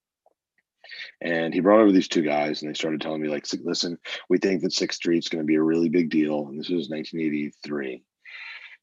And 1.22 1.54
he 1.54 1.60
brought 1.60 1.82
over 1.82 1.92
these 1.92 2.08
two 2.08 2.22
guys, 2.22 2.62
and 2.62 2.70
they 2.70 2.76
started 2.76 3.02
telling 3.02 3.22
me 3.22 3.30
like, 3.30 3.46
"Listen, 3.64 3.98
we 4.30 4.38
think 4.38 4.62
that 4.62 4.74
Sixth 4.74 4.98
Street's 4.98 5.30
going 5.30 5.44
to 5.44 5.48
be 5.48 5.56
a 5.56 5.62
really 5.62 5.90
big 5.90 6.10
deal." 6.10 6.48
And 6.48 6.60
this 6.60 6.70
was 6.70 6.90
1983. 6.90 8.04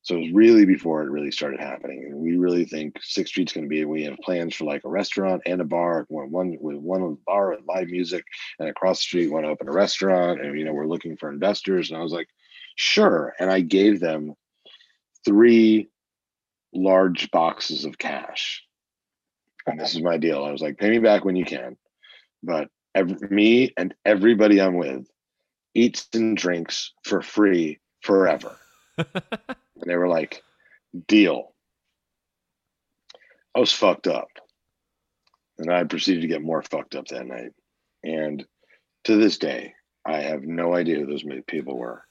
So 0.05 0.17
it 0.17 0.21
was 0.21 0.33
really 0.33 0.65
before 0.65 1.03
it 1.03 1.11
really 1.11 1.31
started 1.31 1.61
happening. 1.61 2.07
And 2.11 2.17
we 2.17 2.37
really 2.37 2.65
think 2.65 2.99
Sixth 3.01 3.31
Street's 3.31 3.53
going 3.53 3.65
to 3.65 3.69
be, 3.69 3.85
we 3.85 4.03
have 4.03 4.17
plans 4.19 4.55
for 4.55 4.65
like 4.65 4.85
a 4.85 4.89
restaurant 4.89 5.43
and 5.47 5.61
a 5.61 5.65
bar, 5.65 6.07
one, 6.09 6.31
one 6.33 6.57
with 6.61 6.77
one 6.77 7.17
bar 7.25 7.51
with 7.51 7.61
live 7.69 7.87
music, 7.87 8.25
and 8.59 8.69
across 8.69 8.99
the 8.99 9.03
street, 9.05 9.31
want 9.31 9.45
to 9.45 9.51
open 9.51 9.69
a 9.69 9.73
restaurant. 9.73 10.41
And, 10.41 10.59
you 10.59 10.65
know, 10.65 10.73
we're 10.73 10.89
looking 10.89 11.17
for 11.17 11.31
investors. 11.31 11.91
And 11.91 11.99
I 11.99 12.03
was 12.03 12.13
like, 12.13 12.27
sure. 12.75 13.35
And 13.39 13.49
I 13.49 13.61
gave 13.61 14.01
them 14.01 14.35
three 15.25 15.89
large 16.75 17.31
boxes 17.31 17.85
of 17.85 17.97
cash. 17.97 18.65
And 19.69 19.79
this 19.79 19.95
is 19.95 20.03
my 20.03 20.17
deal. 20.17 20.45
I 20.45 20.51
was 20.51 20.63
like, 20.63 20.79
pay 20.79 20.91
me 20.91 20.99
back 20.99 21.25
when 21.25 21.37
you 21.37 21.45
can. 21.45 21.77
But 22.43 22.69
every, 22.95 23.17
me 23.29 23.73
and 23.77 23.95
everybody 24.05 24.61
I'm 24.61 24.77
with 24.77 25.07
eats 25.75 26.09
and 26.15 26.37
drinks 26.37 26.93
for 27.05 27.23
free 27.23 27.81
forever. 28.03 28.57
And 29.83 29.91
they 29.91 29.97
were 29.97 30.09
like, 30.09 30.43
deal. 31.09 31.55
I 33.55 33.59
was 33.59 33.73
fucked 33.73 34.07
up. 34.07 34.29
And 35.59 35.71
I 35.71 35.85
proceeded 35.85 36.23
to 36.23 36.29
get 36.29 36.43
more 36.43 36.63
fucked 36.63 36.95
up 36.95 37.09
that 37.09 37.27
night. 37.27 37.51
And 38.05 38.45
to 39.05 39.17
this 39.17 39.39
day, 39.39 39.75
I 40.07 40.21
have 40.23 40.45
no 40.45 40.75
idea 40.75 40.99
who 40.99 41.07
those 41.07 41.25
people 41.47 41.77
were. 41.77 42.05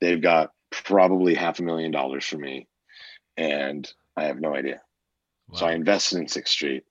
They've 0.00 0.22
got 0.22 0.52
probably 0.70 1.34
half 1.34 1.58
a 1.58 1.64
million 1.64 1.90
dollars 1.90 2.24
for 2.24 2.38
me. 2.38 2.68
And 3.36 3.90
I 4.16 4.24
have 4.24 4.40
no 4.40 4.54
idea. 4.54 4.80
So 5.54 5.66
I 5.66 5.72
invested 5.72 6.18
in 6.18 6.28
Sixth 6.28 6.52
Street 6.52 6.84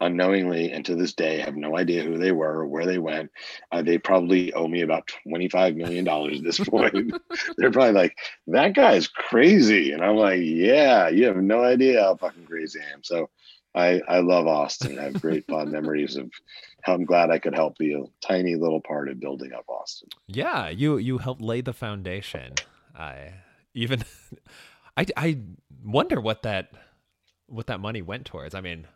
unknowingly, 0.00 0.70
and 0.72 0.84
to 0.84 0.94
this 0.94 1.12
day, 1.12 1.38
have 1.40 1.56
no 1.56 1.76
idea 1.76 2.02
who 2.02 2.18
they 2.18 2.32
were 2.32 2.60
or 2.60 2.66
where 2.66 2.86
they 2.86 2.98
went. 2.98 3.30
Uh, 3.72 3.82
they 3.82 3.98
probably 3.98 4.52
owe 4.52 4.68
me 4.68 4.82
about 4.82 5.10
twenty-five 5.24 5.76
million 5.76 6.04
dollars 6.04 6.38
at 6.38 6.44
this 6.44 6.58
point. 6.58 7.12
They're 7.56 7.70
probably 7.70 7.92
like, 7.92 8.16
"That 8.46 8.74
guy's 8.74 9.08
crazy," 9.08 9.92
and 9.92 10.04
I'm 10.04 10.16
like, 10.16 10.40
"Yeah, 10.42 11.08
you 11.08 11.26
have 11.26 11.36
no 11.36 11.62
idea 11.62 12.02
how 12.02 12.16
fucking 12.16 12.46
crazy 12.46 12.80
I 12.80 12.92
am." 12.92 13.02
So, 13.02 13.30
I 13.74 14.00
I 14.08 14.20
love 14.20 14.46
Austin. 14.46 14.98
I 14.98 15.04
have 15.04 15.20
great 15.20 15.46
fond 15.46 15.72
memories 15.78 16.16
of 16.16 16.30
how 16.82 16.94
I'm 16.94 17.04
glad 17.04 17.30
I 17.30 17.38
could 17.38 17.54
help 17.54 17.78
be 17.78 17.94
a 17.94 18.04
tiny 18.20 18.54
little 18.54 18.80
part 18.80 19.08
of 19.08 19.20
building 19.20 19.52
up 19.52 19.64
Austin. 19.68 20.08
Yeah, 20.26 20.68
you 20.68 20.98
you 20.98 21.18
helped 21.18 21.42
lay 21.42 21.60
the 21.60 21.72
foundation. 21.72 22.54
I 22.96 23.34
even 23.74 24.04
I 24.96 25.06
I 25.16 25.38
wonder 25.84 26.20
what 26.20 26.42
that 26.42 26.72
what 27.46 27.66
that 27.66 27.80
money 27.80 28.02
went 28.02 28.26
towards. 28.26 28.54
I 28.54 28.60
mean, 28.60 28.86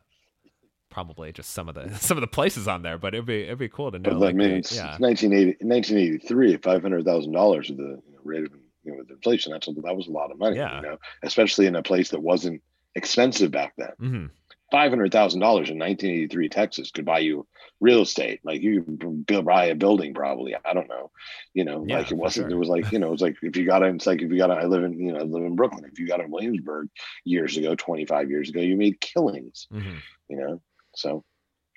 probably 0.92 1.33
just 1.33 1.50
some 1.50 1.68
of 1.68 1.74
the 1.74 1.92
some 1.98 2.16
of 2.16 2.20
the 2.20 2.26
places 2.28 2.68
on 2.68 2.83
there, 2.83 2.98
but 2.98 3.14
it'd 3.14 3.26
be 3.26 3.42
it'd 3.42 3.59
be 3.59 3.68
cool 3.68 3.90
to 3.90 3.98
know. 3.98 4.11
But 4.11 4.16
I 4.16 4.20
like, 4.20 4.35
mean, 4.37 4.50
the- 4.50 4.57
it's, 4.59 4.74
yeah, 4.76 4.92
it's 4.92 5.00
1980, 5.00 5.64
1983, 5.64 6.57
five 6.59 6.83
hundred 6.83 7.05
thousand 7.05 7.33
dollars 7.33 7.68
with 7.68 7.78
the 7.78 8.00
you 8.07 8.12
know, 8.12 8.18
rate 8.22 8.44
of 8.44 8.52
you 8.85 8.92
know, 8.92 8.98
with 8.98 9.11
inflation. 9.11 9.52
That's 9.52 9.68
a, 9.68 9.72
that 9.72 9.96
was 9.96 10.07
a 10.07 10.12
lot 10.12 10.31
of 10.31 10.38
money. 10.38 10.57
Yeah. 10.57 10.76
You 10.76 10.83
know, 10.83 10.96
especially 11.22 11.66
in 11.66 11.76
a 11.76 11.83
place 11.83 12.11
that 12.11 12.20
wasn't 12.20 12.62
expensive 12.94 13.50
back 13.50 13.72
then. 13.76 13.90
hmm 13.98 14.26
Five 14.70 14.90
hundred 14.90 15.12
thousand 15.12 15.40
dollars 15.40 15.68
in 15.68 15.78
1983 15.78 16.48
Texas 16.48 16.90
could 16.90 17.05
buy 17.05 17.18
you 17.18 17.46
real 17.78 18.00
estate. 18.00 18.40
Like 18.42 18.62
you 18.62 18.83
could 19.28 19.44
buy 19.44 19.66
a 19.66 19.74
building, 19.74 20.14
probably. 20.14 20.55
I 20.64 20.72
don't 20.72 20.88
know. 20.88 21.11
You 21.52 21.64
know, 21.64 21.85
Yeah, 21.87 21.98
like 21.98 22.11
it 22.11 22.16
wasn't. 22.16 22.44
sure. 22.48 22.57
It 22.57 22.59
was 22.59 22.70
like 22.70 22.90
you 22.90 22.98
know, 22.98 23.09
it 23.09 23.11
was 23.11 23.20
like 23.20 23.37
if 23.42 23.55
you 23.55 23.66
got 23.66 23.83
it, 23.83 23.94
It's 23.94 24.07
like 24.07 24.22
if 24.22 24.31
you 24.31 24.38
got. 24.38 24.50
in- 24.50 24.57
I 24.57 24.64
live 24.64 24.83
in 24.85 24.98
you 24.98 25.12
know, 25.12 25.18
I 25.18 25.22
live 25.24 25.44
in 25.44 25.57
Brooklyn. 25.57 25.85
If 25.92 25.98
you 25.98 26.07
got 26.09 26.20
in 26.20 26.31
Williamsburg 26.31 26.88
years 27.24 27.59
ago, 27.59 27.74
25 27.74 28.31
years 28.31 28.48
ago, 28.48 28.61
you 28.62 28.76
made 28.78 28.98
killings. 28.98 29.66
hmm 29.70 29.96
You 30.28 30.37
know, 30.38 30.62
so 30.94 31.24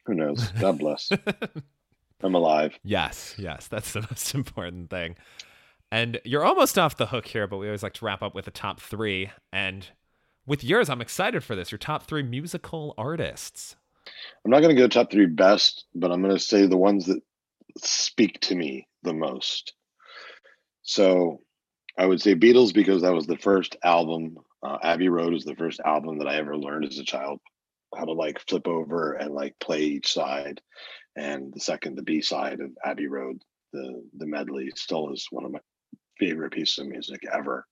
who 0.05 0.13
knows? 0.13 0.47
God 0.59 0.79
bless. 0.79 1.09
I'm 2.21 2.35
alive. 2.35 2.77
Yes, 2.83 3.35
yes, 3.37 3.67
that's 3.67 3.93
the 3.93 4.01
most 4.11 4.33
important 4.33 4.89
thing. 4.89 5.15
And 5.91 6.19
you're 6.23 6.43
almost 6.43 6.79
off 6.79 6.97
the 6.97 7.07
hook 7.07 7.27
here, 7.27 7.47
but 7.47 7.57
we 7.57 7.67
always 7.67 7.83
like 7.83 7.93
to 7.93 8.05
wrap 8.05 8.21
up 8.21 8.33
with 8.33 8.45
the 8.45 8.51
top 8.51 8.79
three. 8.79 9.31
And 9.53 9.87
with 10.45 10.63
yours, 10.63 10.89
I'm 10.89 11.01
excited 11.01 11.43
for 11.43 11.55
this. 11.55 11.71
Your 11.71 11.79
top 11.79 12.03
three 12.03 12.23
musical 12.23 12.93
artists. 12.97 13.75
I'm 14.43 14.51
not 14.51 14.61
going 14.61 14.75
to 14.75 14.81
go 14.81 14.87
top 14.87 15.11
three 15.11 15.25
best, 15.25 15.85
but 15.95 16.11
I'm 16.11 16.21
going 16.21 16.35
to 16.35 16.39
say 16.39 16.65
the 16.65 16.77
ones 16.77 17.05
that 17.05 17.21
speak 17.77 18.39
to 18.41 18.55
me 18.55 18.87
the 19.03 19.13
most. 19.13 19.73
So 20.83 21.41
I 21.97 22.05
would 22.05 22.21
say 22.21 22.35
Beatles 22.35 22.73
because 22.73 23.01
that 23.01 23.13
was 23.13 23.27
the 23.27 23.37
first 23.37 23.75
album. 23.83 24.37
Uh, 24.61 24.77
Abbey 24.83 25.09
Road 25.09 25.33
was 25.33 25.45
the 25.45 25.55
first 25.55 25.79
album 25.79 26.19
that 26.19 26.27
I 26.27 26.35
ever 26.35 26.57
learned 26.57 26.85
as 26.85 26.97
a 26.97 27.03
child 27.03 27.39
how 27.95 28.05
to 28.05 28.13
like 28.13 28.39
flip 28.47 28.67
over 28.67 29.13
and 29.13 29.33
like 29.33 29.55
play 29.59 29.81
each 29.81 30.13
side. 30.13 30.61
And 31.15 31.53
the 31.53 31.59
second, 31.59 31.95
the 31.95 32.03
B 32.03 32.21
side 32.21 32.59
of 32.59 32.71
Abbey 32.83 33.07
Road, 33.07 33.41
the 33.73 34.03
the 34.17 34.27
medley, 34.27 34.71
still 34.75 35.11
is 35.13 35.27
one 35.31 35.45
of 35.45 35.51
my 35.51 35.59
favorite 36.19 36.53
pieces 36.53 36.79
of 36.79 36.87
music 36.87 37.21
ever. 37.31 37.65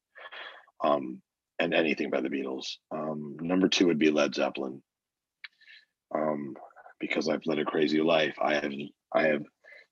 Um, 0.84 1.22
and 1.60 1.74
anything 1.74 2.10
by 2.10 2.22
the 2.22 2.30
Beatles. 2.30 2.66
Um, 2.92 3.38
number 3.40 3.70
two 3.70 3.88
would 3.88 4.00
be 4.00 4.12
Led 4.12 4.34
Zeppelin 4.34 4.82
um, 6.14 6.56
because 7.00 7.28
I've 7.28 7.46
led 7.46 7.60
a 7.60 7.66
crazy 7.66 8.02
life, 8.02 8.36
I 8.42 8.56
have 8.56 8.74
I 9.14 9.24
have 9.28 9.44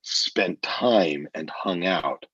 spent 0.02 0.62
time 0.62 1.28
and 1.36 1.50
hung 1.50 1.86
out 1.86 2.26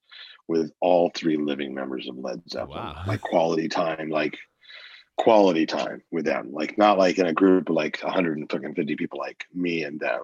with 0.48 0.72
all 0.82 1.12
three 1.14 1.38
living 1.38 1.74
members 1.74 2.08
of 2.08 2.18
Led 2.18 2.42
Zeppelin. 2.50 2.78
Wow. 2.78 3.04
Like 3.06 3.22
quality 3.22 3.68
time, 3.68 4.10
like 4.10 4.38
quality 5.18 5.66
time 5.66 6.02
with 6.12 6.26
them. 6.26 6.52
Like 6.54 6.78
not 6.78 6.98
like 6.98 7.18
in 7.18 7.26
a 7.26 7.34
group 7.34 7.70
of 7.70 7.76
like 7.76 8.00
150 8.02 8.96
people, 8.96 9.20
like 9.20 9.46
me 9.54 9.84
and 9.84 10.00
them. 10.00 10.22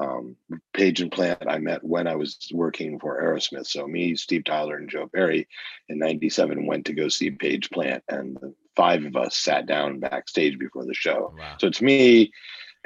Um, 0.00 0.36
Page 0.72 1.00
and 1.00 1.10
Plant 1.10 1.48
I 1.48 1.58
met 1.58 1.82
when 1.82 2.06
I 2.06 2.14
was 2.14 2.48
working 2.52 3.00
for 3.00 3.20
Aerosmith. 3.20 3.66
So 3.66 3.86
me, 3.86 4.14
Steve 4.14 4.44
Tyler, 4.44 4.76
and 4.76 4.88
Joe 4.88 5.08
Perry 5.12 5.48
in 5.88 5.98
'97 5.98 6.66
went 6.66 6.86
to 6.86 6.92
go 6.92 7.08
see 7.08 7.32
Page 7.32 7.68
Plant, 7.70 8.04
and 8.08 8.36
the 8.36 8.54
five 8.76 9.04
of 9.04 9.16
us 9.16 9.36
sat 9.36 9.66
down 9.66 9.98
backstage 9.98 10.56
before 10.56 10.84
the 10.84 10.94
show. 10.94 11.34
Wow. 11.36 11.56
So 11.58 11.66
it's 11.66 11.82
me, 11.82 12.30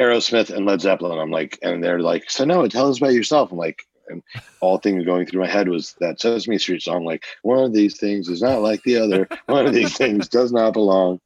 Aerosmith, 0.00 0.48
and 0.48 0.64
Led 0.64 0.80
Zeppelin. 0.80 1.18
I'm 1.18 1.30
like, 1.30 1.58
and 1.62 1.84
they're 1.84 2.00
like, 2.00 2.30
so 2.30 2.46
no, 2.46 2.66
tell 2.66 2.88
us 2.88 2.96
about 2.96 3.12
yourself. 3.12 3.52
I'm 3.52 3.58
like, 3.58 3.82
and 4.12 4.22
all 4.60 4.78
things 4.78 5.04
going 5.04 5.26
through 5.26 5.40
my 5.40 5.48
head 5.48 5.68
was 5.68 5.94
that 6.00 6.20
Sesame 6.20 6.58
Street 6.58 6.82
song, 6.82 7.04
like, 7.04 7.24
one 7.42 7.64
of 7.64 7.72
these 7.72 7.98
things 7.98 8.28
is 8.28 8.42
not 8.42 8.62
like 8.62 8.82
the 8.84 8.98
other. 8.98 9.28
One 9.46 9.66
of 9.66 9.74
these 9.74 9.96
things 9.96 10.28
does 10.28 10.52
not 10.52 10.72
belong. 10.72 11.20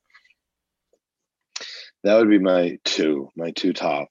That 2.05 2.17
would 2.17 2.31
be 2.31 2.39
my 2.39 2.79
two, 2.85 3.31
my 3.37 3.51
two 3.51 3.73
top. 3.73 4.09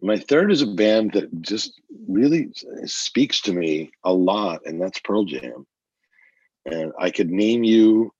My 0.00 0.18
third 0.18 0.50
is 0.50 0.62
a 0.62 0.66
band 0.66 1.12
that 1.12 1.42
just 1.42 1.80
really 2.08 2.50
speaks 2.84 3.40
to 3.42 3.52
me 3.52 3.92
a 4.04 4.12
lot, 4.12 4.62
and 4.64 4.80
that's 4.80 5.00
Pearl 5.00 5.24
Jam. 5.24 5.66
And 6.66 6.92
I 6.98 7.10
could 7.10 7.30
name 7.30 7.62
you 7.62 8.12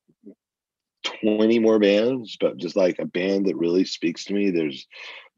20 1.05 1.59
more 1.59 1.79
bands, 1.79 2.37
but 2.41 2.57
just 2.57 2.77
like 2.77 2.99
a 2.99 3.07
band 3.07 3.47
that 3.47 3.57
really 3.57 3.85
speaks 3.85 4.25
to 4.27 4.35
me. 4.35 4.51
There's 4.51 4.87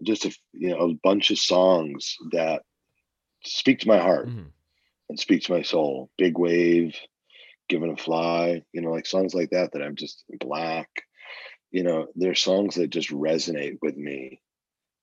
just 0.03 0.25
a 0.25 0.37
you 0.53 0.71
know 0.71 0.91
a 0.91 0.95
bunch 1.03 1.31
of 1.31 1.39
songs 1.39 2.17
that 2.33 2.63
speak 3.47 3.81
to 3.81 3.89
my 3.89 3.99
heart 3.99 4.29
Mhm. 4.29 4.53
and 5.09 5.19
speak 5.21 5.43
to 5.45 5.53
my 5.53 5.63
soul. 5.63 6.11
Big 6.19 6.39
wave, 6.39 6.97
Given 7.69 7.95
to 7.95 8.03
Fly, 8.03 8.63
you 8.73 8.81
know, 8.81 8.91
like 8.93 9.07
songs 9.07 9.35
like 9.35 9.51
that 9.51 9.73
that 9.73 9.83
I'm 9.83 9.97
just 9.97 10.25
black. 10.39 10.89
You 11.73 11.83
know, 11.83 12.07
they're 12.15 12.35
songs 12.35 12.77
that 12.77 12.91
just 12.91 13.11
resonate 13.11 13.79
with 13.83 13.97
me 13.97 14.41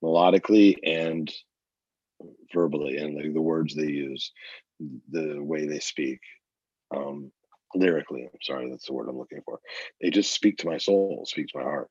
melodically 0.02 0.78
and 0.84 1.34
verbally 2.54 2.98
and 2.98 3.16
like 3.16 3.34
the 3.34 3.42
words 3.42 3.76
they 3.76 3.88
use, 3.88 4.32
the 5.10 5.40
way 5.44 5.66
they 5.68 5.80
speak. 5.80 6.22
Um 6.96 7.32
lyrically, 7.76 8.24
I'm 8.24 8.42
sorry, 8.42 8.70
that's 8.70 8.86
the 8.86 8.94
word 8.94 9.10
I'm 9.10 9.18
looking 9.18 9.42
for. 9.44 9.60
They 10.00 10.10
just 10.10 10.34
speak 10.34 10.58
to 10.60 10.68
my 10.68 10.78
soul, 10.78 11.26
speak 11.28 11.48
to 11.48 11.58
my 11.58 11.64
heart. 11.64 11.90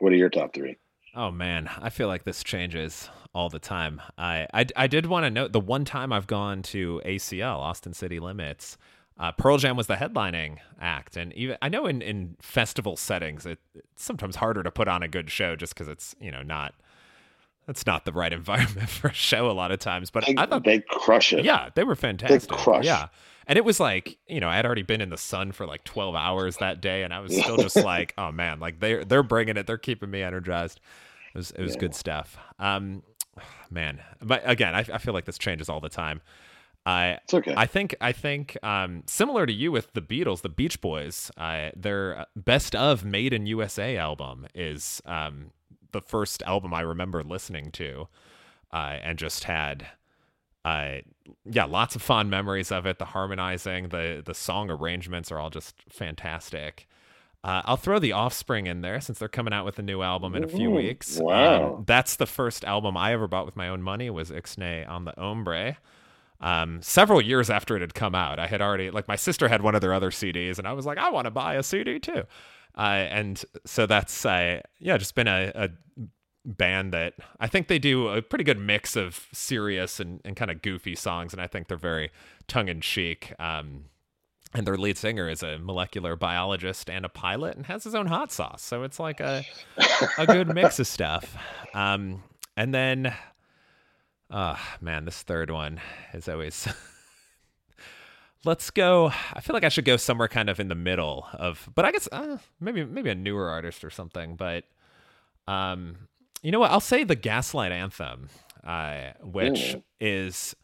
What 0.00 0.12
are 0.12 0.16
your 0.16 0.30
top 0.30 0.54
three? 0.54 0.76
Oh 1.16 1.30
man, 1.30 1.70
I 1.80 1.88
feel 1.88 2.08
like 2.08 2.24
this 2.24 2.44
changes 2.44 3.08
all 3.34 3.48
the 3.48 3.58
time. 3.58 4.02
I 4.18 4.46
I, 4.52 4.66
I 4.76 4.86
did 4.86 5.06
want 5.06 5.24
to 5.24 5.30
note 5.30 5.52
the 5.52 5.60
one 5.60 5.86
time 5.86 6.12
I've 6.12 6.26
gone 6.26 6.62
to 6.64 7.00
ACL, 7.06 7.56
Austin 7.56 7.94
City 7.94 8.20
Limits, 8.20 8.76
uh, 9.18 9.32
Pearl 9.32 9.56
Jam 9.56 9.76
was 9.76 9.86
the 9.86 9.94
headlining 9.94 10.58
act, 10.78 11.16
and 11.16 11.32
even 11.32 11.56
I 11.62 11.70
know 11.70 11.86
in 11.86 12.02
in 12.02 12.36
festival 12.40 12.96
settings, 12.96 13.46
it, 13.46 13.58
it's 13.74 14.04
sometimes 14.04 14.36
harder 14.36 14.62
to 14.62 14.70
put 14.70 14.88
on 14.88 15.02
a 15.02 15.08
good 15.08 15.30
show 15.30 15.56
just 15.56 15.74
because 15.74 15.88
it's 15.88 16.14
you 16.20 16.30
know 16.30 16.42
not 16.42 16.74
that's 17.66 17.86
not 17.86 18.04
the 18.04 18.12
right 18.12 18.32
environment 18.32 18.88
for 18.88 19.08
a 19.08 19.12
show 19.14 19.50
a 19.50 19.52
lot 19.52 19.70
of 19.72 19.78
times. 19.78 20.10
But 20.10 20.26
They, 20.26 20.34
I 20.36 20.46
thought 20.46 20.64
they 20.64 20.80
crush 20.80 21.32
it. 21.32 21.44
yeah, 21.44 21.70
they 21.74 21.84
were 21.84 21.96
fantastic. 21.96 22.48
They 22.50 22.56
crush. 22.56 22.84
Yeah. 22.84 23.08
And 23.48 23.56
it 23.56 23.64
was 23.64 23.78
like, 23.78 24.18
you 24.26 24.40
know, 24.40 24.48
I 24.48 24.56
had 24.56 24.66
already 24.66 24.82
been 24.82 25.00
in 25.00 25.10
the 25.10 25.16
sun 25.16 25.52
for 25.52 25.66
like 25.66 25.84
12 25.84 26.14
hours 26.16 26.56
that 26.56 26.80
day 26.80 27.02
and 27.04 27.14
I 27.14 27.20
was 27.20 27.36
still 27.36 27.56
just 27.58 27.76
like, 27.84 28.12
oh 28.18 28.32
man, 28.32 28.58
like 28.58 28.80
they're 28.80 29.04
they're 29.04 29.22
bringing 29.22 29.56
it. 29.56 29.66
They're 29.66 29.78
keeping 29.78 30.10
me 30.10 30.22
energized. 30.22 30.80
It 31.34 31.38
was 31.38 31.50
it 31.52 31.62
was 31.62 31.74
Yeah. 31.74 31.80
good 31.80 31.94
stuff. 31.94 32.36
Um 32.58 33.02
man, 33.70 34.00
but 34.22 34.42
again, 34.44 34.74
I, 34.74 34.80
I 34.92 34.98
feel 34.98 35.14
like 35.14 35.26
this 35.26 35.38
changes 35.38 35.68
all 35.68 35.80
the 35.80 35.88
time. 35.88 36.22
I 36.84 37.18
It's 37.24 37.34
okay. 37.34 37.54
I 37.56 37.66
think 37.66 37.94
I 38.00 38.12
think 38.12 38.56
um, 38.62 39.02
similar 39.06 39.44
to 39.44 39.52
you 39.52 39.72
with 39.72 39.92
the 39.94 40.00
Beatles, 40.00 40.42
the 40.42 40.48
Beach 40.48 40.80
Boys, 40.80 41.32
uh, 41.36 41.70
their 41.76 42.26
best 42.36 42.76
of 42.76 43.04
Made 43.04 43.32
in 43.32 43.46
USA 43.46 43.96
album 43.96 44.46
is 44.54 45.02
um, 45.04 45.50
the 45.96 46.06
first 46.06 46.42
album 46.42 46.74
I 46.74 46.82
remember 46.82 47.22
listening 47.22 47.70
to, 47.72 48.08
uh, 48.72 48.98
and 49.02 49.18
just 49.18 49.44
had, 49.44 49.86
uh, 50.64 50.96
yeah, 51.44 51.64
lots 51.64 51.96
of 51.96 52.02
fond 52.02 52.30
memories 52.30 52.70
of 52.70 52.86
it. 52.86 52.98
The 52.98 53.06
harmonizing, 53.06 53.88
the 53.88 54.22
the 54.24 54.34
song 54.34 54.70
arrangements 54.70 55.32
are 55.32 55.38
all 55.38 55.50
just 55.50 55.74
fantastic. 55.88 56.86
Uh, 57.44 57.62
I'll 57.64 57.76
throw 57.76 57.98
the 57.98 58.12
Offspring 58.12 58.66
in 58.66 58.80
there 58.80 59.00
since 59.00 59.18
they're 59.18 59.28
coming 59.28 59.52
out 59.52 59.64
with 59.64 59.78
a 59.78 59.82
new 59.82 60.02
album 60.02 60.34
in 60.34 60.42
a 60.42 60.48
few 60.48 60.70
weeks. 60.70 61.18
wow. 61.20 61.76
Um, 61.76 61.84
that's 61.86 62.16
the 62.16 62.26
first 62.26 62.64
album 62.64 62.96
I 62.96 63.12
ever 63.12 63.28
bought 63.28 63.46
with 63.46 63.54
my 63.56 63.68
own 63.68 63.82
money 63.82 64.10
was 64.10 64.30
Ixnay 64.30 64.88
on 64.88 65.04
the 65.04 65.14
Hombre 65.16 65.76
um, 66.40 66.80
several 66.82 67.20
years 67.20 67.48
after 67.50 67.76
it 67.76 67.80
had 67.80 67.94
come 67.94 68.14
out. 68.14 68.38
I 68.38 68.46
had 68.46 68.60
already 68.60 68.90
like 68.90 69.08
my 69.08 69.16
sister 69.16 69.48
had 69.48 69.62
one 69.62 69.74
of 69.74 69.80
their 69.80 69.94
other 69.94 70.10
CDs, 70.10 70.58
and 70.58 70.68
I 70.68 70.72
was 70.72 70.86
like, 70.86 70.98
I 70.98 71.10
want 71.10 71.26
to 71.26 71.30
buy 71.30 71.54
a 71.54 71.62
CD 71.62 71.98
too. 71.98 72.24
Uh, 72.76 73.06
and 73.10 73.44
so 73.64 73.86
that's 73.86 74.26
uh, 74.26 74.60
yeah, 74.78 74.98
just 74.98 75.14
been 75.14 75.28
a, 75.28 75.50
a 75.54 75.70
band 76.44 76.92
that 76.92 77.14
I 77.40 77.48
think 77.48 77.68
they 77.68 77.78
do 77.78 78.08
a 78.08 78.22
pretty 78.22 78.44
good 78.44 78.58
mix 78.58 78.96
of 78.96 79.26
serious 79.32 79.98
and, 79.98 80.20
and 80.24 80.36
kind 80.36 80.50
of 80.50 80.62
goofy 80.62 80.94
songs, 80.94 81.32
and 81.32 81.40
I 81.40 81.46
think 81.46 81.68
they're 81.68 81.76
very 81.76 82.10
tongue 82.48 82.68
in 82.68 82.80
cheek. 82.80 83.32
Um, 83.38 83.86
and 84.54 84.66
their 84.66 84.76
lead 84.76 84.96
singer 84.96 85.28
is 85.28 85.42
a 85.42 85.58
molecular 85.58 86.16
biologist 86.16 86.88
and 86.88 87.04
a 87.04 87.08
pilot 87.08 87.56
and 87.56 87.66
has 87.66 87.84
his 87.84 87.94
own 87.94 88.06
hot 88.06 88.30
sauce, 88.30 88.62
so 88.62 88.84
it's 88.84 89.00
like 89.00 89.20
a 89.20 89.44
a 90.18 90.26
good 90.26 90.54
mix 90.54 90.78
of 90.78 90.86
stuff. 90.86 91.36
Um, 91.74 92.22
and 92.56 92.72
then, 92.72 93.12
oh 94.30 94.58
man, 94.80 95.04
this 95.04 95.22
third 95.22 95.50
one 95.50 95.80
is 96.12 96.28
always. 96.28 96.68
Let's 98.46 98.70
go. 98.70 99.08
I 99.32 99.40
feel 99.40 99.54
like 99.54 99.64
I 99.64 99.68
should 99.68 99.84
go 99.84 99.96
somewhere 99.96 100.28
kind 100.28 100.48
of 100.48 100.60
in 100.60 100.68
the 100.68 100.74
middle 100.76 101.26
of, 101.34 101.68
but 101.74 101.84
I 101.84 101.90
guess 101.90 102.08
uh, 102.12 102.38
maybe 102.60 102.84
maybe 102.84 103.10
a 103.10 103.14
newer 103.14 103.50
artist 103.50 103.84
or 103.84 103.90
something. 103.90 104.36
But 104.36 104.64
um, 105.48 106.08
you 106.42 106.52
know 106.52 106.60
what? 106.60 106.70
I'll 106.70 106.80
say 106.80 107.02
the 107.04 107.16
Gaslight 107.16 107.72
Anthem, 107.72 108.28
uh, 108.64 109.12
which 109.22 109.74
Ooh. 109.74 109.82
is 110.00 110.54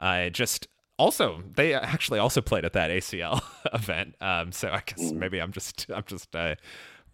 uh, 0.00 0.30
just 0.30 0.66
also 0.98 1.42
they 1.56 1.74
actually 1.74 2.18
also 2.18 2.40
played 2.40 2.64
at 2.64 2.72
that 2.72 2.90
ACL 2.90 3.42
event. 3.74 4.14
Um, 4.20 4.50
so 4.52 4.68
I 4.70 4.82
guess 4.86 5.12
Mm. 5.12 5.16
maybe 5.16 5.40
I'm 5.40 5.52
just 5.52 5.86
I'm 5.94 6.04
just 6.06 6.34
uh, 6.34 6.54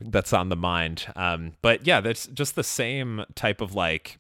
that's 0.01 0.33
on 0.33 0.51
the 0.51 0.57
mind. 0.57 1.07
Um, 1.17 1.55
but 1.63 1.87
yeah, 1.87 2.01
that's 2.01 2.27
just 2.29 2.55
the 2.55 2.65
same 2.65 3.25
type 3.35 3.61
of 3.61 3.75
like 3.75 4.19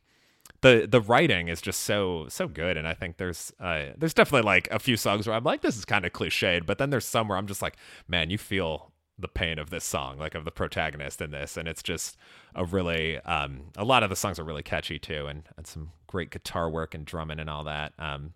the 0.63 0.87
the 0.91 1.01
writing 1.01 1.49
is 1.49 1.61
just 1.61 1.81
so 1.81 2.27
so 2.29 2.49
good, 2.49 2.77
and 2.77 2.87
I 2.89 2.95
think 2.95 3.17
there's 3.19 3.53
uh, 3.61 3.87
there's 3.97 4.15
definitely 4.15 4.47
like 4.47 4.69
a 4.71 4.79
few 4.79 4.97
songs 4.97 5.27
where 5.27 5.37
I'm 5.37 5.45
like 5.45 5.63
this 5.63 5.77
is 5.77 5.85
kind 5.85 6.05
of 6.05 6.13
cliched, 6.13 6.67
but 6.67 6.79
then 6.79 6.91
there's 6.91 7.05
some 7.05 7.29
where 7.29 7.39
I'm 7.39 7.47
just 7.47 7.63
like, 7.63 7.77
man, 8.09 8.31
you 8.31 8.39
feel 8.39 8.93
the 9.19 9.29
pain 9.29 9.59
of 9.59 9.71
this 9.71 9.85
song, 9.85 10.19
like 10.19 10.35
of 10.35 10.45
the 10.45 10.51
protagonist 10.51 11.21
in 11.23 11.31
this, 11.31 11.57
and 11.57 11.69
it's 11.69 11.83
just 11.83 12.17
a 12.55 12.65
really 12.65 13.19
um, 13.21 13.65
a 13.77 13.85
lot 13.85 14.03
of 14.03 14.11
the 14.11 14.17
songs 14.17 14.39
are 14.39 14.45
really 14.45 14.63
catchy 14.63 14.99
too, 14.99 15.27
and 15.27 15.45
and 15.57 15.67
some 15.67 15.93
great 16.07 16.31
guitar 16.31 16.71
work 16.71 16.95
and 16.95 17.05
drumming 17.05 17.41
and 17.41 17.51
all 17.51 17.65
that. 17.65 17.93
Um, 17.99 18.35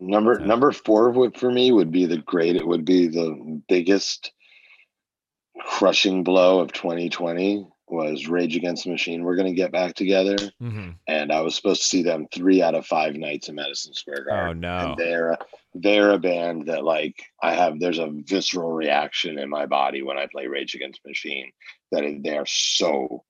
Number 0.00 0.40
So- 0.40 0.44
number 0.44 0.72
four 0.72 1.10
would 1.10 1.36
for 1.36 1.50
me 1.50 1.72
would 1.72 1.92
be 1.92 2.06
the 2.06 2.18
great. 2.18 2.56
It 2.56 2.66
would 2.66 2.84
be 2.86 3.06
the 3.08 3.62
biggest 3.68 4.32
crushing 5.60 6.24
blow 6.24 6.60
of 6.60 6.72
2020 6.72 7.66
was 7.90 8.28
Rage 8.28 8.56
Against 8.56 8.84
the 8.84 8.90
Machine. 8.90 9.24
We're 9.24 9.36
gonna 9.36 9.52
get 9.52 9.72
back 9.72 9.94
together, 9.94 10.36
mhm. 10.62 10.94
and 11.06 11.32
I 11.32 11.40
was 11.40 11.54
supposed 11.54 11.82
to 11.82 11.88
see 11.88 12.02
them 12.02 12.26
three 12.32 12.62
out 12.62 12.74
of 12.74 12.86
five 12.86 13.16
nights 13.16 13.48
in 13.48 13.54
Madison 13.54 13.94
Square 13.94 14.24
Garden. 14.24 14.64
Oh 14.64 14.68
no, 14.68 14.88
And 14.90 14.96
they're 14.96 15.38
they're 15.74 16.12
a 16.12 16.18
band 16.18 16.66
that 16.66 16.84
like 16.84 17.22
I 17.42 17.54
have. 17.54 17.78
There's 17.78 17.98
a 17.98 18.10
visceral 18.10 18.72
reaction 18.72 19.38
in 19.38 19.48
my 19.48 19.66
body 19.66 20.02
when 20.02 20.18
I 20.18 20.26
play 20.30 20.46
Rage 20.46 20.74
Against 20.74 21.02
the 21.02 21.10
Machine. 21.10 21.50
That 21.92 22.20
they 22.22 22.36
are 22.36 22.46
so 22.46 23.24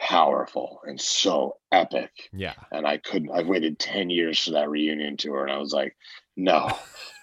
powerful 0.00 0.80
and 0.86 1.00
so 1.00 1.56
epic 1.72 2.10
yeah, 2.32 2.54
and 2.72 2.86
I 2.86 2.98
couldn't. 2.98 3.30
I've 3.30 3.48
waited 3.48 3.78
ten 3.78 4.10
years 4.10 4.38
for 4.44 4.52
that 4.52 4.70
reunion 4.70 5.16
tour, 5.16 5.42
and 5.42 5.52
I 5.52 5.58
was 5.58 5.72
like, 5.72 5.96
no, 6.36 6.76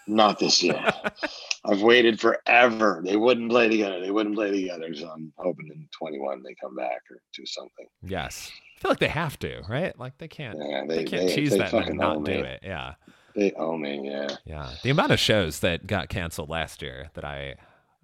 not 0.07 0.39
this 0.39 0.61
year. 0.63 0.83
I've 1.65 1.81
waited 1.81 2.19
forever. 2.19 3.01
They 3.03 3.15
wouldn't 3.17 3.49
play 3.49 3.69
together. 3.69 3.99
They 3.99 4.11
wouldn't 4.11 4.35
play 4.35 4.51
together. 4.51 4.93
So 4.93 5.07
I'm 5.09 5.33
hoping 5.37 5.67
in 5.73 5.87
21 5.97 6.43
they 6.43 6.55
come 6.61 6.75
back 6.75 7.01
or 7.09 7.17
do 7.35 7.45
something. 7.45 7.87
yes. 8.03 8.51
I 8.77 8.79
feel 8.81 8.91
like 8.91 8.99
they 8.99 9.07
have 9.07 9.39
to, 9.39 9.61
right? 9.69 9.97
Like 9.97 10.17
they 10.17 10.27
can't 10.27 10.57
Yeah, 10.59 10.83
they, 10.87 10.97
they 10.97 11.03
can't 11.05 11.27
they, 11.27 11.35
tease 11.35 11.51
they 11.51 11.57
that 11.59 11.73
and 11.73 11.97
not 11.97 12.23
do 12.25 12.31
it. 12.33 12.59
Yeah. 12.61 12.95
They 13.33 13.51
own 13.53 13.81
me. 13.81 14.01
Yeah. 14.09 14.27
Yeah, 14.45 14.73
the 14.83 14.89
amount 14.89 15.11
of 15.13 15.19
shows 15.19 15.61
that 15.61 15.87
got 15.87 16.09
canceled 16.09 16.49
last 16.49 16.81
year 16.81 17.09
that 17.13 17.23
I 17.23 17.55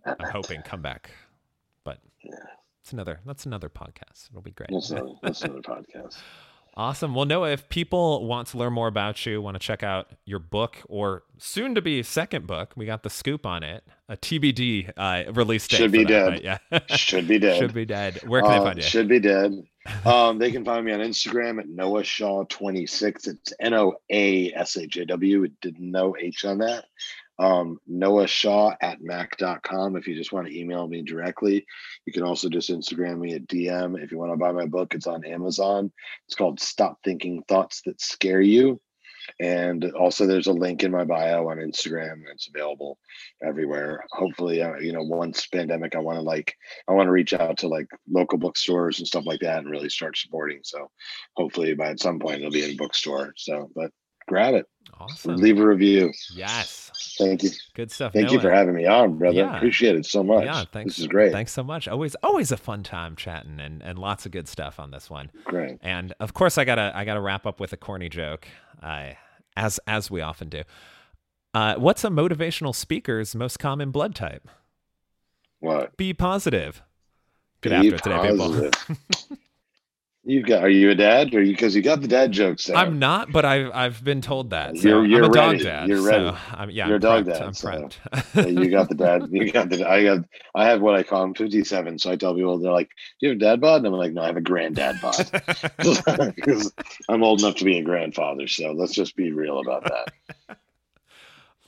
I'm 0.05 0.29
hoping 0.31 0.61
come 0.61 0.81
back, 0.81 1.11
but 1.83 1.99
Yeah. 2.23 2.33
it's 2.81 2.93
another 2.93 3.19
that's 3.25 3.45
another 3.45 3.69
podcast. 3.69 4.29
It'll 4.29 4.41
be 4.41 4.51
great. 4.51 4.69
That's 4.71 4.89
another, 4.91 5.11
that's 5.21 5.41
another 5.43 5.61
podcast. 5.61 6.17
Awesome. 6.77 7.13
Well, 7.13 7.25
Noah, 7.25 7.51
if 7.51 7.67
people 7.67 8.25
want 8.25 8.47
to 8.49 8.57
learn 8.57 8.71
more 8.71 8.87
about 8.87 9.25
you, 9.25 9.41
want 9.41 9.55
to 9.55 9.59
check 9.59 9.83
out 9.83 10.11
your 10.25 10.39
book 10.39 10.77
or 10.87 11.23
soon 11.37 11.75
to 11.75 11.81
be 11.81 12.01
second 12.01 12.47
book, 12.47 12.71
we 12.77 12.85
got 12.85 13.03
the 13.03 13.09
scoop 13.09 13.45
on 13.45 13.61
it. 13.61 13.83
A 14.07 14.15
TBD 14.15 14.91
uh, 14.95 15.31
release 15.33 15.67
date. 15.67 15.77
Should 15.77 15.91
be 15.91 16.05
that, 16.05 16.07
dead. 16.07 16.59
but 16.69 16.89
Yeah, 16.89 16.95
Should 16.97 17.27
be 17.27 17.39
dead. 17.39 17.57
should 17.59 17.73
be 17.73 17.85
dead. 17.85 18.21
Where 18.25 18.41
can 18.41 18.51
Uh, 18.51 18.59
they 18.59 18.65
find 18.65 18.77
you? 18.77 18.83
Should 18.83 19.07
be 19.09 19.19
dead. 19.19 19.51
Um, 20.05 20.37
they 20.37 20.51
can 20.51 20.63
find 20.63 20.85
me 20.85 20.91
on 20.93 20.99
Instagram 21.01 21.59
at 21.59 21.67
Noah 21.67 22.03
Shaw 22.03 22.43
26. 22.45 23.27
It's 23.27 23.53
N 23.59 23.73
O 23.73 23.95
A 24.09 24.53
S 24.53 24.77
H 24.77 24.95
A 24.97 25.05
W. 25.05 25.43
It 25.43 25.59
did 25.59 25.79
no 25.79 26.15
H 26.19 26.45
on 26.45 26.59
that. 26.59 26.85
Um, 27.39 27.79
Noah 27.87 28.27
Shaw 28.27 28.75
at 28.81 29.01
mac.com. 29.01 29.95
If 29.95 30.07
you 30.07 30.15
just 30.15 30.31
want 30.31 30.47
to 30.47 30.57
email 30.57 30.87
me 30.87 31.01
directly, 31.01 31.65
you 32.05 32.13
can 32.13 32.23
also 32.23 32.49
just 32.49 32.69
Instagram 32.69 33.19
me 33.19 33.33
at 33.33 33.47
DM. 33.47 34.01
If 34.01 34.11
you 34.11 34.19
want 34.19 34.31
to 34.31 34.37
buy 34.37 34.51
my 34.51 34.65
book, 34.65 34.93
it's 34.93 35.07
on 35.07 35.25
Amazon. 35.25 35.91
It's 36.27 36.35
called 36.35 36.59
Stop 36.59 36.99
Thinking 37.03 37.43
Thoughts 37.47 37.81
That 37.85 37.99
Scare 37.99 38.41
You. 38.41 38.79
And 39.39 39.85
also, 39.91 40.25
there's 40.25 40.47
a 40.47 40.53
link 40.53 40.83
in 40.83 40.91
my 40.91 41.03
bio 41.03 41.49
on 41.49 41.57
Instagram. 41.57 42.23
It's 42.31 42.47
available 42.47 42.97
everywhere. 43.43 44.03
Hopefully, 44.11 44.61
uh, 44.61 44.75
you 44.77 44.93
know, 44.93 45.03
once 45.03 45.47
pandemic, 45.47 45.95
I 45.95 45.99
want 45.99 46.17
to 46.17 46.23
like 46.23 46.55
I 46.87 46.93
want 46.93 47.07
to 47.07 47.11
reach 47.11 47.33
out 47.33 47.57
to 47.59 47.67
like 47.67 47.87
local 48.09 48.37
bookstores 48.37 48.99
and 48.99 49.07
stuff 49.07 49.25
like 49.25 49.41
that 49.41 49.59
and 49.59 49.69
really 49.69 49.89
start 49.89 50.17
supporting. 50.17 50.61
So 50.63 50.89
hopefully 51.35 51.73
by 51.73 51.89
at 51.89 51.99
some 51.99 52.19
point 52.19 52.39
it'll 52.39 52.51
be 52.51 52.69
in 52.69 52.77
bookstore. 52.77 53.33
So 53.37 53.69
but 53.75 53.91
grab 54.31 54.55
it. 54.55 54.65
Awesome. 54.97 55.35
Leave 55.35 55.59
a 55.59 55.67
review. 55.67 56.11
Yes. 56.33 56.91
Thank 57.17 57.43
you. 57.43 57.49
Good 57.73 57.91
stuff. 57.91 58.13
Thank 58.13 58.31
you 58.31 58.39
for 58.39 58.49
having 58.49 58.75
me 58.75 58.85
on, 58.85 59.17
brother. 59.17 59.37
Yeah. 59.37 59.57
Appreciate 59.57 59.95
it 59.95 60.05
so 60.05 60.23
much. 60.23 60.45
Yeah, 60.45 60.63
thanks. 60.71 60.95
This 60.95 60.99
is 60.99 61.07
great. 61.07 61.31
Thanks 61.31 61.51
so 61.51 61.63
much. 61.63 61.87
Always, 61.87 62.15
always 62.23 62.51
a 62.51 62.57
fun 62.57 62.83
time 62.83 63.15
chatting, 63.15 63.59
and 63.59 63.81
and 63.83 63.99
lots 63.99 64.25
of 64.25 64.31
good 64.31 64.47
stuff 64.47 64.79
on 64.79 64.91
this 64.91 65.09
one. 65.09 65.31
Great. 65.43 65.79
And 65.81 66.13
of 66.19 66.33
course, 66.33 66.57
I 66.57 66.63
gotta 66.63 66.91
I 66.95 67.03
gotta 67.03 67.19
wrap 67.19 67.45
up 67.45 67.59
with 67.59 67.73
a 67.73 67.77
corny 67.77 68.09
joke, 68.09 68.47
uh, 68.81 69.11
as 69.57 69.79
as 69.87 70.09
we 70.09 70.21
often 70.21 70.49
do. 70.49 70.63
Uh, 71.53 71.75
what's 71.75 72.03
a 72.03 72.09
motivational 72.09 72.73
speaker's 72.73 73.35
most 73.35 73.59
common 73.59 73.91
blood 73.91 74.15
type? 74.15 74.47
What? 75.59 75.97
Be 75.97 76.13
positive. 76.13 76.81
Good 77.59 77.69
Be 77.81 77.93
after 77.93 77.97
today, 77.97 78.31
people. 78.31 78.69
positive. 80.23 80.31
You 80.31 80.43
got? 80.43 80.63
Are 80.63 80.69
you 80.69 80.91
a 80.91 80.95
dad? 80.95 81.33
Or 81.33 81.41
you 81.41 81.53
because 81.53 81.75
you, 81.75 81.81
got 81.81 82.01
the 82.01 82.07
dad 82.07 82.31
jokes? 82.31 82.65
There. 82.65 82.75
I'm 82.75 82.99
not, 82.99 83.31
but 83.31 83.45
I've 83.45 83.71
I've 83.73 84.03
been 84.03 84.21
told 84.21 84.51
that. 84.51 84.77
So 84.77 84.87
you're, 84.87 85.05
you're 85.05 85.25
I'm 85.25 85.31
a 85.31 85.33
ready. 85.33 85.57
dog 85.57 85.65
dad. 85.65 85.89
You're 85.89 86.01
ready. 86.01 86.29
So 86.29 86.37
I'm, 86.51 86.69
yeah, 86.69 86.87
you're 86.87 86.95
I'm 86.95 86.99
a 86.99 86.99
dog 86.99 87.25
prepped. 87.25 87.33
dad. 87.33 87.41
I'm 87.41 87.53
so 87.53 87.67
prepped. 87.69 88.63
you 88.63 88.69
got 88.69 88.89
the 88.89 88.95
dad. 88.95 89.27
You 89.31 89.51
got 89.51 89.69
the. 89.69 89.89
I 89.89 90.03
got. 90.03 90.25
I 90.53 90.65
have 90.65 90.81
what 90.81 90.95
I 90.95 91.03
call 91.03 91.23
him 91.23 91.33
57. 91.33 91.99
So 91.99 92.11
I 92.11 92.15
tell 92.15 92.35
people 92.35 92.59
they're 92.59 92.71
like, 92.71 92.89
"Do 93.19 93.27
you 93.27 93.29
have 93.29 93.37
a 93.37 93.39
dad 93.39 93.61
bod?" 93.61 93.77
And 93.77 93.87
I'm 93.87 93.93
like, 93.93 94.13
"No, 94.13 94.21
I 94.21 94.27
have 94.27 94.37
a 94.37 94.41
granddad 94.41 95.01
bod." 95.01 95.29
Because 96.35 96.71
I'm 97.09 97.23
old 97.23 97.39
enough 97.41 97.55
to 97.57 97.65
be 97.65 97.77
a 97.77 97.83
grandfather. 97.83 98.47
So 98.47 98.71
let's 98.71 98.93
just 98.93 99.15
be 99.15 99.31
real 99.31 99.59
about 99.59 99.83
that. 99.83 100.57